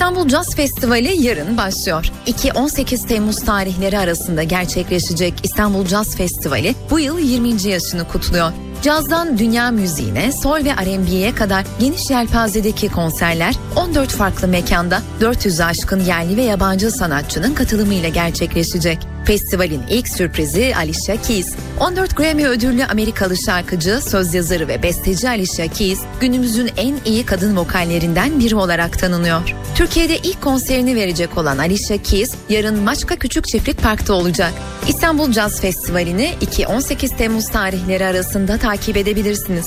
İstanbul 0.00 0.28
Jazz 0.28 0.54
Festivali 0.54 1.22
yarın 1.22 1.56
başlıyor. 1.56 2.12
2-18 2.26 3.08
Temmuz 3.08 3.36
tarihleri 3.36 3.98
arasında 3.98 4.42
gerçekleşecek 4.42 5.34
İstanbul 5.42 5.86
Jazz 5.86 6.16
Festivali 6.16 6.74
bu 6.90 7.00
yıl 7.00 7.18
20. 7.18 7.68
yaşını 7.68 8.08
kutluyor. 8.08 8.52
Cazdan 8.82 9.38
dünya 9.38 9.70
müziğine, 9.70 10.32
sol 10.32 10.64
ve 10.64 10.70
R&B'ye 10.70 11.34
kadar 11.34 11.64
geniş 11.80 12.10
yelpazedeki 12.10 12.88
konserler 12.88 13.54
14 13.76 14.10
farklı 14.10 14.48
mekanda 14.48 15.02
400 15.20 15.60
aşkın 15.60 16.00
yerli 16.00 16.36
ve 16.36 16.42
yabancı 16.42 16.90
sanatçının 16.90 17.54
katılımıyla 17.54 18.08
gerçekleşecek. 18.08 18.98
Festivalin 19.24 19.82
ilk 19.90 20.08
sürprizi 20.08 20.76
Alicia 20.76 21.16
Keys. 21.22 21.54
14 21.80 22.16
Grammy 22.16 22.46
ödüllü 22.46 22.84
Amerikalı 22.84 23.36
şarkıcı, 23.36 24.00
söz 24.00 24.34
yazarı 24.34 24.68
ve 24.68 24.82
besteci 24.82 25.28
Alicia 25.28 25.66
Keys 25.68 26.00
günümüzün 26.20 26.70
en 26.76 26.94
iyi 27.04 27.26
kadın 27.26 27.56
vokallerinden 27.56 28.40
biri 28.40 28.56
olarak 28.56 28.98
tanınıyor. 28.98 29.54
Türkiye'de 29.74 30.18
ilk 30.18 30.40
konserini 30.40 30.96
verecek 30.96 31.38
olan 31.38 31.58
Alicia 31.58 31.96
Keys 32.02 32.34
yarın 32.48 32.78
Maçka 32.78 33.16
Küçük 33.16 33.48
Çiftlik 33.48 33.82
Park'ta 33.82 34.14
olacak. 34.14 34.52
İstanbul 34.88 35.32
Jazz 35.32 35.60
Festivali'ni 35.60 36.34
2-18 36.40 37.16
Temmuz 37.16 37.48
tarihleri 37.48 38.04
arasında 38.04 38.58
takip 38.58 38.96
edebilirsiniz. 38.96 39.66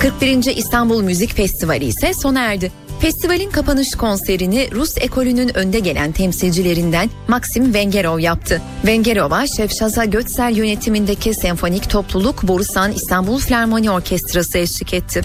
41. 0.00 0.56
İstanbul 0.56 1.02
Müzik 1.02 1.36
Festivali 1.36 1.84
ise 1.84 2.14
sona 2.14 2.40
erdi. 2.40 2.72
Festivalin 3.06 3.50
kapanış 3.50 3.94
konserini 3.94 4.68
Rus 4.72 4.94
ekolünün 5.00 5.56
önde 5.56 5.78
gelen 5.78 6.12
temsilcilerinden 6.12 7.10
Maxim 7.28 7.74
Vengerov 7.74 8.18
yaptı. 8.18 8.62
Vengerov'a 8.86 9.46
Şefşaza 9.46 10.04
Götsel 10.04 10.56
yönetimindeki 10.56 11.34
senfonik 11.34 11.90
topluluk 11.90 12.42
Borusan 12.42 12.92
İstanbul 12.92 13.38
Filarmoni 13.38 13.90
Orkestrası 13.90 14.58
eşlik 14.58 14.94
etti. 14.94 15.20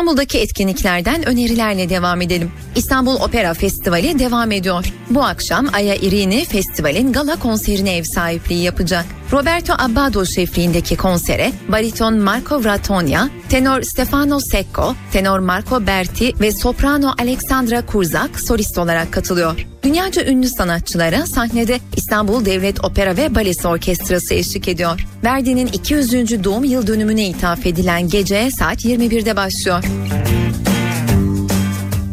İstanbul'daki 0.00 0.38
etkinliklerden 0.38 1.28
önerilerle 1.28 1.88
devam 1.88 2.20
edelim. 2.20 2.52
İstanbul 2.76 3.14
Opera 3.14 3.54
Festivali 3.54 4.18
devam 4.18 4.52
ediyor. 4.52 4.92
Bu 5.10 5.22
akşam 5.22 5.66
Aya 5.72 5.94
Irini 5.94 6.44
festivalin 6.44 7.12
gala 7.12 7.38
konserine 7.38 7.96
ev 7.96 8.04
sahipliği 8.04 8.62
yapacak. 8.62 9.04
Roberto 9.32 9.72
Abbado 9.78 10.26
şefliğindeki 10.26 10.96
konsere 10.96 11.52
bariton 11.68 12.18
Marco 12.18 12.64
Vratonia, 12.64 13.28
tenor 13.48 13.82
Stefano 13.82 14.40
Secco, 14.40 14.94
tenor 15.12 15.38
Marco 15.38 15.86
Berti 15.86 16.32
ve 16.40 16.52
soprano 16.52 17.14
Alexandra 17.18 17.86
Kurzak 17.86 18.40
solist 18.40 18.78
olarak 18.78 19.12
katılıyor. 19.12 19.69
Dünyaca 19.82 20.24
ünlü 20.24 20.48
sanatçılara 20.48 21.26
sahnede 21.26 21.80
İstanbul 21.96 22.44
Devlet 22.44 22.84
Opera 22.84 23.16
ve 23.16 23.34
Balesi 23.34 23.68
Orkestrası 23.68 24.34
eşlik 24.34 24.68
ediyor. 24.68 25.06
Verdi'nin 25.24 25.66
200. 25.66 26.44
doğum 26.44 26.64
yıl 26.64 26.86
dönümüne 26.86 27.28
ithaf 27.28 27.66
edilen 27.66 28.08
gece 28.08 28.50
saat 28.50 28.84
21'de 28.84 29.36
başlıyor. 29.36 29.84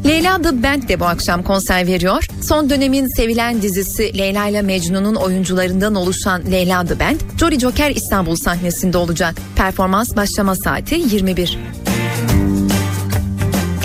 Leyla 0.05 0.41
The 0.41 0.63
Band 0.63 0.89
de 0.89 0.99
bu 0.99 1.05
akşam 1.05 1.43
konser 1.43 1.87
veriyor. 1.87 2.27
Son 2.41 2.69
dönemin 2.69 3.07
sevilen 3.17 3.61
dizisi 3.61 4.17
Leyla 4.17 4.47
ile 4.47 4.61
Mecnun'un 4.61 5.15
oyuncularından 5.15 5.95
oluşan 5.95 6.51
Leyla 6.51 6.85
The 6.85 6.99
Band, 6.99 7.19
Jolly 7.39 7.59
Joker 7.59 7.89
İstanbul 7.89 8.35
sahnesinde 8.35 8.97
olacak. 8.97 9.35
Performans 9.55 10.15
başlama 10.15 10.55
saati 10.55 10.95
21. 10.95 11.57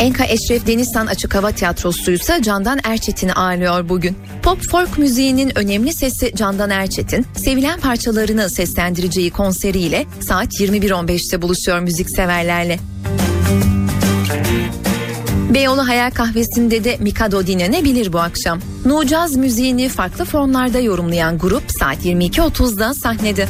Enka 0.03 0.25
Eşref 0.25 0.67
Denizhan 0.67 1.07
Açık 1.07 1.35
Hava 1.35 1.53
Tiyatrosu 1.53 2.11
ise 2.11 2.43
Candan 2.43 2.79
Erçetin'i 2.85 3.33
ağırlıyor 3.33 3.89
bugün. 3.89 4.17
Pop 4.43 4.63
folk 4.71 4.99
müziğinin 4.99 5.59
önemli 5.59 5.93
sesi 5.93 6.33
Candan 6.37 6.71
Erçetin, 6.71 7.27
sevilen 7.37 7.81
parçalarını 7.81 8.51
seslendireceği 8.51 9.31
konseriyle 9.31 10.07
saat 10.21 10.61
21.15'te 10.61 11.43
buluşuyor 11.43 11.81
müzikseverlerle. 11.81 12.79
Beyoğlu 15.55 15.89
Hayal 15.89 16.11
Kahvesi'nde 16.11 16.85
de 16.85 16.97
Mikado 17.01 17.47
dinlenebilir 17.47 18.13
bu 18.13 18.19
akşam. 18.19 18.61
Nucaz 18.85 19.37
müziğini 19.37 19.89
farklı 19.89 20.25
formlarda 20.25 20.81
yorumlayan 20.81 21.39
grup 21.39 21.65
saat 21.69 22.05
22.30'da 22.05 22.95
sahnede. 22.95 23.49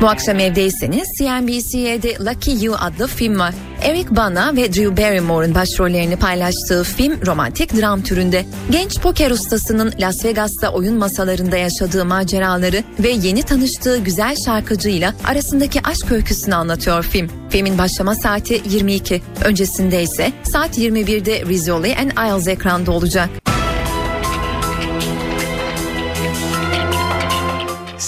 Bu 0.00 0.08
akşam 0.08 0.38
evdeyseniz 0.38 1.08
CNBC'de 1.18 2.14
Lucky 2.24 2.64
You 2.64 2.76
adlı 2.80 3.06
film 3.06 3.38
var. 3.38 3.54
Eric 3.82 4.16
Bana 4.16 4.56
ve 4.56 4.72
Drew 4.72 4.96
Barrymore'un 4.96 5.54
başrollerini 5.54 6.16
paylaştığı 6.16 6.84
film 6.84 7.26
romantik 7.26 7.80
dram 7.80 8.02
türünde. 8.02 8.44
Genç 8.70 9.00
poker 9.00 9.30
ustasının 9.30 9.92
Las 10.00 10.24
Vegas'ta 10.24 10.72
oyun 10.72 10.98
masalarında 10.98 11.56
yaşadığı 11.56 12.04
maceraları 12.04 12.84
ve 12.98 13.08
yeni 13.08 13.42
tanıştığı 13.42 13.98
güzel 13.98 14.36
şarkıcıyla 14.44 15.14
arasındaki 15.24 15.80
aşk 15.84 16.12
öyküsünü 16.12 16.54
anlatıyor 16.54 17.02
film. 17.02 17.30
Filmin 17.50 17.78
başlama 17.78 18.14
saati 18.14 18.62
22. 18.70 19.22
Öncesinde 19.44 20.02
ise 20.02 20.32
saat 20.42 20.78
21'de 20.78 21.46
Rizzoli 21.46 21.96
and 21.96 22.10
Isles 22.10 22.48
ekranda 22.48 22.90
olacak. 22.92 23.30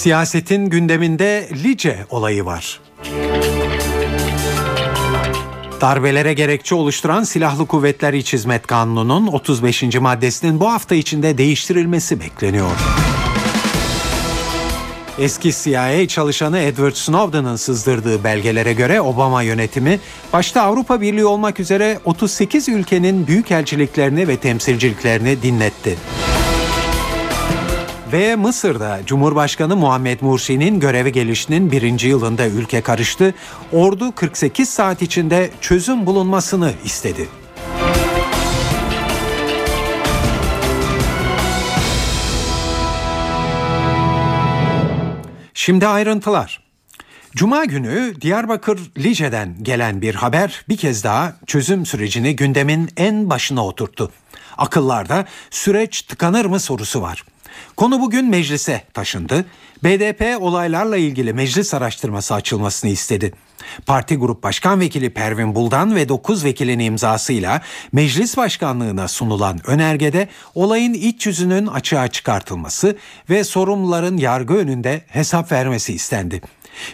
Siyasetin 0.03 0.67
gündeminde 0.67 1.49
Lice 1.65 2.07
olayı 2.11 2.45
var. 2.45 2.81
Darbelere 5.81 6.33
gerekçe 6.33 6.75
oluşturan 6.75 7.25
Silahlı 7.25 7.67
Kuvvetler 7.67 8.13
İç 8.13 8.33
Hizmet 8.33 8.67
Kanunu'nun 8.67 9.27
35. 9.27 9.83
maddesinin 9.83 10.61
bu 10.61 10.73
hafta 10.73 10.95
içinde 10.95 11.39
değiştirilmesi 11.39 12.21
bekleniyor. 12.21 12.71
Eski 15.19 15.53
CIA 15.53 16.09
çalışanı 16.09 16.59
Edward 16.59 16.95
Snowden'ın 16.95 17.57
sızdırdığı 17.57 18.25
belgelere 18.25 18.73
göre 18.73 19.01
Obama 19.01 19.43
yönetimi 19.43 20.01
başta 20.33 20.63
Avrupa 20.63 21.01
Birliği 21.01 21.25
olmak 21.25 21.61
üzere 21.61 21.99
38 22.05 22.69
ülkenin 22.69 23.27
büyükelçiliklerini 23.27 24.29
ve 24.29 24.37
temsilciliklerini 24.37 25.43
dinletti. 25.43 25.97
Ve 28.13 28.37
Mısır'da 28.37 29.01
Cumhurbaşkanı 29.07 29.77
Muhammed 29.77 30.21
Mursi'nin 30.21 30.81
göreve 30.81 31.11
gelişinin 31.11 31.73
birinci 31.73 32.09
yılında 32.09 32.47
ülke 32.47 32.81
karıştı. 32.81 33.35
Ordu 33.73 34.13
48 34.15 34.69
saat 34.69 35.03
içinde 35.03 35.51
çözüm 35.61 36.07
bulunmasını 36.07 36.73
istedi. 36.85 37.29
Şimdi 45.55 45.87
ayrıntılar. 45.87 46.63
Cuma 47.37 47.65
günü 47.65 48.15
Diyarbakır 48.21 48.81
Lice'den 48.99 49.57
gelen 49.63 50.03
bir 50.03 50.15
haber 50.15 50.65
bir 50.69 50.77
kez 50.77 51.05
daha 51.05 51.37
çözüm 51.47 51.87
sürecini 51.87 52.37
gündemin 52.37 52.89
en 52.97 53.31
başına 53.31 53.67
oturttu. 53.67 54.11
Akıllarda 54.59 55.27
süreç 55.51 56.03
tıkanır 56.03 56.45
mı 56.45 56.61
sorusu 56.61 57.03
var. 57.03 57.25
Konu 57.77 58.01
bugün 58.01 58.31
meclise 58.31 58.83
taşındı. 58.95 59.45
BDP 59.85 60.43
olaylarla 60.43 60.97
ilgili 60.97 61.33
meclis 61.33 61.75
araştırması 61.75 62.35
açılmasını 62.35 62.91
istedi. 62.91 63.33
Parti 63.87 64.17
Grup 64.17 64.43
Başkan 64.43 64.81
Vekili 64.81 65.11
Pervin 65.11 65.55
Buldan 65.55 65.95
ve 65.95 66.09
9 66.09 66.45
vekilin 66.45 66.79
imzasıyla 66.79 67.63
meclis 67.93 68.37
başkanlığına 68.37 69.09
sunulan 69.09 69.61
önergede 69.67 70.29
olayın 70.55 70.95
iç 70.95 71.27
yüzünün 71.27 71.67
açığa 71.67 72.09
çıkartılması 72.09 72.97
ve 73.31 73.45
sorumluların 73.45 74.17
yargı 74.17 74.55
önünde 74.55 75.05
hesap 75.09 75.53
vermesi 75.53 75.95
istendi. 75.95 76.41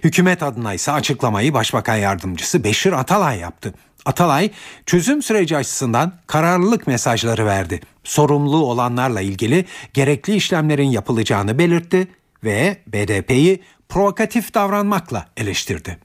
Hükümet 0.04 0.42
adına 0.42 0.74
ise 0.74 0.92
açıklamayı 0.92 1.54
Başbakan 1.54 1.96
Yardımcısı 1.96 2.64
Beşir 2.64 2.92
Atalay 2.92 3.38
yaptı. 3.38 3.74
Atalay 4.04 4.50
çözüm 4.86 5.22
süreci 5.22 5.56
açısından 5.56 6.12
kararlılık 6.26 6.86
mesajları 6.86 7.46
verdi. 7.46 7.80
Sorumlu 8.08 8.56
olanlarla 8.56 9.20
ilgili 9.20 9.64
gerekli 9.94 10.34
işlemlerin 10.34 10.90
yapılacağını 10.90 11.58
belirtti 11.58 12.08
ve 12.44 12.76
BDP'yi 12.86 13.62
provokatif 13.88 14.54
davranmakla 14.54 15.26
eleştirdi 15.36 15.98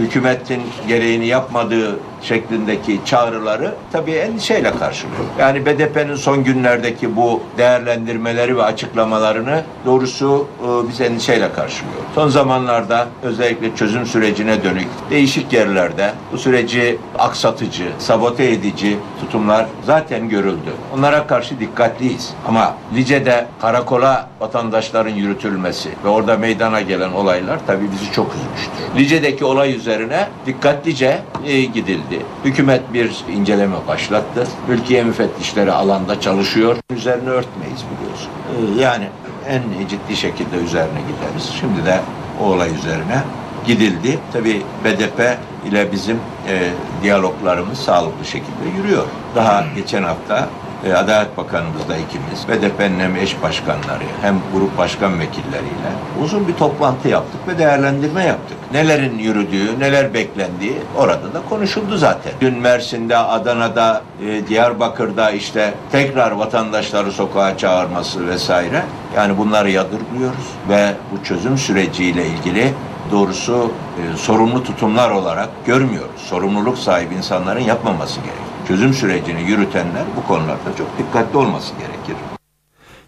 hükümetin 0.00 0.62
gereğini 0.88 1.26
yapmadığı 1.26 1.98
şeklindeki 2.22 3.00
çağrıları 3.04 3.74
tabii 3.92 4.12
endişeyle 4.12 4.70
karşılıyor. 4.70 5.20
Yani 5.38 5.66
BDP'nin 5.66 6.14
son 6.14 6.44
günlerdeki 6.44 7.16
bu 7.16 7.42
değerlendirmeleri 7.58 8.56
ve 8.56 8.62
açıklamalarını 8.62 9.62
doğrusu 9.86 10.46
e, 10.62 10.88
biz 10.88 11.00
endişeyle 11.00 11.52
karşılıyor. 11.52 11.96
Son 12.14 12.28
zamanlarda 12.28 13.08
özellikle 13.22 13.76
çözüm 13.76 14.06
sürecine 14.06 14.64
dönük 14.64 14.88
değişik 15.10 15.52
yerlerde 15.52 16.12
bu 16.32 16.38
süreci 16.38 16.98
aksatıcı, 17.18 17.88
sabote 17.98 18.44
edici 18.50 18.96
tutumlar 19.20 19.66
zaten 19.86 20.28
görüldü. 20.28 20.70
Onlara 20.94 21.26
karşı 21.26 21.60
dikkatliyiz. 21.60 22.30
Ama 22.48 22.74
Lice'de 22.94 23.46
karakola 23.60 24.28
vatandaşların 24.40 25.14
yürütülmesi 25.14 25.88
ve 26.04 26.08
orada 26.08 26.36
meydana 26.36 26.80
gelen 26.80 27.12
olaylar 27.12 27.58
tabii 27.66 27.92
bizi 27.92 28.12
çok 28.12 28.26
üzmüştür. 28.34 28.96
Lice'deki 28.96 29.44
olay 29.44 29.76
üzerine 29.76 29.89
dikkatlice 30.46 31.22
e, 31.46 31.60
gidildi. 31.60 32.22
Hükümet 32.44 32.92
bir 32.92 33.24
inceleme 33.32 33.76
başlattı. 33.88 34.46
Mülkiye 34.68 35.04
müfettişleri 35.04 35.72
alanda 35.72 36.20
çalışıyor. 36.20 36.76
Üzerine 36.90 37.30
örtmeyiz 37.30 37.84
biliyorsun. 37.90 38.30
E, 38.78 38.82
yani 38.82 39.08
en 39.48 39.62
ciddi 39.88 40.16
şekilde 40.16 40.56
üzerine 40.56 41.00
gideriz. 41.00 41.50
Şimdi 41.60 41.86
de 41.86 42.00
o 42.40 42.44
olay 42.44 42.74
üzerine 42.74 43.22
gidildi. 43.66 44.18
Tabi 44.32 44.62
BDP 44.84 45.38
ile 45.68 45.92
bizim 45.92 46.16
e, 46.48 46.70
diyaloglarımız 47.02 47.78
sağlıklı 47.78 48.24
şekilde 48.24 48.78
yürüyor. 48.78 49.04
Daha 49.34 49.64
geçen 49.76 50.02
hafta 50.02 50.48
e, 50.84 50.94
Adalet 50.94 51.36
Bakanımızla 51.36 51.96
ikimiz, 51.96 52.48
BDP'nin 52.48 53.00
hem 53.00 53.16
eş 53.16 53.42
başkanları 53.42 54.04
hem 54.22 54.40
grup 54.54 54.78
başkan 54.78 55.20
vekilleriyle 55.20 55.90
uzun 56.22 56.48
bir 56.48 56.54
toplantı 56.54 57.08
yaptık 57.08 57.40
ve 57.48 57.58
değerlendirme 57.58 58.24
yaptık. 58.24 58.56
Nelerin 58.72 59.18
yürüdüğü, 59.18 59.80
neler 59.80 60.14
beklendiği 60.14 60.76
orada 60.96 61.34
da 61.34 61.42
konuşuldu 61.48 61.96
zaten. 61.96 62.32
Dün 62.40 62.58
Mersin'de, 62.58 63.16
Adana'da, 63.16 64.02
e, 64.26 64.48
Diyarbakır'da 64.48 65.30
işte 65.30 65.74
tekrar 65.92 66.30
vatandaşları 66.30 67.12
sokağa 67.12 67.58
çağırması 67.58 68.28
vesaire. 68.28 68.82
Yani 69.16 69.38
bunları 69.38 69.70
yadırgıyoruz 69.70 70.46
ve 70.68 70.92
bu 71.12 71.24
çözüm 71.24 71.58
süreciyle 71.58 72.26
ilgili 72.26 72.72
doğrusu 73.10 73.72
e, 73.98 74.16
sorumlu 74.16 74.64
tutumlar 74.64 75.10
olarak 75.10 75.48
görmüyoruz. 75.66 76.20
Sorumluluk 76.20 76.78
sahibi 76.78 77.14
insanların 77.14 77.60
yapmaması 77.60 78.20
gerekiyor 78.20 78.49
çözüm 78.70 78.94
sürecini 78.94 79.42
yürütenler 79.42 80.04
bu 80.16 80.26
konularda 80.26 80.76
çok 80.78 80.98
dikkatli 80.98 81.38
olması 81.38 81.74
gerekir. 81.74 82.16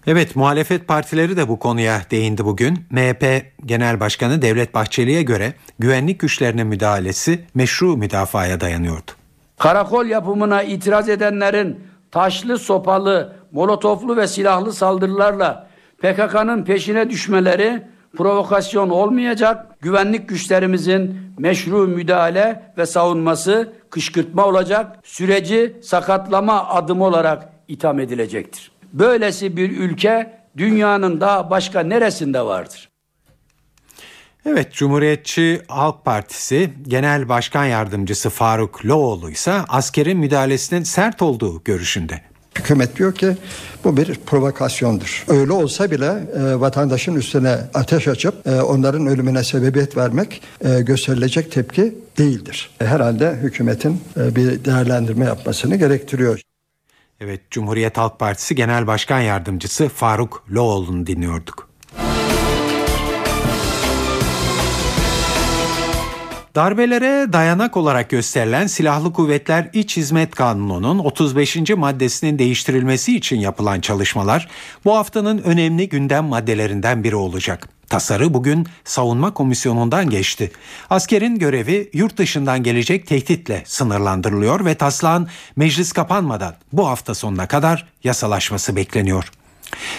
Evet 0.06 0.36
muhalefet 0.36 0.88
partileri 0.88 1.36
de 1.36 1.48
bu 1.48 1.58
konuya 1.58 2.02
değindi 2.10 2.44
bugün. 2.44 2.78
MHP 2.90 3.24
Genel 3.66 4.00
Başkanı 4.00 4.42
Devlet 4.42 4.74
Bahçeli'ye 4.74 5.22
göre 5.22 5.54
güvenlik 5.78 6.20
güçlerinin 6.20 6.66
müdahalesi 6.66 7.44
meşru 7.54 7.96
müdafaya 7.96 8.60
dayanıyordu. 8.60 9.10
Karakol 9.58 10.06
yapımına 10.06 10.62
itiraz 10.62 11.08
edenlerin 11.08 11.80
taşlı, 12.10 12.58
sopalı, 12.58 13.36
molotoflu 13.52 14.16
ve 14.16 14.26
silahlı 14.26 14.72
saldırılarla 14.72 15.68
PKK'nın 15.98 16.64
peşine 16.64 17.10
düşmeleri 17.10 17.82
provokasyon 18.16 18.90
olmayacak, 18.90 19.66
güvenlik 19.80 20.28
güçlerimizin 20.28 21.16
meşru 21.38 21.88
müdahale 21.88 22.62
ve 22.78 22.86
savunması 22.86 23.72
kışkırtma 23.92 24.46
olacak, 24.46 24.98
süreci 25.04 25.76
sakatlama 25.82 26.68
adımı 26.68 27.04
olarak 27.04 27.48
itham 27.68 28.00
edilecektir. 28.00 28.72
Böylesi 28.92 29.56
bir 29.56 29.70
ülke 29.70 30.38
dünyanın 30.56 31.20
daha 31.20 31.50
başka 31.50 31.80
neresinde 31.80 32.42
vardır? 32.42 32.88
Evet 34.46 34.72
Cumhuriyetçi 34.72 35.62
Halk 35.68 36.04
Partisi 36.04 36.70
Genel 36.82 37.28
Başkan 37.28 37.64
Yardımcısı 37.64 38.30
Faruk 38.30 38.86
Loğlu 38.86 39.30
ise 39.30 39.52
askerin 39.52 40.18
müdahalesinin 40.18 40.82
sert 40.82 41.22
olduğu 41.22 41.64
görüşünde. 41.64 42.31
Hükümet 42.58 42.96
diyor 42.96 43.14
ki 43.14 43.36
bu 43.84 43.96
bir 43.96 44.14
provokasyondur. 44.26 45.24
Öyle 45.28 45.52
olsa 45.52 45.90
bile 45.90 46.06
e, 46.06 46.60
vatandaşın 46.60 47.14
üstüne 47.14 47.58
ateş 47.74 48.08
açıp 48.08 48.46
e, 48.46 48.62
onların 48.62 49.06
ölümüne 49.06 49.44
sebebiyet 49.44 49.96
vermek 49.96 50.42
e, 50.64 50.80
gösterilecek 50.80 51.52
tepki 51.52 51.94
değildir. 52.18 52.70
E, 52.80 52.86
herhalde 52.86 53.38
hükümetin 53.42 54.00
e, 54.16 54.36
bir 54.36 54.64
değerlendirme 54.64 55.24
yapmasını 55.24 55.76
gerektiriyor. 55.76 56.40
Evet 57.20 57.40
Cumhuriyet 57.50 57.98
Halk 57.98 58.18
Partisi 58.18 58.54
Genel 58.54 58.86
Başkan 58.86 59.20
Yardımcısı 59.20 59.88
Faruk 59.88 60.44
Loğlu'nu 60.50 61.06
dinliyorduk. 61.06 61.71
Darbelere 66.54 67.32
dayanak 67.32 67.76
olarak 67.76 68.10
gösterilen 68.10 68.66
Silahlı 68.66 69.12
Kuvvetler 69.12 69.70
İç 69.72 69.96
Hizmet 69.96 70.34
Kanunu'nun 70.34 70.98
35. 70.98 71.70
maddesinin 71.76 72.38
değiştirilmesi 72.38 73.16
için 73.16 73.40
yapılan 73.40 73.80
çalışmalar 73.80 74.48
bu 74.84 74.96
haftanın 74.96 75.38
önemli 75.38 75.88
gündem 75.88 76.24
maddelerinden 76.24 77.04
biri 77.04 77.16
olacak. 77.16 77.68
Tasarı 77.88 78.34
bugün 78.34 78.66
Savunma 78.84 79.34
Komisyonu'ndan 79.34 80.10
geçti. 80.10 80.52
Askerin 80.90 81.38
görevi 81.38 81.90
yurt 81.92 82.16
dışından 82.16 82.62
gelecek 82.62 83.06
tehditle 83.06 83.62
sınırlandırılıyor 83.66 84.64
ve 84.64 84.74
taslağın 84.74 85.28
meclis 85.56 85.92
kapanmadan 85.92 86.54
bu 86.72 86.88
hafta 86.88 87.14
sonuna 87.14 87.48
kadar 87.48 87.86
yasalaşması 88.04 88.76
bekleniyor. 88.76 89.32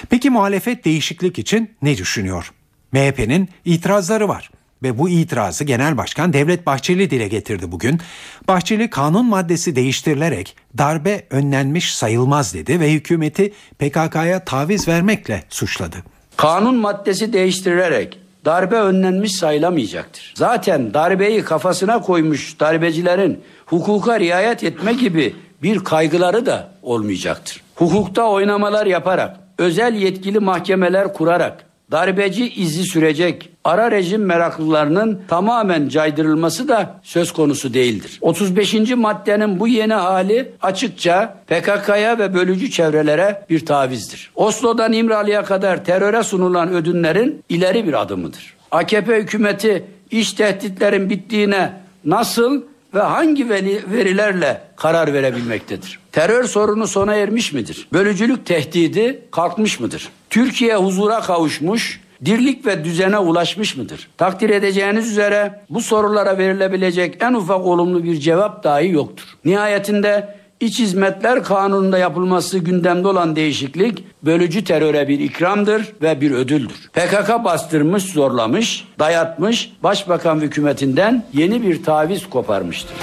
Peki 0.09 0.29
muhalefet 0.29 0.85
değişiklik 0.85 1.39
için 1.39 1.71
ne 1.81 1.97
düşünüyor? 1.97 2.51
MHP'nin 2.91 3.49
itirazları 3.65 4.27
var 4.27 4.49
ve 4.83 4.97
bu 4.97 5.09
itirazı 5.09 5.63
Genel 5.63 5.97
Başkan 5.97 6.33
Devlet 6.33 6.65
Bahçeli 6.65 7.09
dile 7.09 7.27
getirdi 7.27 7.71
bugün. 7.71 7.99
Bahçeli 8.47 8.89
kanun 8.89 9.25
maddesi 9.25 9.75
değiştirilerek 9.75 10.55
darbe 10.77 11.25
önlenmiş 11.29 11.95
sayılmaz 11.95 12.53
dedi 12.53 12.79
ve 12.79 12.91
hükümeti 12.91 13.53
PKK'ya 13.79 14.45
taviz 14.45 14.87
vermekle 14.87 15.43
suçladı. 15.49 15.95
Kanun 16.37 16.75
maddesi 16.75 17.33
değiştirilerek 17.33 18.19
darbe 18.45 18.75
önlenmiş 18.75 19.35
sayılamayacaktır. 19.35 20.33
Zaten 20.37 20.93
darbeyi 20.93 21.43
kafasına 21.43 22.01
koymuş 22.01 22.59
darbecilerin 22.59 23.41
hukuka 23.65 24.19
riayet 24.19 24.63
etme 24.63 24.93
gibi 24.93 25.35
bir 25.63 25.79
kaygıları 25.79 26.45
da 26.45 26.71
olmayacaktır. 26.81 27.63
Hukukta 27.75 28.23
oynamalar 28.29 28.85
yaparak, 28.85 29.37
özel 29.57 29.93
yetkili 29.93 30.39
mahkemeler 30.39 31.13
kurarak, 31.13 31.65
darbeci 31.93 32.49
izi 32.49 32.83
sürecek 32.83 33.49
ara 33.63 33.91
rejim 33.91 34.25
meraklılarının 34.25 35.21
tamamen 35.27 35.89
caydırılması 35.89 36.67
da 36.67 36.99
söz 37.03 37.31
konusu 37.31 37.73
değildir. 37.73 38.17
35. 38.21 38.73
maddenin 38.95 39.59
bu 39.59 39.67
yeni 39.67 39.93
hali 39.93 40.51
açıkça 40.61 41.35
PKK'ya 41.47 42.19
ve 42.19 42.33
bölücü 42.33 42.71
çevrelere 42.71 43.45
bir 43.49 43.65
tavizdir. 43.65 44.31
Oslo'dan 44.35 44.93
İmralı'ya 44.93 45.43
kadar 45.43 45.85
teröre 45.85 46.23
sunulan 46.23 46.73
ödünlerin 46.73 47.43
ileri 47.49 47.87
bir 47.87 48.01
adımıdır. 48.01 48.53
AKP 48.71 49.15
hükümeti 49.17 49.85
iş 50.11 50.33
tehditlerin 50.33 51.09
bittiğine 51.09 51.73
nasıl 52.05 52.61
ve 52.93 53.01
hangi 53.01 53.49
verilerle 53.91 54.61
karar 54.75 55.13
verebilmektedir? 55.13 55.99
Terör 56.11 56.43
sorunu 56.43 56.87
sona 56.87 57.15
ermiş 57.15 57.53
midir? 57.53 57.87
Bölücülük 57.93 58.45
tehdidi 58.45 59.21
kalkmış 59.31 59.79
mıdır? 59.79 60.09
Türkiye 60.29 60.75
huzura 60.75 61.19
kavuşmuş, 61.19 62.01
dirlik 62.25 62.65
ve 62.65 62.83
düzene 62.83 63.17
ulaşmış 63.17 63.77
mıdır? 63.77 64.09
Takdir 64.17 64.49
edeceğiniz 64.49 65.11
üzere 65.11 65.61
bu 65.69 65.81
sorulara 65.81 66.37
verilebilecek 66.37 67.17
en 67.21 67.33
ufak 67.33 67.65
olumlu 67.65 68.03
bir 68.03 68.15
cevap 68.15 68.63
dahi 68.63 68.89
yoktur. 68.91 69.25
Nihayetinde 69.45 70.35
İç 70.63 70.79
Hizmetler 70.79 71.43
Kanunu'nda 71.43 71.97
yapılması 71.97 72.59
gündemde 72.59 73.07
olan 73.07 73.35
değişiklik 73.35 74.03
bölücü 74.23 74.63
teröre 74.63 75.07
bir 75.07 75.19
ikramdır 75.19 75.93
ve 76.01 76.21
bir 76.21 76.31
ödüldür. 76.31 76.89
PKK 76.93 77.43
bastırmış, 77.43 78.03
zorlamış, 78.03 78.87
dayatmış, 78.99 79.71
başbakan 79.83 80.39
hükümetinden 80.39 81.25
yeni 81.33 81.63
bir 81.63 81.83
taviz 81.83 82.29
koparmıştır. 82.29 82.95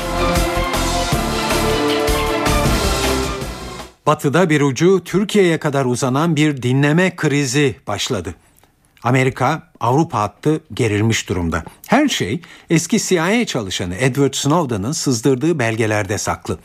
Batı'da 4.06 4.50
bir 4.50 4.60
ucu 4.60 5.04
Türkiye'ye 5.04 5.58
kadar 5.58 5.84
uzanan 5.84 6.36
bir 6.36 6.62
dinleme 6.62 7.16
krizi 7.16 7.76
başladı. 7.86 8.34
Amerika 9.02 9.62
Avrupa 9.80 10.20
hattı 10.20 10.60
gerilmiş 10.74 11.28
durumda. 11.28 11.64
Her 12.00 12.08
şey 12.08 12.40
eski 12.70 12.98
CIA 12.98 13.46
çalışanı 13.46 13.94
Edward 13.94 14.34
Snowden'ın 14.34 14.92
sızdırdığı 14.92 15.58
belgelerde 15.58 16.18
saklı. 16.18 16.58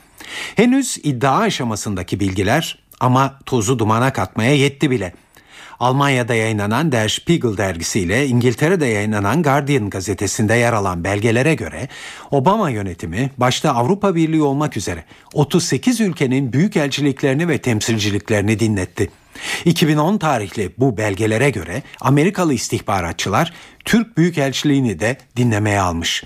Henüz 0.56 0.98
iddia 1.04 1.38
aşamasındaki 1.38 2.20
bilgiler 2.20 2.80
ama 3.00 3.40
tozu 3.46 3.80
dumana 3.80 4.14
katmaya 4.14 4.56
yetti 4.56 4.92
bile. 4.92 5.14
Almanya'da 5.80 6.36
yayınlanan 6.36 6.92
Der 6.92 7.08
Spiegel 7.08 7.58
dergisiyle 7.58 8.28
İngiltere'de 8.28 8.86
yayınlanan 8.86 9.44
Guardian 9.44 9.90
gazetesinde 9.90 10.54
yer 10.54 10.74
alan 10.74 11.04
belgelere 11.04 11.56
göre 11.56 11.88
Obama 12.32 12.70
yönetimi 12.70 13.32
başta 13.38 13.72
Avrupa 13.72 14.16
Birliği 14.16 14.42
olmak 14.42 14.78
üzere 14.78 15.04
38 15.34 16.02
ülkenin 16.02 16.54
büyükelçiliklerini 16.54 17.48
ve 17.48 17.58
temsilciliklerini 17.58 18.60
dinletti. 18.60 19.10
2010 19.66 20.18
tarihli 20.18 20.74
bu 20.78 20.98
belgelere 20.98 21.50
göre 21.50 21.84
Amerikalı 22.02 22.54
istihbaratçılar 22.54 23.54
Türk 23.86 24.18
Büyükelçiliğini 24.18 25.00
de 25.00 25.18
dinlemeye 25.38 25.80
almış. 25.80 26.24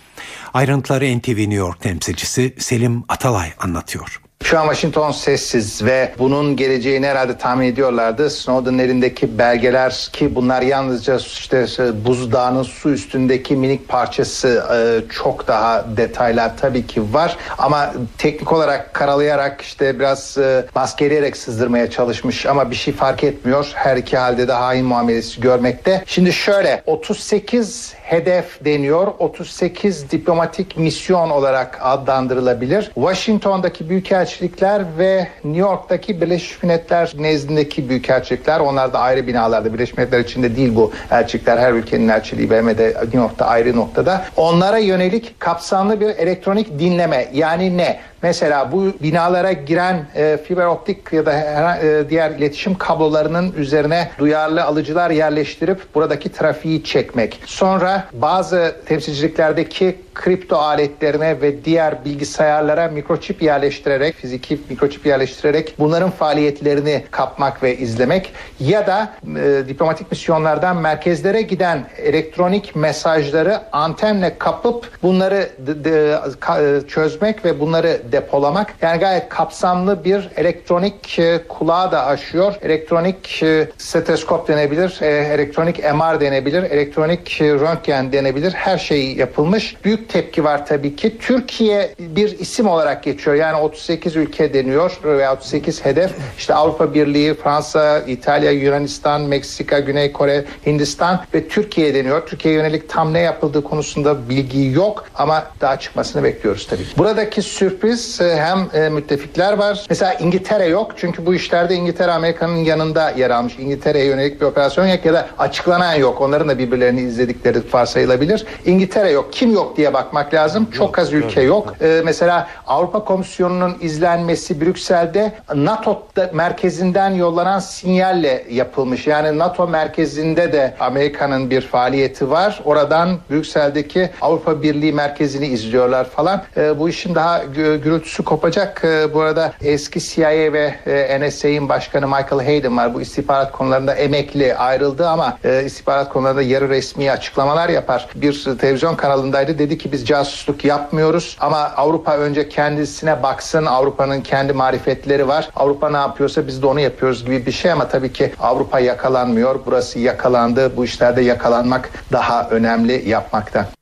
Ayrıntıları 0.53 1.19
NTV 1.19 1.37
New 1.37 1.55
York 1.55 1.81
temsilcisi 1.81 2.55
Selim 2.59 3.03
Atalay 3.09 3.49
anlatıyor. 3.59 4.28
Şu 4.43 4.59
an 4.59 4.63
Washington 4.63 5.11
sessiz 5.11 5.85
ve 5.85 6.11
bunun 6.19 6.55
geleceğini 6.55 7.07
herhalde 7.07 7.37
tahmin 7.37 7.67
ediyorlardı. 7.67 8.29
Snowden'ın 8.29 8.79
elindeki 8.79 9.37
belgeler 9.37 10.09
ki 10.13 10.35
bunlar 10.35 10.61
yalnızca 10.61 11.15
işte 11.15 11.65
buzdağının 12.05 12.63
su 12.63 12.89
üstündeki 12.89 13.55
minik 13.55 13.87
parçası 13.87 14.63
e, 14.73 15.11
çok 15.13 15.47
daha 15.47 15.85
detaylar 15.97 16.57
tabii 16.57 16.87
ki 16.87 17.13
var. 17.13 17.37
Ama 17.57 17.93
teknik 18.17 18.51
olarak 18.51 18.93
karalayarak 18.93 19.61
işte 19.61 19.99
biraz 19.99 20.37
e, 20.37 20.65
maskeleyerek 20.75 21.37
sızdırmaya 21.37 21.89
çalışmış 21.89 22.45
ama 22.45 22.71
bir 22.71 22.75
şey 22.75 22.93
fark 22.93 23.23
etmiyor. 23.23 23.71
Her 23.73 23.97
iki 23.97 24.17
halde 24.17 24.47
de 24.47 24.53
hain 24.53 24.85
muamelesi 24.85 25.41
görmekte. 25.41 26.03
Şimdi 26.05 26.33
şöyle 26.33 26.83
38 26.85 27.93
hedef 28.01 28.65
deniyor. 28.65 29.07
38 29.19 30.11
diplomatik 30.11 30.77
misyon 30.77 31.29
olarak 31.29 31.79
adlandırılabilir. 31.81 32.91
Washington'daki 32.95 33.89
büyükelçilikler 34.29 34.97
ve 34.97 35.27
New 35.43 35.59
York'taki 35.59 36.21
Birleşmiş 36.21 36.63
Milletler 36.63 37.13
nezdindeki 37.19 37.89
büyükelçilikler 37.89 38.59
onlar 38.59 38.93
da 38.93 38.99
ayrı 38.99 39.27
binalarda. 39.27 39.73
Birleşmiş 39.73 39.97
Milletler 39.97 40.19
içinde 40.19 40.55
değil 40.55 40.75
bu 40.75 40.91
elçilikler. 41.11 41.57
Her 41.57 41.73
ülkenin 41.73 42.07
elçiliği 42.07 42.49
BM'de 42.49 42.87
New 42.87 43.17
York'ta 43.17 43.45
ayrı 43.45 43.75
noktada. 43.75 44.25
Onlara 44.37 44.77
yönelik 44.77 45.39
kapsamlı 45.39 45.99
bir 45.99 46.07
elektronik 46.07 46.79
dinleme 46.79 47.27
yani 47.33 47.77
ne? 47.77 47.99
Mesela 48.21 48.71
bu 48.71 48.93
binalara 49.03 49.51
giren 49.51 50.05
e, 50.15 50.37
fiber 50.47 50.65
optik 50.65 51.13
ya 51.13 51.25
da 51.25 51.33
e, 51.77 52.09
diğer 52.09 52.31
iletişim 52.31 52.77
kablolarının 52.77 53.53
üzerine 53.57 54.11
duyarlı 54.19 54.63
alıcılar 54.63 55.09
yerleştirip 55.11 55.95
buradaki 55.95 56.31
trafiği 56.31 56.83
çekmek. 56.83 57.41
Sonra 57.45 58.07
bazı 58.13 58.75
temsilciliklerdeki 58.85 59.95
kripto 60.19 60.55
aletlerine 60.55 61.41
ve 61.41 61.65
diğer 61.65 62.05
bilgisayarlara 62.05 62.87
mikroçip 62.87 63.41
yerleştirerek, 63.41 64.15
fiziki 64.15 64.59
mikroçip 64.69 65.05
yerleştirerek 65.05 65.75
bunların 65.79 66.11
faaliyetlerini 66.11 67.03
kapmak 67.11 67.63
ve 67.63 67.77
izlemek 67.77 68.33
ya 68.59 68.87
da 68.87 69.13
e, 69.39 69.67
diplomatik 69.67 70.11
misyonlardan 70.11 70.77
merkezlere 70.77 71.41
giden 71.41 71.85
elektronik 71.97 72.75
mesajları 72.75 73.59
antenle 73.71 74.37
kapıp 74.37 74.91
bunları 75.03 75.49
de, 75.59 76.19
ka, 76.39 76.61
e, 76.61 76.87
çözmek 76.87 77.45
ve 77.45 77.59
bunları 77.59 78.01
depolamak. 78.11 78.75
Yani 78.81 78.99
gayet 78.99 79.29
kapsamlı 79.29 80.03
bir 80.03 80.29
elektronik 80.37 81.19
e, 81.19 81.39
kulağı 81.49 81.91
da 81.91 82.05
aşıyor. 82.05 82.53
Elektronik 82.61 83.43
e, 83.43 83.67
stetoskop 83.77 84.47
denebilir, 84.47 84.97
e, 85.01 85.07
elektronik 85.07 85.79
MR 85.79 86.19
denebilir, 86.19 86.63
elektronik 86.63 87.41
röntgen 87.41 88.11
denebilir. 88.11 88.51
Her 88.51 88.77
şey 88.77 89.13
yapılmış. 89.13 89.75
Büyük 89.83 90.09
tepki 90.09 90.43
var 90.43 90.65
tabii 90.65 90.95
ki. 90.95 91.17
Türkiye 91.17 91.95
bir 91.99 92.39
isim 92.39 92.67
olarak 92.67 93.03
geçiyor. 93.03 93.35
Yani 93.35 93.57
38 93.57 94.15
ülke 94.15 94.53
deniyor 94.53 94.99
veya 95.03 95.33
38 95.33 95.85
hedef. 95.85 96.11
İşte 96.37 96.53
Avrupa 96.53 96.93
Birliği, 96.93 97.33
Fransa, 97.33 97.99
İtalya, 97.99 98.51
Yunanistan, 98.51 99.21
Meksika, 99.21 99.79
Güney 99.79 100.11
Kore, 100.11 100.45
Hindistan 100.65 101.21
ve 101.33 101.47
Türkiye 101.47 101.93
deniyor. 101.93 102.27
Türkiye 102.27 102.53
yönelik 102.53 102.89
tam 102.89 103.13
ne 103.13 103.19
yapıldığı 103.19 103.63
konusunda 103.63 104.29
bilgi 104.29 104.65
yok 104.65 105.05
ama 105.15 105.47
daha 105.61 105.79
çıkmasını 105.79 106.23
bekliyoruz 106.23 106.67
tabii 106.67 106.83
ki. 106.83 106.97
Buradaki 106.97 107.41
sürpriz 107.41 107.98
e, 108.21 108.35
hem 108.35 108.83
e, 108.83 108.89
müttefikler 108.89 109.53
var. 109.53 109.85
Mesela 109.89 110.13
İngiltere 110.13 110.65
yok. 110.65 110.91
Çünkü 110.97 111.25
bu 111.25 111.33
işlerde 111.33 111.75
İngiltere 111.75 112.11
Amerika'nın 112.11 112.55
yanında 112.55 113.09
yer 113.09 113.29
almış. 113.29 113.59
İngiltere'ye 113.59 114.05
yönelik 114.05 114.41
bir 114.41 114.45
operasyon 114.45 114.87
yok 114.87 115.05
ya 115.05 115.13
da 115.13 115.27
açıklanan 115.39 115.93
yok. 115.93 116.21
Onların 116.21 116.49
da 116.49 116.57
birbirlerini 116.57 117.01
izledikleri 117.01 117.57
varsayılabilir. 117.73 118.45
İngiltere 118.65 119.11
yok. 119.11 119.33
Kim 119.33 119.53
yok 119.53 119.77
diye 119.77 119.93
bakmak 119.93 120.33
lazım. 120.33 120.67
Çok 120.71 120.99
az 120.99 121.13
ülke 121.13 121.41
yok. 121.41 121.75
Ee, 121.81 122.01
mesela 122.05 122.47
Avrupa 122.67 123.03
Komisyonu'nun 123.05 123.77
izlenmesi 123.81 124.61
Brüksel'de 124.61 125.33
NATO 125.55 126.07
merkezinden 126.33 127.09
yollanan 127.09 127.59
sinyalle 127.59 128.45
yapılmış. 128.49 129.07
Yani 129.07 129.37
NATO 129.37 129.67
merkezinde 129.67 130.53
de 130.53 130.73
Amerika'nın 130.79 131.49
bir 131.49 131.61
faaliyeti 131.61 132.29
var. 132.31 132.61
Oradan 132.65 133.09
Brüksel'deki 133.29 134.09
Avrupa 134.21 134.61
Birliği 134.61 134.93
merkezini 134.93 135.47
izliyorlar 135.47 136.09
falan. 136.09 136.43
Ee, 136.57 136.79
bu 136.79 136.89
işin 136.89 137.15
daha 137.15 137.43
gürültüsü 137.89 138.23
kopacak. 138.23 138.81
Ee, 138.83 139.13
bu 139.13 139.21
arada 139.21 139.53
eski 139.61 139.99
CIA 139.99 140.29
ve 140.29 140.75
e, 140.85 141.27
NSA'in 141.27 141.69
başkanı 141.69 142.07
Michael 142.07 142.45
Hayden 142.45 142.77
var. 142.77 142.93
Bu 142.93 143.01
istihbarat 143.01 143.51
konularında 143.51 143.93
emekli 143.93 144.55
ayrıldı 144.55 145.07
ama 145.07 145.37
e, 145.43 145.63
istihbarat 145.65 146.09
konularında 146.09 146.41
yarı 146.41 146.69
resmi 146.69 147.11
açıklamalar 147.11 147.69
yapar. 147.69 148.07
Bir 148.15 148.57
televizyon 148.59 148.95
kanalındaydı. 148.95 149.59
Dedi 149.59 149.77
ki 149.77 149.91
biz 149.91 150.05
casusluk 150.05 150.65
yapmıyoruz 150.65 151.37
ama 151.39 151.57
Avrupa 151.57 152.17
önce 152.17 152.49
kendisine 152.49 153.23
baksın. 153.23 153.65
Avrupa'nın 153.65 154.21
kendi 154.21 154.53
marifetleri 154.53 155.27
var. 155.27 155.49
Avrupa 155.55 155.89
ne 155.89 155.97
yapıyorsa 155.97 156.47
biz 156.47 156.61
de 156.61 156.67
onu 156.67 156.79
yapıyoruz 156.79 157.25
gibi 157.25 157.45
bir 157.45 157.51
şey 157.51 157.71
ama 157.71 157.87
tabii 157.87 158.13
ki 158.13 158.33
Avrupa 158.39 158.79
yakalanmıyor. 158.79 159.59
Burası 159.65 159.99
yakalandı. 159.99 160.77
Bu 160.77 160.85
işlerde 160.85 161.21
yakalanmak 161.21 161.89
daha 162.11 162.49
önemli 162.49 163.09
yapmaktan. 163.09 163.78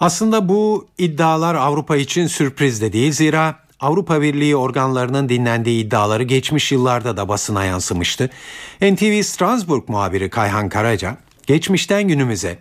Aslında 0.00 0.48
bu 0.48 0.86
iddialar 0.98 1.54
Avrupa 1.54 1.96
için 1.96 2.26
sürpriz 2.26 2.82
de 2.82 2.92
değil. 2.92 3.12
Zira 3.12 3.54
Avrupa 3.80 4.22
Birliği 4.22 4.56
organlarının 4.56 5.28
dinlendiği 5.28 5.84
iddiaları 5.84 6.22
geçmiş 6.22 6.72
yıllarda 6.72 7.16
da 7.16 7.28
basına 7.28 7.64
yansımıştı. 7.64 8.30
NTV 8.80 9.22
Strasbourg 9.22 9.88
muhabiri 9.88 10.30
Kayhan 10.30 10.68
Karaca, 10.68 11.16
geçmişten 11.46 12.08
günümüze 12.08 12.58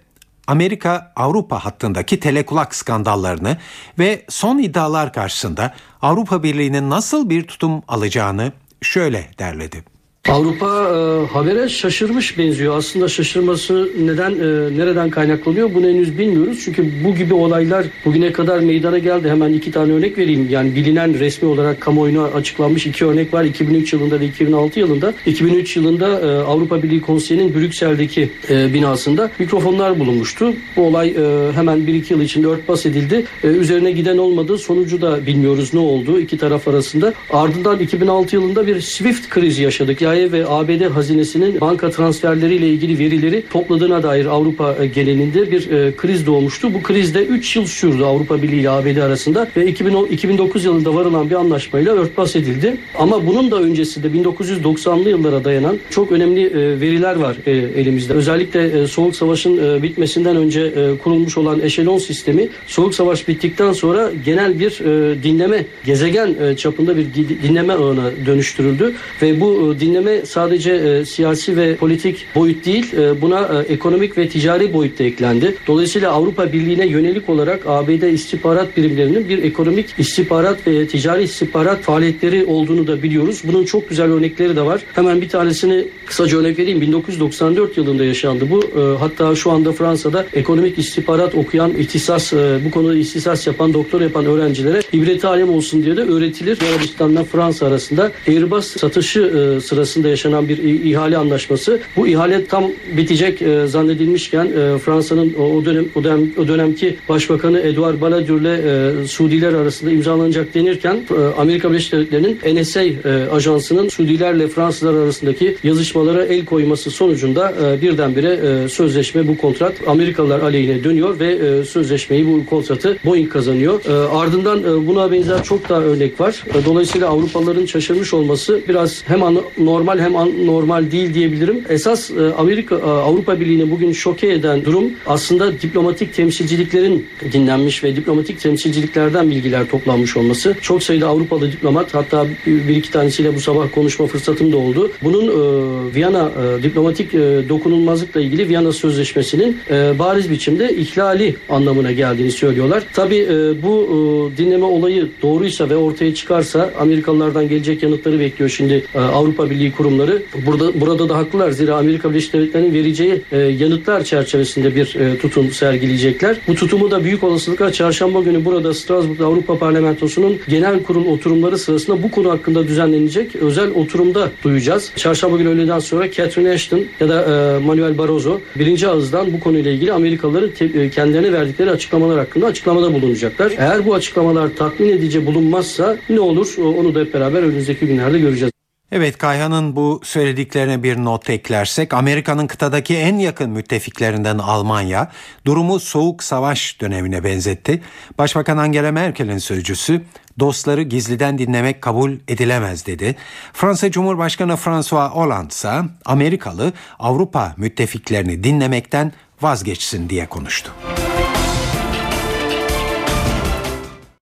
Amerika 0.47 1.11
Avrupa 1.15 1.65
hattındaki 1.65 2.19
telekulak 2.19 2.75
skandallarını 2.75 3.57
ve 3.99 4.25
son 4.29 4.57
iddialar 4.57 5.13
karşısında 5.13 5.73
Avrupa 6.01 6.43
Birliği'nin 6.43 6.89
nasıl 6.89 7.29
bir 7.29 7.43
tutum 7.47 7.83
alacağını 7.87 8.51
şöyle 8.81 9.31
derledi. 9.39 9.96
Avrupa 10.31 10.67
e, 10.67 11.33
habere 11.33 11.69
şaşırmış 11.69 12.37
benziyor. 12.37 12.77
Aslında 12.77 13.07
şaşırması 13.07 13.89
neden 13.99 14.31
e, 14.31 14.77
nereden 14.77 15.09
kaynaklanıyor 15.09 15.73
bunu 15.73 15.87
henüz 15.87 16.17
bilmiyoruz. 16.17 16.61
Çünkü 16.65 16.85
bu 17.03 17.15
gibi 17.15 17.33
olaylar 17.33 17.85
bugüne 18.05 18.31
kadar 18.31 18.59
meydana 18.59 18.97
geldi. 18.97 19.29
Hemen 19.29 19.53
iki 19.53 19.71
tane 19.71 19.93
örnek 19.93 20.17
vereyim. 20.17 20.47
Yani 20.49 20.75
bilinen 20.75 21.19
resmi 21.19 21.47
olarak 21.47 21.81
kamuoyuna 21.81 22.23
açıklanmış 22.23 22.85
iki 22.85 23.05
örnek 23.05 23.33
var. 23.33 23.43
2003 23.43 23.93
yılında 23.93 24.19
ve 24.19 24.25
2006 24.25 24.79
yılında. 24.79 25.13
2003 25.25 25.75
yılında 25.75 26.19
e, 26.19 26.25
Avrupa 26.43 26.83
Birliği 26.83 27.01
Konseyi'nin 27.01 27.55
Brüksel'deki 27.55 28.29
e, 28.49 28.73
binasında 28.73 29.31
mikrofonlar 29.39 29.99
bulunmuştu. 29.99 30.53
Bu 30.75 30.81
olay 30.81 31.09
e, 31.09 31.51
hemen 31.53 31.79
1-2 31.79 32.13
yıl 32.13 32.21
içinde 32.21 32.47
örtbas 32.47 32.85
edildi. 32.85 33.25
E, 33.43 33.47
üzerine 33.47 33.91
giden 33.91 34.17
olmadı. 34.17 34.57
Sonucu 34.57 35.01
da 35.01 35.25
bilmiyoruz 35.25 35.73
ne 35.73 35.79
oldu 35.79 36.19
iki 36.19 36.37
taraf 36.37 36.67
arasında. 36.67 37.13
Ardından 37.29 37.79
2006 37.79 38.35
yılında 38.35 38.67
bir 38.67 38.81
SWIFT 38.81 39.29
krizi 39.29 39.63
yaşadık. 39.63 40.01
Yani 40.01 40.16
ve 40.17 40.47
ABD 40.47 40.81
hazinesinin 40.81 41.61
banka 41.61 41.91
transferleriyle 41.91 42.69
ilgili 42.69 42.99
verileri 42.99 43.43
topladığına 43.49 44.03
dair 44.03 44.25
Avrupa 44.25 44.75
e, 44.79 44.87
genelinde 44.87 45.51
bir 45.51 45.71
e, 45.71 45.95
kriz 45.95 46.25
doğmuştu. 46.25 46.73
Bu 46.73 46.83
kriz 46.83 47.15
de 47.15 47.25
3 47.25 47.55
yıl 47.55 47.65
sürdü 47.65 48.03
Avrupa 48.03 48.41
Birliği 48.41 48.59
ile 48.59 48.69
ABD 48.69 48.97
arasında 48.97 49.47
ve 49.57 49.67
2010, 49.67 50.05
2009 50.07 50.65
yılında 50.65 50.95
varılan 50.95 51.29
bir 51.29 51.35
anlaşmayla 51.35 51.93
örtbas 51.93 52.35
edildi. 52.35 52.77
Ama 52.99 53.27
bunun 53.27 53.51
da 53.51 53.61
öncesinde 53.61 54.07
1990'lı 54.07 55.09
yıllara 55.09 55.43
dayanan 55.43 55.77
çok 55.89 56.11
önemli 56.11 56.45
e, 56.45 56.79
veriler 56.81 57.15
var 57.15 57.37
e, 57.45 57.51
elimizde. 57.51 58.13
Özellikle 58.13 58.81
e, 58.81 58.87
Soğuk 58.87 59.15
Savaş'ın 59.15 59.57
e, 59.57 59.83
bitmesinden 59.83 60.35
önce 60.35 60.61
e, 60.61 60.97
kurulmuş 60.97 61.37
olan 61.37 61.59
eşelon 61.59 61.97
sistemi 61.97 62.49
Soğuk 62.67 62.95
Savaş 62.95 63.27
bittikten 63.27 63.73
sonra 63.73 64.11
genel 64.25 64.59
bir 64.59 64.79
e, 64.79 65.23
dinleme 65.23 65.65
gezegen 65.85 66.35
e, 66.41 66.55
çapında 66.55 66.97
bir 66.97 67.07
dinleme 67.43 67.73
ağına 67.73 68.11
dönüştürüldü 68.25 68.93
ve 69.21 69.41
bu 69.41 69.75
e, 69.75 69.79
dinleme 69.79 70.06
sadece 70.25 70.71
e, 70.71 71.05
siyasi 71.05 71.57
ve 71.57 71.75
politik 71.75 72.25
boyut 72.35 72.65
değil 72.65 72.93
e, 72.93 73.21
buna 73.21 73.39
e, 73.39 73.73
ekonomik 73.73 74.17
ve 74.17 74.29
ticari 74.29 74.73
boyut 74.73 74.99
da 74.99 75.03
eklendi. 75.03 75.55
Dolayısıyla 75.67 76.11
Avrupa 76.11 76.53
Birliği'ne 76.53 76.87
yönelik 76.87 77.29
olarak 77.29 77.61
ABD 77.67 78.13
istihbarat 78.13 78.77
birimlerinin 78.77 79.29
bir 79.29 79.43
ekonomik 79.43 79.85
istihbarat 79.97 80.67
ve 80.67 80.87
ticari 80.87 81.23
istihbarat 81.23 81.81
faaliyetleri 81.81 82.45
olduğunu 82.45 82.87
da 82.87 83.03
biliyoruz. 83.03 83.41
Bunun 83.43 83.65
çok 83.65 83.89
güzel 83.89 84.11
örnekleri 84.11 84.55
de 84.55 84.61
var. 84.61 84.81
Hemen 84.93 85.21
bir 85.21 85.29
tanesini 85.29 85.87
kısaca 86.05 86.37
örnek 86.37 86.59
vereyim. 86.59 86.81
1994 86.81 87.77
yılında 87.77 88.05
yaşandı 88.05 88.47
bu. 88.49 88.59
E, 88.59 88.97
hatta 88.97 89.35
şu 89.35 89.51
anda 89.51 89.71
Fransa'da 89.71 90.25
ekonomik 90.33 90.79
istihbarat 90.79 91.35
okuyan, 91.35 91.73
ihtisas 91.73 92.33
e, 92.33 92.59
bu 92.65 92.71
konuda 92.71 92.95
ihtisas 92.95 93.47
yapan, 93.47 93.73
doktor 93.73 94.01
yapan 94.01 94.25
öğrencilere 94.25 94.81
ibret 94.93 95.25
alem 95.25 95.49
olsun 95.49 95.83
diye 95.83 95.97
de 95.97 96.01
öğretilir. 96.01 96.57
Arabistan'la 96.71 97.23
Fransa 97.23 97.65
arasında 97.67 98.11
Airbus 98.27 98.77
satışı 98.77 99.19
e, 99.19 99.61
sırasında 99.61 99.96
arasında 99.97 100.09
yaşanan 100.09 100.49
bir 100.49 100.57
ihale 100.83 101.17
anlaşması. 101.17 101.79
Bu 101.95 102.07
ihale 102.07 102.45
tam 102.45 102.71
bitecek 102.97 103.41
e, 103.41 103.67
zannedilmişken 103.67 104.45
e, 104.45 104.77
Fransa'nın 104.77 105.33
o, 105.33 105.43
o 105.43 105.65
dönem 105.65 105.85
o 105.95 106.03
dönem 106.03 106.31
o 106.37 106.47
dönemki 106.47 106.95
Başbakanı 107.09 107.59
Edouard 107.59 108.01
Balladur 108.01 108.41
e, 108.45 109.07
Suudiler 109.07 109.53
arasında 109.53 109.91
imzalanacak 109.91 110.53
denirken 110.53 110.95
e, 110.95 111.41
Amerika 111.41 111.69
Birleşik 111.69 111.91
Devletleri'nin 111.91 112.61
NSA 112.61 112.83
e, 112.83 112.93
ajansının 113.31 113.89
Suudilerle 113.89 114.47
Fransızlar 114.47 114.93
arasındaki 114.93 115.57
yazışmalara 115.63 116.25
el 116.25 116.45
koyması 116.45 116.91
sonucunda 116.91 117.53
e, 117.63 117.81
birdenbire 117.81 118.31
e, 118.33 118.69
sözleşme 118.69 119.27
bu 119.27 119.37
kontrat 119.37 119.73
Amerikalılar 119.87 120.39
aleyhine 120.39 120.83
dönüyor 120.83 121.19
ve 121.19 121.27
e, 121.27 121.63
sözleşmeyi 121.63 122.27
bu 122.27 122.45
kontratı 122.45 122.97
Boeing 123.05 123.29
kazanıyor. 123.29 123.85
E, 123.85 123.93
ardından 124.17 124.59
e, 124.63 124.87
buna 124.87 125.11
benzer 125.11 125.43
çok 125.43 125.69
daha 125.69 125.81
örnek 125.81 126.19
var. 126.19 126.43
E, 126.53 126.65
dolayısıyla 126.65 127.07
Avrupalıların 127.07 127.65
şaşırmış 127.65 128.13
olması 128.13 128.61
biraz 128.67 129.03
hem 129.07 129.19
normal 129.57 129.76
normal 129.77 129.99
hem 129.99 130.13
normal 130.47 130.91
değil 130.91 131.13
diyebilirim. 131.13 131.63
Esas 131.69 132.11
e, 132.11 132.33
Amerika 132.37 132.75
e, 132.75 132.79
Avrupa 132.79 133.39
Birliği'ni 133.39 133.71
bugün 133.71 133.91
şoke 133.91 134.27
eden 134.27 134.65
durum 134.65 134.91
aslında 135.07 135.61
diplomatik 135.61 136.13
temsilciliklerin 136.13 137.07
dinlenmiş 137.31 137.83
ve 137.83 137.95
diplomatik 137.95 138.39
temsilciliklerden 138.39 139.29
bilgiler 139.29 139.69
toplanmış 139.69 140.17
olması. 140.17 140.55
Çok 140.61 140.83
sayıda 140.83 141.07
Avrupalı 141.07 141.51
diplomat 141.51 141.93
hatta 141.93 142.25
bir 142.45 142.75
iki 142.75 142.91
tanesiyle 142.91 143.35
bu 143.35 143.39
sabah 143.39 143.67
konuşma 143.75 144.07
fırsatım 144.07 144.51
da 144.51 144.57
oldu. 144.57 144.91
Bunun 145.03 145.27
e, 145.27 145.95
Viyana 145.95 146.31
diplomatik 146.63 147.13
dokunulmazlıkla 147.49 148.21
ilgili 148.21 148.49
Viyana 148.49 148.71
Sözleşmesi'nin 148.71 149.57
bariz 149.99 150.29
biçimde 150.29 150.75
ihlali 150.75 151.35
anlamına 151.49 151.91
geldiğini 151.91 152.31
söylüyorlar. 152.31 152.83
Tabi 152.93 153.27
bu 153.63 154.31
dinleme 154.37 154.65
olayı 154.65 155.07
doğruysa 155.21 155.69
ve 155.69 155.75
ortaya 155.75 156.15
çıkarsa 156.15 156.73
Amerikalılardan 156.79 157.49
gelecek 157.49 157.83
yanıtları 157.83 158.19
bekliyor 158.19 158.49
şimdi 158.49 158.85
Avrupa 158.95 159.49
Birliği 159.49 159.66
kurum 159.71 159.87
kurumları 159.87 160.21
burada 160.45 160.81
burada 160.81 161.09
da 161.09 161.17
haklılar. 161.17 161.51
Zira 161.51 161.75
Amerika 161.75 162.09
Birleşik 162.09 162.33
Devletleri'nin 162.33 162.73
vereceği 162.73 163.21
e, 163.31 163.37
yanıtlar 163.37 164.03
çerçevesinde 164.03 164.75
bir 164.75 164.95
e, 164.95 165.17
tutum 165.17 165.51
sergileyecekler. 165.51 166.37
Bu 166.47 166.55
tutumu 166.55 166.91
da 166.91 167.03
büyük 167.03 167.23
olasılıkla 167.23 167.71
çarşamba 167.71 168.21
günü 168.21 168.45
burada 168.45 168.73
Strasbourg'da 168.73 169.25
Avrupa 169.25 169.57
Parlamentosu'nun 169.57 170.37
genel 170.47 170.83
kurul 170.83 171.05
oturumları 171.05 171.57
sırasında 171.57 172.03
bu 172.03 172.11
konu 172.11 172.29
hakkında 172.29 172.67
düzenlenecek 172.67 173.35
özel 173.35 173.71
oturumda 173.71 174.31
duyacağız. 174.43 174.91
Çarşamba 174.95 175.37
günü 175.37 175.49
öğleden 175.49 175.79
sonra 175.79 176.11
Catherine 176.11 176.51
Ashton 176.51 176.83
ya 176.99 177.09
da 177.09 177.21
e, 177.23 177.59
Manuel 177.65 177.97
Barroso 177.97 178.41
birinci 178.55 178.87
ağızdan 178.87 179.33
bu 179.33 179.39
konuyla 179.39 179.71
ilgili 179.71 179.93
Amerikalıların 179.93 180.51
e, 180.59 180.89
kendilerine 180.89 181.33
verdikleri 181.33 181.71
açıklamalar 181.71 182.19
hakkında 182.19 182.45
açıklamada 182.45 182.93
bulunacaklar. 182.93 183.53
Eğer 183.57 183.85
bu 183.85 183.93
açıklamalar 183.93 184.49
tatmin 184.55 184.89
edici 184.89 185.25
bulunmazsa 185.25 185.97
ne 186.09 186.19
olur 186.19 186.55
onu 186.57 186.95
da 186.95 186.99
hep 186.99 187.13
beraber 187.13 187.43
önümüzdeki 187.43 187.85
günlerde 187.85 188.19
göreceğiz. 188.19 188.56
Evet 188.91 189.17
Kayhan'ın 189.17 189.75
bu 189.75 190.01
söylediklerine 190.03 190.83
bir 190.83 190.97
not 190.97 191.29
eklersek 191.29 191.93
Amerika'nın 191.93 192.47
kıtadaki 192.47 192.97
en 192.97 193.17
yakın 193.17 193.49
müttefiklerinden 193.49 194.37
Almanya 194.37 195.11
durumu 195.45 195.79
soğuk 195.79 196.23
savaş 196.23 196.81
dönemine 196.81 197.23
benzetti. 197.23 197.81
Başbakan 198.17 198.57
Angela 198.57 198.91
Merkel'in 198.91 199.37
sözcüsü 199.37 200.01
dostları 200.39 200.81
gizliden 200.81 201.37
dinlemek 201.37 201.81
kabul 201.81 202.11
edilemez 202.27 202.85
dedi. 202.85 203.15
Fransa 203.53 203.91
Cumhurbaşkanı 203.91 204.55
François 204.55 205.11
Hollande 205.11 205.49
ise 205.49 205.81
Amerikalı 206.05 206.73
Avrupa 206.99 207.53
müttefiklerini 207.57 208.43
dinlemekten 208.43 209.13
vazgeçsin 209.41 210.09
diye 210.09 210.25
konuştu. 210.25 210.71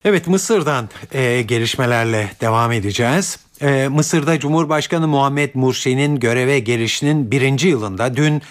Evet 0.06 0.28
Mısır'dan 0.28 0.90
e, 1.14 1.42
gelişmelerle 1.42 2.32
devam 2.42 2.72
edeceğiz. 2.72 3.40
Ee, 3.62 3.88
Mısır'da 3.92 4.40
Cumhurbaşkanı 4.40 5.08
Muhammed 5.08 5.50
Mursi'nin 5.54 6.20
göreve 6.20 6.60
gelişinin 6.60 7.32
birinci 7.32 7.68
yılında 7.68 8.16
dün 8.16 8.42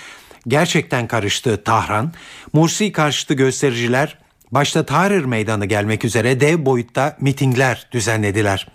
gerçekten 0.49 1.07
karıştı 1.07 1.65
Tahran. 1.65 2.13
Mursi 2.53 2.93
karşıtı 2.93 3.35
göstericiler 3.35 4.19
başta 4.51 4.87
Tahrir 4.87 5.25
Meydanı 5.25 5.67
gelmek 5.67 6.05
üzere 6.05 6.41
dev 6.41 6.67
boyutta 6.67 7.17
mitingler 7.21 7.89
düzenlediler. 7.93 8.69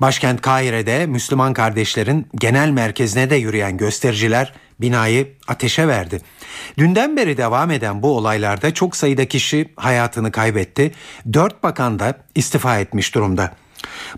Başkent 0.00 0.40
Kahire'de 0.40 1.06
Müslüman 1.06 1.52
kardeşlerin 1.52 2.26
genel 2.34 2.70
merkezine 2.70 3.30
de 3.30 3.36
yürüyen 3.36 3.76
göstericiler 3.76 4.52
binayı 4.80 5.32
ateşe 5.48 5.88
verdi. 5.88 6.20
Dünden 6.78 7.16
beri 7.16 7.36
devam 7.36 7.70
eden 7.70 8.02
bu 8.02 8.16
olaylarda 8.16 8.74
çok 8.74 8.96
sayıda 8.96 9.24
kişi 9.24 9.72
hayatını 9.76 10.32
kaybetti. 10.32 10.92
Dört 11.32 11.62
bakan 11.62 11.98
da 11.98 12.14
istifa 12.34 12.78
etmiş 12.78 13.14
durumda. 13.14 13.52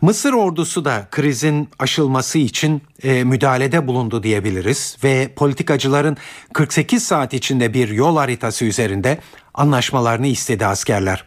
Mısır 0.03 0.33
ordusu 0.33 0.85
da 0.85 1.09
krizin 1.11 1.69
aşılması 1.79 2.39
için 2.39 2.83
e, 3.03 3.25
müdahalede 3.25 3.87
bulundu 3.87 4.23
diyebiliriz 4.23 4.99
ve 5.05 5.29
politikacıların 5.37 6.17
48 6.55 7.03
saat 7.03 7.35
içinde 7.35 7.75
bir 7.75 7.89
yol 7.89 8.17
haritası 8.17 8.65
üzerinde 8.65 9.19
anlaşmalarını 9.55 10.27
istedi 10.27 10.67
askerler. 10.67 11.25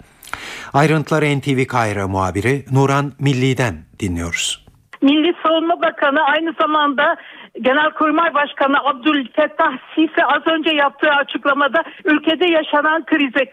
Ayrıntıları 0.74 1.40
NTV 1.40 1.66
Kahire 1.66 2.06
muhabiri 2.06 2.66
Nuran 2.72 3.14
Milli'den 3.20 3.76
dinliyoruz. 4.00 4.66
Milli 5.02 5.34
Savunma 5.44 5.82
Bakanı 5.82 6.22
aynı 6.22 6.54
zamanda 6.62 7.18
Genelkurmay 7.60 8.34
Başkanı 8.34 8.78
Abdülfettah 8.84 9.78
Sisi 9.96 10.26
az 10.26 10.48
önce 10.48 10.76
yaptığı 10.76 11.10
açıklamada 11.10 11.84
ülkede 12.06 12.46
yaşanan 12.46 13.06
krize 13.06 13.46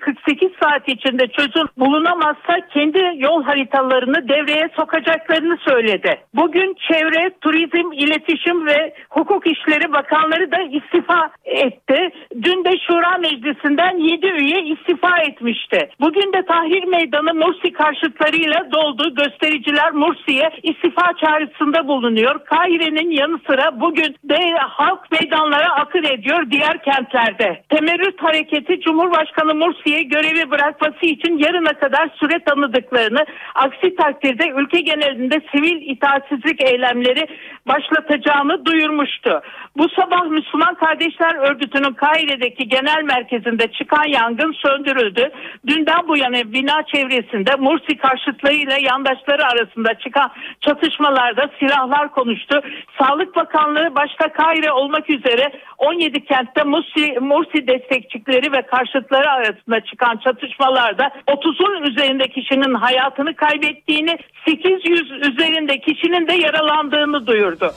48 0.00 0.50
e, 0.50 0.52
saat 0.62 0.88
içinde 0.88 1.26
çözüm 1.26 1.68
bulunamazsa 1.76 2.60
kendi 2.74 3.12
yol 3.16 3.42
haritalarını 3.42 4.28
devreye 4.28 4.68
sokacaklarını 4.76 5.56
söyledi. 5.68 6.20
Bugün 6.34 6.76
Çevre, 6.88 7.30
Turizm, 7.40 7.92
İletişim 7.92 8.66
ve 8.66 8.94
Hukuk 9.10 9.46
İşleri 9.46 9.92
Bakanları 9.92 10.52
da 10.52 10.60
istifa 10.62 11.30
etti. 11.44 12.10
Dün 12.42 12.64
de 12.64 12.78
Şura 12.86 13.18
Meclisi'nden 13.18 13.96
7 13.96 14.26
üye 14.26 14.62
istifa 14.62 15.18
etmişti. 15.18 15.88
Bugün 16.00 16.32
de 16.32 16.46
Tahrir 16.46 16.84
Meydanı 16.84 17.34
Mursi 17.34 17.72
karşıtlarıyla 17.72 18.70
doldu. 18.72 19.14
Göstericiler 19.14 19.92
Mursi'ye 19.92 20.50
istifa 20.62 21.12
çağrısında 21.20 21.88
bulunuyor. 21.88 22.44
Kahire'nin 22.44 23.11
yanı 23.12 23.38
sıra 23.46 23.80
bugün 23.80 24.16
de 24.24 24.58
halk 24.58 25.12
meydanlara 25.12 25.70
akın 25.74 26.04
ediyor 26.04 26.50
diğer 26.50 26.82
kentlerde. 26.82 27.62
Temerrüt 27.68 28.22
hareketi 28.22 28.80
Cumhurbaşkanı 28.80 29.54
Mursi'ye 29.54 30.02
görevi 30.02 30.50
bırakması 30.50 31.06
için 31.06 31.38
yarına 31.38 31.72
kadar 31.72 32.08
süre 32.20 32.38
tanıdıklarını, 32.38 33.24
aksi 33.54 33.96
takdirde 33.96 34.48
ülke 34.48 34.80
genelinde 34.80 35.40
sivil 35.52 35.90
itaatsizlik 35.90 36.62
eylemleri 36.62 37.26
başlatacağını 37.68 38.64
duyurmuştu. 38.64 39.42
Bu 39.76 39.88
sabah 39.88 40.26
Müslüman 40.26 40.74
Kardeşler 40.74 41.34
Örgütü'nün 41.34 41.92
Kahire'deki 41.92 42.68
genel 42.68 43.02
merkezinde 43.02 43.72
çıkan 43.72 44.08
yangın 44.08 44.52
söndürüldü. 44.52 45.30
Dünden 45.66 46.08
bu 46.08 46.16
yana 46.16 46.52
bina 46.52 46.82
çevresinde 46.82 47.56
Mursi 47.58 47.96
karşıtlarıyla 47.96 48.76
yandaşları 48.80 49.44
arasında 49.46 49.94
çıkan 49.94 50.30
çatışmalarda 50.60 51.50
silahlar 51.58 52.10
konuştu. 52.10 52.62
Sağlık 53.02 53.36
Bakanlığı 53.36 53.94
başta 53.94 54.32
Kahire 54.32 54.72
olmak 54.72 55.10
üzere 55.10 55.52
17 55.78 56.24
kentte 56.24 56.62
Mursi, 56.64 57.20
Mursi 57.20 57.68
destekçileri 57.68 58.52
ve 58.52 58.62
karşıtları 58.62 59.30
arasında 59.30 59.80
çıkan 59.80 60.16
çatışmalarda 60.24 61.10
30'un 61.26 61.82
üzerinde 61.90 62.28
kişinin 62.28 62.74
hayatını 62.74 63.36
kaybettiğini, 63.36 64.18
800 64.48 65.10
üzerinde 65.10 65.80
kişinin 65.80 66.28
de 66.28 66.32
yaralandığını 66.32 67.26
duyurdu. 67.26 67.74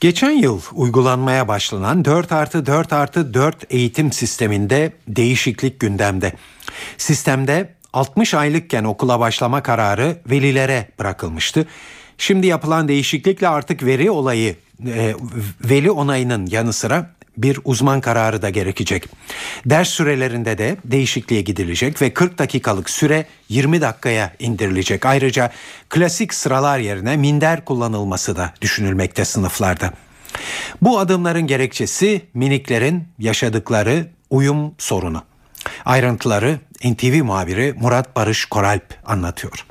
Geçen 0.00 0.30
yıl 0.30 0.60
uygulanmaya 0.74 1.48
başlanan 1.48 2.04
4 2.04 2.32
artı 2.32 2.66
4 2.66 2.92
artı 2.92 3.34
4 3.34 3.56
eğitim 3.70 4.12
sisteminde 4.12 4.92
değişiklik 5.08 5.80
gündemde. 5.80 6.32
Sistemde 6.96 7.77
60 7.92 8.34
aylıkken 8.34 8.84
okula 8.84 9.20
başlama 9.20 9.62
kararı 9.62 10.16
velilere 10.30 10.88
bırakılmıştı. 10.98 11.66
Şimdi 12.18 12.46
yapılan 12.46 12.88
değişiklikle 12.88 13.48
artık 13.48 13.82
veri 13.82 14.10
olayı 14.10 14.56
e, 14.86 15.14
veli 15.64 15.90
onayının 15.90 16.46
yanı 16.46 16.72
sıra 16.72 17.10
bir 17.36 17.60
uzman 17.64 18.00
kararı 18.00 18.42
da 18.42 18.50
gerekecek. 18.50 19.08
Ders 19.66 19.88
sürelerinde 19.88 20.58
de 20.58 20.76
değişikliğe 20.84 21.40
gidilecek 21.42 22.02
ve 22.02 22.14
40 22.14 22.38
dakikalık 22.38 22.90
süre 22.90 23.26
20 23.48 23.80
dakikaya 23.80 24.32
indirilecek. 24.38 25.06
Ayrıca 25.06 25.50
klasik 25.88 26.34
sıralar 26.34 26.78
yerine 26.78 27.16
minder 27.16 27.64
kullanılması 27.64 28.36
da 28.36 28.54
düşünülmekte 28.60 29.24
sınıflarda. 29.24 29.92
Bu 30.82 30.98
adımların 30.98 31.46
gerekçesi 31.46 32.22
miniklerin 32.34 33.08
yaşadıkları 33.18 34.06
uyum 34.30 34.74
sorunu. 34.78 35.22
Ayrıntıları 35.84 36.56
NTV 36.84 37.24
muhabiri 37.24 37.74
Murat 37.82 38.16
Barış 38.16 38.44
Koralp 38.44 38.84
anlatıyor. 39.06 39.64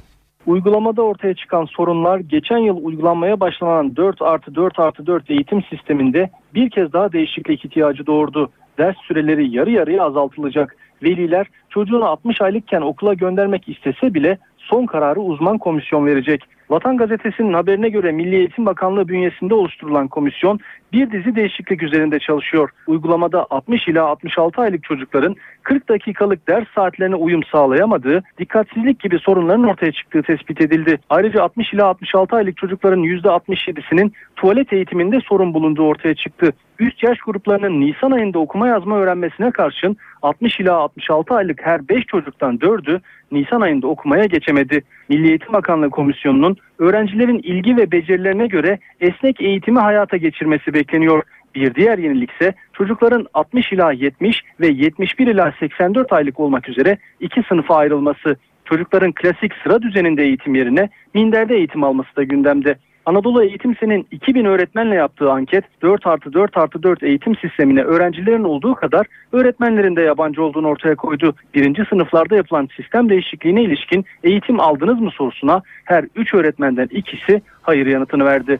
Uygulamada 0.45 1.01
ortaya 1.01 1.33
çıkan 1.33 1.65
sorunlar 1.65 2.19
geçen 2.19 2.57
yıl 2.57 2.77
uygulanmaya 2.83 3.39
başlanan 3.39 3.95
4 3.95 4.21
artı 4.21 4.55
4 4.55 4.79
artı 4.79 5.07
4 5.07 5.29
eğitim 5.29 5.63
sisteminde 5.63 6.29
bir 6.53 6.69
kez 6.69 6.93
daha 6.93 7.11
değişiklik 7.11 7.65
ihtiyacı 7.65 8.05
doğurdu. 8.05 8.49
Ders 8.77 8.95
süreleri 9.07 9.55
yarı 9.55 9.71
yarıya 9.71 10.03
azaltılacak. 10.03 10.75
Veliler 11.03 11.47
çocuğunu 11.69 12.05
60 12.05 12.41
aylıkken 12.41 12.81
okula 12.81 13.13
göndermek 13.13 13.69
istese 13.69 14.13
bile 14.13 14.37
son 14.57 14.85
kararı 14.85 15.19
uzman 15.19 15.57
komisyon 15.57 16.05
verecek. 16.05 16.43
Vatan 16.69 16.97
Gazetesi'nin 16.97 17.53
haberine 17.53 17.89
göre 17.89 18.11
Milli 18.11 18.35
Eğitim 18.35 18.65
Bakanlığı 18.65 19.07
bünyesinde 19.07 19.53
oluşturulan 19.53 20.07
komisyon 20.07 20.59
bir 20.93 21.11
dizi 21.11 21.35
değişiklik 21.35 21.83
üzerinde 21.83 22.19
çalışıyor. 22.19 22.69
Uygulamada 22.87 23.47
60 23.49 23.87
ila 23.87 24.05
66 24.05 24.61
aylık 24.61 24.83
çocukların 24.83 25.35
40 25.63 25.89
dakikalık 25.89 26.47
ders 26.47 26.67
saatlerine 26.75 27.15
uyum 27.15 27.43
sağlayamadığı, 27.43 28.23
dikkatsizlik 28.39 28.99
gibi 28.99 29.19
sorunların 29.19 29.63
ortaya 29.63 29.91
çıktığı 29.91 30.21
tespit 30.21 30.61
edildi. 30.61 30.99
Ayrıca 31.09 31.43
60 31.43 31.73
ila 31.73 31.85
66 31.85 32.35
aylık 32.35 32.57
çocukların 32.57 33.03
%67'sinin 33.03 34.13
tuvalet 34.35 34.73
eğitiminde 34.73 35.19
sorun 35.21 35.53
bulunduğu 35.53 35.83
ortaya 35.83 36.15
çıktı. 36.15 36.53
Üst 36.79 37.03
yaş 37.03 37.17
gruplarının 37.19 37.81
Nisan 37.81 38.11
ayında 38.11 38.39
okuma 38.39 38.67
yazma 38.67 38.97
öğrenmesine 38.97 39.51
karşın 39.51 39.97
60 40.21 40.59
ila 40.59 40.75
66 40.75 41.33
aylık 41.33 41.65
her 41.65 41.89
5 41.89 42.05
çocuktan 42.05 42.57
4'ü 42.57 43.01
Nisan 43.31 43.61
ayında 43.61 43.87
okumaya 43.87 44.25
geçemedi. 44.25 44.81
Milli 45.09 45.27
Eğitim 45.27 45.53
Bakanlığı 45.53 45.89
Komisyonu'nun 45.89 46.57
öğrencilerin 46.79 47.39
ilgi 47.39 47.77
ve 47.77 47.91
becerilerine 47.91 48.47
göre 48.47 48.79
esnek 48.99 49.41
eğitimi 49.41 49.79
hayata 49.79 50.17
geçirmesi 50.17 50.73
bekleniyor. 50.77 51.23
Bir 51.55 51.75
diğer 51.75 51.97
yenilik 51.97 52.31
ise 52.31 52.53
çocukların 52.73 53.27
60 53.33 53.71
ila 53.71 53.91
70 53.91 54.43
ve 54.59 54.67
71 54.67 55.27
ila 55.27 55.53
84 55.59 56.13
aylık 56.13 56.39
olmak 56.39 56.69
üzere 56.69 56.97
iki 57.19 57.43
sınıfa 57.49 57.75
ayrılması. 57.75 58.35
Çocukların 58.65 59.11
klasik 59.11 59.53
sıra 59.63 59.81
düzeninde 59.81 60.23
eğitim 60.23 60.55
yerine 60.55 60.89
minderde 61.13 61.55
eğitim 61.55 61.83
alması 61.83 62.15
da 62.15 62.23
gündemde. 62.23 62.75
Anadolu 63.07 63.43
Eğitim 63.43 63.75
Sen'in 63.75 64.07
2000 64.11 64.45
öğretmenle 64.45 64.95
yaptığı 64.95 65.31
anket 65.31 65.63
4 65.81 66.07
artı 66.07 66.33
4 66.33 66.57
artı 66.57 66.83
4 66.83 67.03
eğitim 67.03 67.35
sistemine 67.35 67.81
öğrencilerin 67.81 68.43
olduğu 68.43 68.75
kadar 68.75 69.07
öğretmenlerin 69.31 69.95
de 69.95 70.01
yabancı 70.01 70.43
olduğunu 70.43 70.67
ortaya 70.67 70.95
koydu. 70.95 71.35
Birinci 71.53 71.85
sınıflarda 71.89 72.35
yapılan 72.35 72.69
sistem 72.77 73.09
değişikliğine 73.09 73.63
ilişkin 73.63 74.05
eğitim 74.23 74.59
aldınız 74.59 74.99
mı 74.99 75.11
sorusuna 75.11 75.61
her 75.85 76.05
3 76.15 76.33
öğretmenden 76.33 76.87
ikisi 76.91 77.41
hayır 77.61 77.85
yanıtını 77.85 78.25
verdi. 78.25 78.59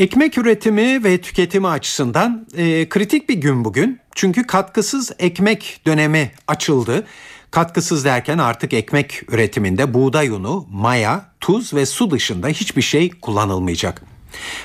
Ekmek 0.00 0.38
üretimi 0.38 1.04
ve 1.04 1.20
tüketimi 1.20 1.68
açısından 1.68 2.46
e, 2.56 2.88
kritik 2.88 3.28
bir 3.28 3.34
gün 3.34 3.64
bugün. 3.64 4.00
Çünkü 4.14 4.46
katkısız 4.46 5.12
ekmek 5.18 5.80
dönemi 5.86 6.32
açıldı. 6.48 7.06
Katkısız 7.50 8.04
derken 8.04 8.38
artık 8.38 8.72
ekmek 8.72 9.22
üretiminde 9.32 9.94
buğday 9.94 10.28
unu, 10.28 10.66
maya, 10.70 11.24
tuz 11.40 11.74
ve 11.74 11.86
su 11.86 12.10
dışında 12.10 12.48
hiçbir 12.48 12.82
şey 12.82 13.10
kullanılmayacak. 13.10 14.02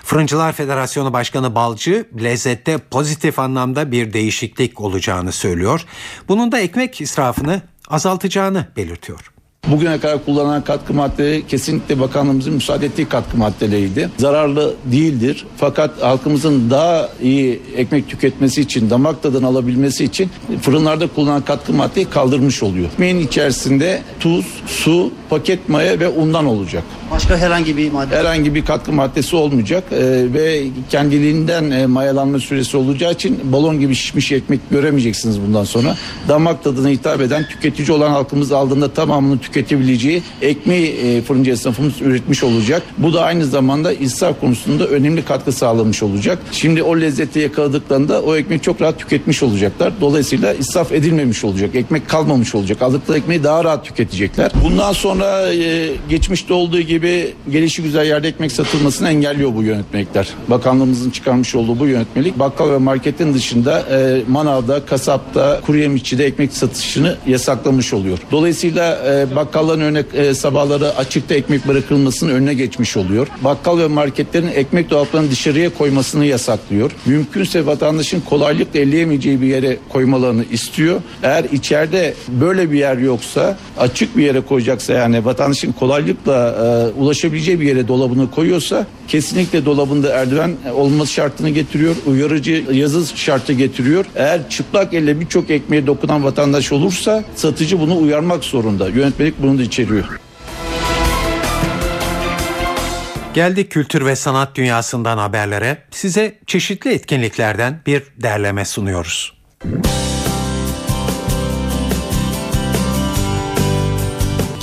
Fırıncılar 0.03 0.53
Federasyonu 0.53 1.13
Başkanı 1.13 1.55
Balcı 1.55 2.07
lezzette 2.23 2.77
pozitif 2.77 3.39
anlamda 3.39 3.91
bir 3.91 4.13
değişiklik 4.13 4.81
olacağını 4.81 5.31
söylüyor. 5.31 5.86
Bunun 6.27 6.51
da 6.51 6.59
ekmek 6.59 7.01
israfını 7.01 7.61
azaltacağını 7.88 8.67
belirtiyor. 8.77 9.34
Bugüne 9.68 9.99
kadar 9.99 10.26
kullanılan 10.26 10.63
katkı 10.63 10.93
maddeleri 10.93 11.47
kesinlikle 11.47 11.99
bakanlığımızın 11.99 12.53
müsaade 12.53 12.86
ettiği 12.86 13.05
katkı 13.05 13.38
maddeleriydi. 13.38 14.09
Zararlı 14.18 14.74
değildir. 14.86 15.45
Fakat 15.57 16.01
halkımızın 16.01 16.70
daha 16.70 17.09
iyi 17.22 17.61
ekmek 17.78 18.09
tüketmesi 18.09 18.61
için, 18.61 18.89
damak 18.89 19.24
tadını 19.24 19.47
alabilmesi 19.47 20.03
için 20.03 20.30
fırınlarda 20.61 21.07
kullanılan 21.07 21.41
katkı 21.41 21.74
maddeyi 21.74 22.05
kaldırmış 22.05 22.63
oluyor. 22.63 22.88
Ekmeğin 22.88 23.20
içerisinde 23.20 24.01
tuz, 24.20 24.45
su, 24.68 25.11
paket 25.30 25.70
maya 25.70 25.99
ve 25.99 26.09
undan 26.09 26.45
olacak. 26.45 26.84
Başka 27.11 27.38
herhangi 27.38 27.78
bir 27.78 27.91
madde? 27.91 28.16
Herhangi 28.16 28.55
bir 28.55 28.66
katkı 28.66 28.91
maddesi 28.91 29.36
olmayacak 29.36 29.84
ee, 29.91 29.97
ve 30.34 30.63
kendiliğinden 30.89 31.72
e, 31.72 31.86
mayalanma 31.86 32.39
süresi 32.39 32.78
olacağı 32.78 33.11
için 33.11 33.39
balon 33.43 33.80
gibi 33.80 33.95
şişmiş 33.95 34.32
ekmek 34.32 34.59
göremeyeceksiniz 34.72 35.41
bundan 35.41 35.63
sonra. 35.63 35.95
Damak 36.28 36.63
tadına 36.63 36.89
hitap 36.89 37.22
eden 37.22 37.47
tüketici 37.49 37.97
olan 37.97 38.09
halkımız 38.09 38.51
aldığında 38.51 38.93
tamamını 38.93 39.39
tüketebileceği 39.56 40.24
ekmeği 40.41 40.88
e, 40.88 41.22
fırıncı 41.22 41.51
esnafımız 41.51 42.01
üretmiş 42.01 42.43
olacak. 42.43 42.84
Bu 42.97 43.14
da 43.14 43.24
aynı 43.24 43.45
zamanda 43.45 43.93
israf 43.93 44.39
konusunda 44.39 44.88
önemli 44.88 45.26
katkı 45.26 45.51
sağlamış 45.51 46.03
olacak. 46.03 46.39
Şimdi 46.51 46.84
o 46.84 47.01
lezzeti 47.01 47.39
yakaladıklarında 47.39 48.22
o 48.22 48.36
ekmeği 48.36 48.62
çok 48.62 48.82
rahat 48.82 48.99
tüketmiş 48.99 49.43
olacaklar. 49.43 49.93
Dolayısıyla 50.01 50.53
israf 50.53 50.91
edilmemiş 50.91 51.43
olacak. 51.43 51.76
Ekmek 51.76 52.10
kalmamış 52.10 52.56
olacak. 52.56 52.82
Aldıkları 52.82 53.18
ekmeği 53.18 53.43
daha 53.43 53.64
rahat 53.64 53.86
tüketecekler. 53.86 54.51
Bundan 54.64 54.93
sonra 54.93 55.53
e, 55.53 55.89
geçmişte 56.10 56.53
olduğu 56.53 56.82
gibi 56.82 57.34
gelişi 57.51 57.84
güzel 57.84 58.06
yerde 58.06 58.28
ekmek 58.28 58.51
satılmasını 58.51 59.10
engelliyor 59.10 59.56
bu 59.56 59.64
yönetmelikler. 59.64 60.30
Bakanlığımızın 60.47 61.10
çıkarmış 61.10 61.56
olduğu 61.56 61.80
bu 61.80 61.88
yönetmelik 61.88 62.39
bakkal 62.39 62.72
ve 62.72 62.78
marketin 62.78 63.34
dışında 63.34 63.80
e, 63.80 64.22
manavda, 64.28 64.86
kasapta, 64.86 65.62
kuru 65.66 65.78
yemişçide 65.78 66.26
ekmek 66.26 66.53
satışını 66.53 67.18
yasaklamış 67.28 67.93
oluyor. 67.93 68.18
Dolayısıyla 68.32 68.99
e, 69.06 69.36
bakkalların 69.46 69.82
önüne 69.82 70.04
e, 70.14 70.34
sabahları 70.34 70.96
açıkta 70.98 71.36
ekmek 71.36 71.68
bırakılmasının 71.68 72.34
önüne 72.34 72.54
geçmiş 72.54 72.98
oluyor. 72.98 73.28
Bakkal 73.41 73.80
ve 73.80 73.88
marketlerin 73.88 74.48
ekmek 74.48 74.89
dolaplarını 74.89 75.32
dışarıya 75.32 75.70
koymasını 75.70 76.26
yasaklıyor. 76.26 76.91
Mümkünse 77.06 77.66
vatandaşın 77.66 78.22
kolaylıkla 78.22 78.80
elleyemeyeceği 78.80 79.41
bir 79.41 79.48
yere 79.48 79.78
koymalarını 79.89 80.46
istiyor. 80.52 81.02
Eğer 81.24 81.43
içeride 81.43 82.14
böyle 82.28 82.72
bir 82.72 82.78
yer 82.78 82.98
yoksa 82.98 83.58
açık 83.80 84.18
bir 84.18 84.24
yere 84.24 84.41
koyacaksa 84.41 84.93
yani 84.93 85.26
vatandaşın 85.26 85.72
kolaylıkla 85.72 86.56
e, 86.96 87.00
ulaşabileceği 87.00 87.60
bir 87.60 87.68
yere 87.68 87.88
dolabını 87.88 88.32
koyuyorsa 88.32 88.88
kesinlikle 89.08 89.66
dolabında 89.66 90.10
erdiven 90.10 90.52
olması 90.76 91.14
şartını 91.14 91.50
getiriyor. 91.50 91.96
Uyarıcı 92.06 92.64
yazı 92.72 93.18
şartı 93.18 93.54
getiriyor. 93.54 94.06
Eğer 94.16 94.50
çıplak 94.50 94.93
elle 94.93 95.20
birçok 95.20 95.50
ekmeğe 95.50 95.88
dokunan 95.88 96.24
vatandaş 96.24 96.72
olursa 96.72 97.24
satıcı 97.36 97.80
bunu 97.80 97.98
uyarmak 97.98 98.43
zorunda. 98.43 98.89
Yönetmelik 98.89 99.34
bunu 99.39 99.57
da 99.57 99.63
içeriyor. 99.63 100.19
Geldik 103.33 103.71
kültür 103.71 104.05
ve 104.05 104.15
sanat 104.15 104.55
dünyasından 104.55 105.17
haberlere. 105.17 105.77
Size 105.91 106.39
çeşitli 106.47 106.93
etkinliklerden 106.93 107.81
bir 107.86 108.03
derleme 108.17 108.65
sunuyoruz. 108.65 109.33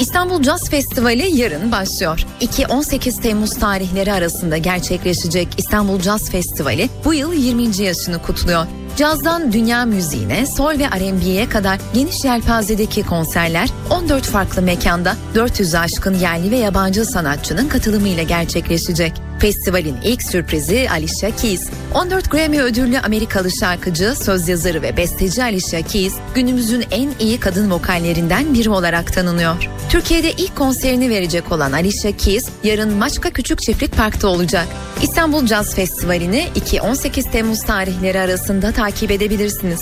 İstanbul 0.00 0.42
Jazz 0.42 0.70
Festivali 0.70 1.36
yarın 1.36 1.72
başlıyor. 1.72 2.26
2-18 2.40 3.22
Temmuz 3.22 3.54
tarihleri 3.54 4.12
arasında 4.12 4.56
gerçekleşecek 4.56 5.48
İstanbul 5.58 6.00
Jazz 6.00 6.30
Festivali 6.30 6.88
bu 7.04 7.14
yıl 7.14 7.32
20. 7.32 7.82
yaşını 7.82 8.22
kutluyor. 8.22 8.66
Cazdan 8.96 9.52
dünya 9.52 9.84
müziğine, 9.84 10.46
sol 10.46 10.78
ve 10.78 10.84
R&B'ye 10.84 11.48
kadar 11.48 11.78
geniş 11.94 12.24
yelpazedeki 12.24 13.02
konserler 13.02 13.68
14 13.90 14.24
farklı 14.24 14.62
mekanda 14.62 15.16
400 15.34 15.74
aşkın 15.74 16.14
yerli 16.14 16.50
ve 16.50 16.56
yabancı 16.56 17.04
sanatçının 17.04 17.68
katılımıyla 17.68 18.22
gerçekleşecek. 18.22 19.12
Festivalin 19.42 19.96
ilk 20.04 20.22
sürprizi 20.22 20.90
Alicia 20.90 21.36
Keys. 21.36 21.70
14 21.94 22.30
Grammy 22.30 22.60
ödüllü 22.60 22.98
Amerikalı 22.98 23.50
şarkıcı, 23.50 24.14
söz 24.14 24.48
yazarı 24.48 24.82
ve 24.82 24.96
besteci 24.96 25.42
Alicia 25.42 25.82
Keys 25.82 26.14
günümüzün 26.34 26.84
en 26.90 27.10
iyi 27.18 27.40
kadın 27.40 27.70
vokallerinden 27.70 28.54
biri 28.54 28.70
olarak 28.70 29.12
tanınıyor. 29.12 29.68
Türkiye'de 29.88 30.32
ilk 30.32 30.56
konserini 30.56 31.10
verecek 31.10 31.52
olan 31.52 31.72
Alicia 31.72 32.12
Keys 32.12 32.48
yarın 32.64 32.94
Maçka 32.94 33.30
Küçük 33.30 33.62
Çiftlik 33.62 33.96
Park'ta 33.96 34.28
olacak. 34.28 34.66
İstanbul 35.02 35.46
Jazz 35.46 35.74
Festivali'ni 35.74 36.48
2-18 36.56 37.30
Temmuz 37.30 37.62
tarihleri 37.62 38.20
arasında 38.20 38.72
takip 38.72 39.10
edebilirsiniz. 39.10 39.80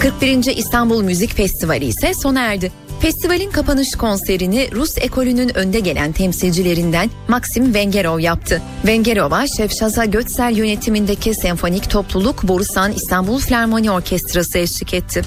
41. 0.00 0.56
İstanbul 0.56 1.02
Müzik 1.02 1.34
Festivali 1.36 1.84
ise 1.84 2.14
sona 2.14 2.40
erdi. 2.40 2.83
Festivalin 3.04 3.50
kapanış 3.50 3.94
konserini 3.94 4.68
Rus 4.72 4.98
ekolünün 4.98 5.56
önde 5.56 5.80
gelen 5.80 6.12
temsilcilerinden 6.12 7.10
Maxim 7.28 7.74
Vengerov 7.74 8.18
yaptı. 8.18 8.62
Vengerov'a 8.86 9.46
Şefşaza 9.46 10.04
Götsel 10.04 10.56
yönetimindeki 10.56 11.34
senfonik 11.34 11.90
topluluk 11.90 12.42
Borusan 12.42 12.92
İstanbul 12.92 13.38
Filarmoni 13.38 13.90
Orkestrası 13.90 14.58
eşlik 14.58 14.94
etti. 14.94 15.22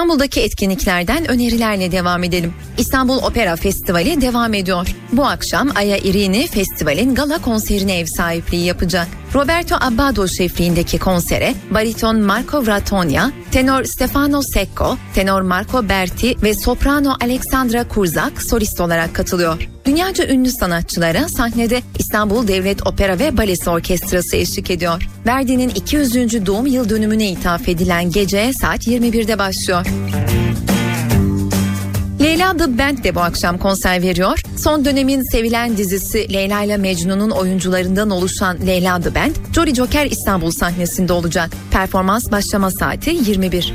İstanbul'daki 0.00 0.40
etkinliklerden 0.40 1.30
önerilerle 1.30 1.92
devam 1.92 2.24
edelim. 2.24 2.54
İstanbul 2.78 3.18
Opera 3.18 3.56
Festivali 3.56 4.20
devam 4.20 4.54
ediyor. 4.54 4.88
Bu 5.12 5.26
akşam 5.26 5.68
Aya 5.74 5.96
Irini 5.96 6.46
festivalin 6.46 7.14
gala 7.14 7.42
konserine 7.42 7.98
ev 7.98 8.06
sahipliği 8.06 8.64
yapacak. 8.64 9.08
Roberto 9.34 9.76
Abbado 9.80 10.28
şefliğindeki 10.28 10.98
konsere 10.98 11.54
bariton 11.70 12.16
Marco 12.20 12.66
Vratonia, 12.66 13.30
tenor 13.52 13.84
Stefano 13.84 14.42
Secco, 14.42 14.96
tenor 15.14 15.42
Marco 15.42 15.88
Berti 15.88 16.42
ve 16.42 16.54
soprano 16.54 17.16
Alexandra 17.20 17.88
Kurzak 17.88 18.42
solist 18.42 18.80
olarak 18.80 19.14
katılıyor. 19.14 19.68
Dünyaca 19.86 20.28
ünlü 20.28 20.50
sanatçılara 20.50 21.28
sahnede 21.28 21.82
İstanbul 21.98 22.48
Devlet 22.48 22.86
Opera 22.86 23.18
ve 23.18 23.36
Balesi 23.36 23.70
Orkestrası 23.70 24.36
eşlik 24.36 24.70
ediyor. 24.70 25.08
Verdi'nin 25.26 25.68
200. 25.68 26.46
doğum 26.46 26.66
yıl 26.66 26.88
dönümüne 26.88 27.30
ithaf 27.30 27.68
edilen 27.68 28.10
gece 28.10 28.52
saat 28.52 28.86
21'de 28.86 29.38
başlıyor. 29.38 29.86
Leyla 32.30 32.56
The 32.56 32.78
Band 32.78 33.04
de 33.04 33.14
bu 33.14 33.20
akşam 33.20 33.58
konser 33.58 34.02
veriyor. 34.02 34.42
Son 34.56 34.84
dönemin 34.84 35.22
sevilen 35.32 35.76
dizisi 35.76 36.32
Leyla 36.32 36.62
ile 36.62 36.76
Mecnun'un 36.76 37.30
oyuncularından 37.30 38.10
oluşan 38.10 38.66
Leyla 38.66 39.00
The 39.00 39.14
Band, 39.14 39.34
Jolly 39.54 39.74
Joker 39.74 40.06
İstanbul 40.06 40.50
sahnesinde 40.50 41.12
olacak. 41.12 41.50
Performans 41.70 42.30
başlama 42.30 42.70
saati 42.70 43.10
21. 43.10 43.74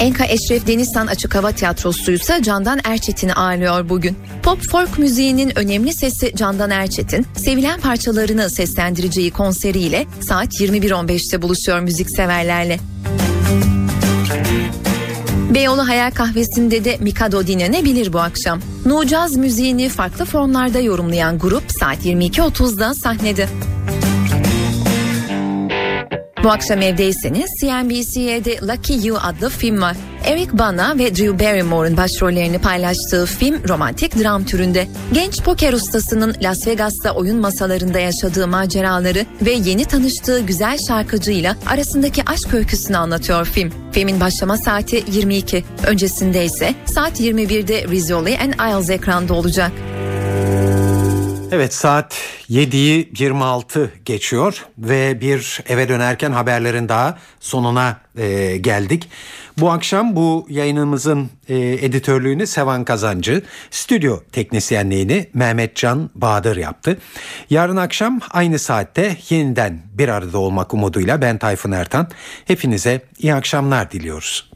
Enka 0.00 0.24
Eşref 0.24 0.66
Denizhan 0.66 1.06
Açık 1.06 1.34
Hava 1.34 1.52
Tiyatrosu 1.52 2.12
ise 2.12 2.42
Candan 2.42 2.80
Erçetin'i 2.84 3.34
ağırlıyor 3.34 3.88
bugün. 3.88 4.18
Pop 4.42 4.62
folk 4.62 4.98
müziğinin 4.98 5.58
önemli 5.58 5.94
sesi 5.94 6.36
Candan 6.36 6.70
Erçetin, 6.70 7.26
sevilen 7.36 7.80
parçalarını 7.80 8.50
seslendireceği 8.50 9.30
konseriyle 9.30 10.06
saat 10.20 10.60
21.15'te 10.60 11.42
buluşuyor 11.42 11.80
müzikseverlerle. 11.80 12.78
Beyoğlu 15.54 15.88
Hayal 15.88 16.10
Kahvesi'nde 16.10 16.84
de 16.84 16.96
Mikado 17.00 17.46
dinlenebilir 17.46 18.12
bu 18.12 18.18
akşam. 18.20 18.60
No 18.86 19.04
Caz 19.04 19.36
müziğini 19.36 19.88
farklı 19.88 20.24
formlarda 20.24 20.80
yorumlayan 20.80 21.38
grup 21.38 21.64
saat 21.80 22.06
22.30'da 22.06 22.94
sahnede. 22.94 23.48
Bu 26.44 26.50
akşam 26.50 26.82
evdeyseniz 26.82 27.50
CNBC'de 27.60 28.58
Lucky 28.66 29.06
You 29.06 29.18
adlı 29.22 29.50
film 29.50 29.82
var. 29.82 29.96
Eric 30.24 30.58
Bana 30.58 30.98
ve 30.98 31.16
Drew 31.16 31.38
Barrymore'un 31.38 31.96
başrollerini 31.96 32.58
paylaştığı 32.58 33.26
film 33.26 33.68
romantik 33.68 34.22
dram 34.22 34.44
türünde. 34.44 34.86
Genç 35.12 35.42
poker 35.42 35.72
ustasının 35.72 36.34
Las 36.42 36.66
Vegas'ta 36.66 37.14
oyun 37.14 37.40
masalarında 37.40 37.98
yaşadığı 37.98 38.48
maceraları 38.48 39.26
ve 39.42 39.50
yeni 39.50 39.84
tanıştığı 39.84 40.40
güzel 40.40 40.78
şarkıcıyla 40.88 41.56
arasındaki 41.66 42.22
aşk 42.26 42.54
öyküsünü 42.54 42.96
anlatıyor 42.96 43.46
film. 43.46 43.72
Filmin 43.92 44.20
başlama 44.20 44.56
saati 44.56 45.04
22. 45.12 45.64
Öncesinde 45.86 46.44
ise 46.44 46.74
saat 46.86 47.20
21'de 47.20 47.88
Rizzoli 47.88 48.38
and 48.38 48.52
Isles 48.52 48.90
ekranda 48.90 49.34
olacak. 49.34 49.72
Evet 51.52 51.74
saat 51.74 52.14
7'yi 52.50 53.10
26 53.18 53.92
geçiyor 54.04 54.66
ve 54.78 55.20
bir 55.20 55.60
eve 55.68 55.88
dönerken 55.88 56.32
haberlerin 56.32 56.88
daha 56.88 57.18
sonuna 57.40 57.96
e, 58.16 58.56
geldik. 58.56 59.08
Bu 59.58 59.70
akşam 59.70 60.16
bu 60.16 60.46
yayınımızın 60.48 61.30
e, 61.48 61.58
editörlüğünü 61.58 62.46
Sevan 62.46 62.84
Kazancı, 62.84 63.42
stüdyo 63.70 64.20
teknisyenliğini 64.32 65.26
Mehmet 65.34 65.76
Can 65.76 66.10
Bahadır 66.14 66.56
yaptı. 66.56 66.98
Yarın 67.50 67.76
akşam 67.76 68.20
aynı 68.30 68.58
saatte 68.58 69.16
yeniden 69.28 69.82
bir 69.94 70.08
arada 70.08 70.38
olmak 70.38 70.74
umuduyla 70.74 71.22
ben 71.22 71.38
Tayfun 71.38 71.72
Ertan. 71.72 72.08
Hepinize 72.44 73.02
iyi 73.18 73.34
akşamlar 73.34 73.90
diliyoruz. 73.90 74.50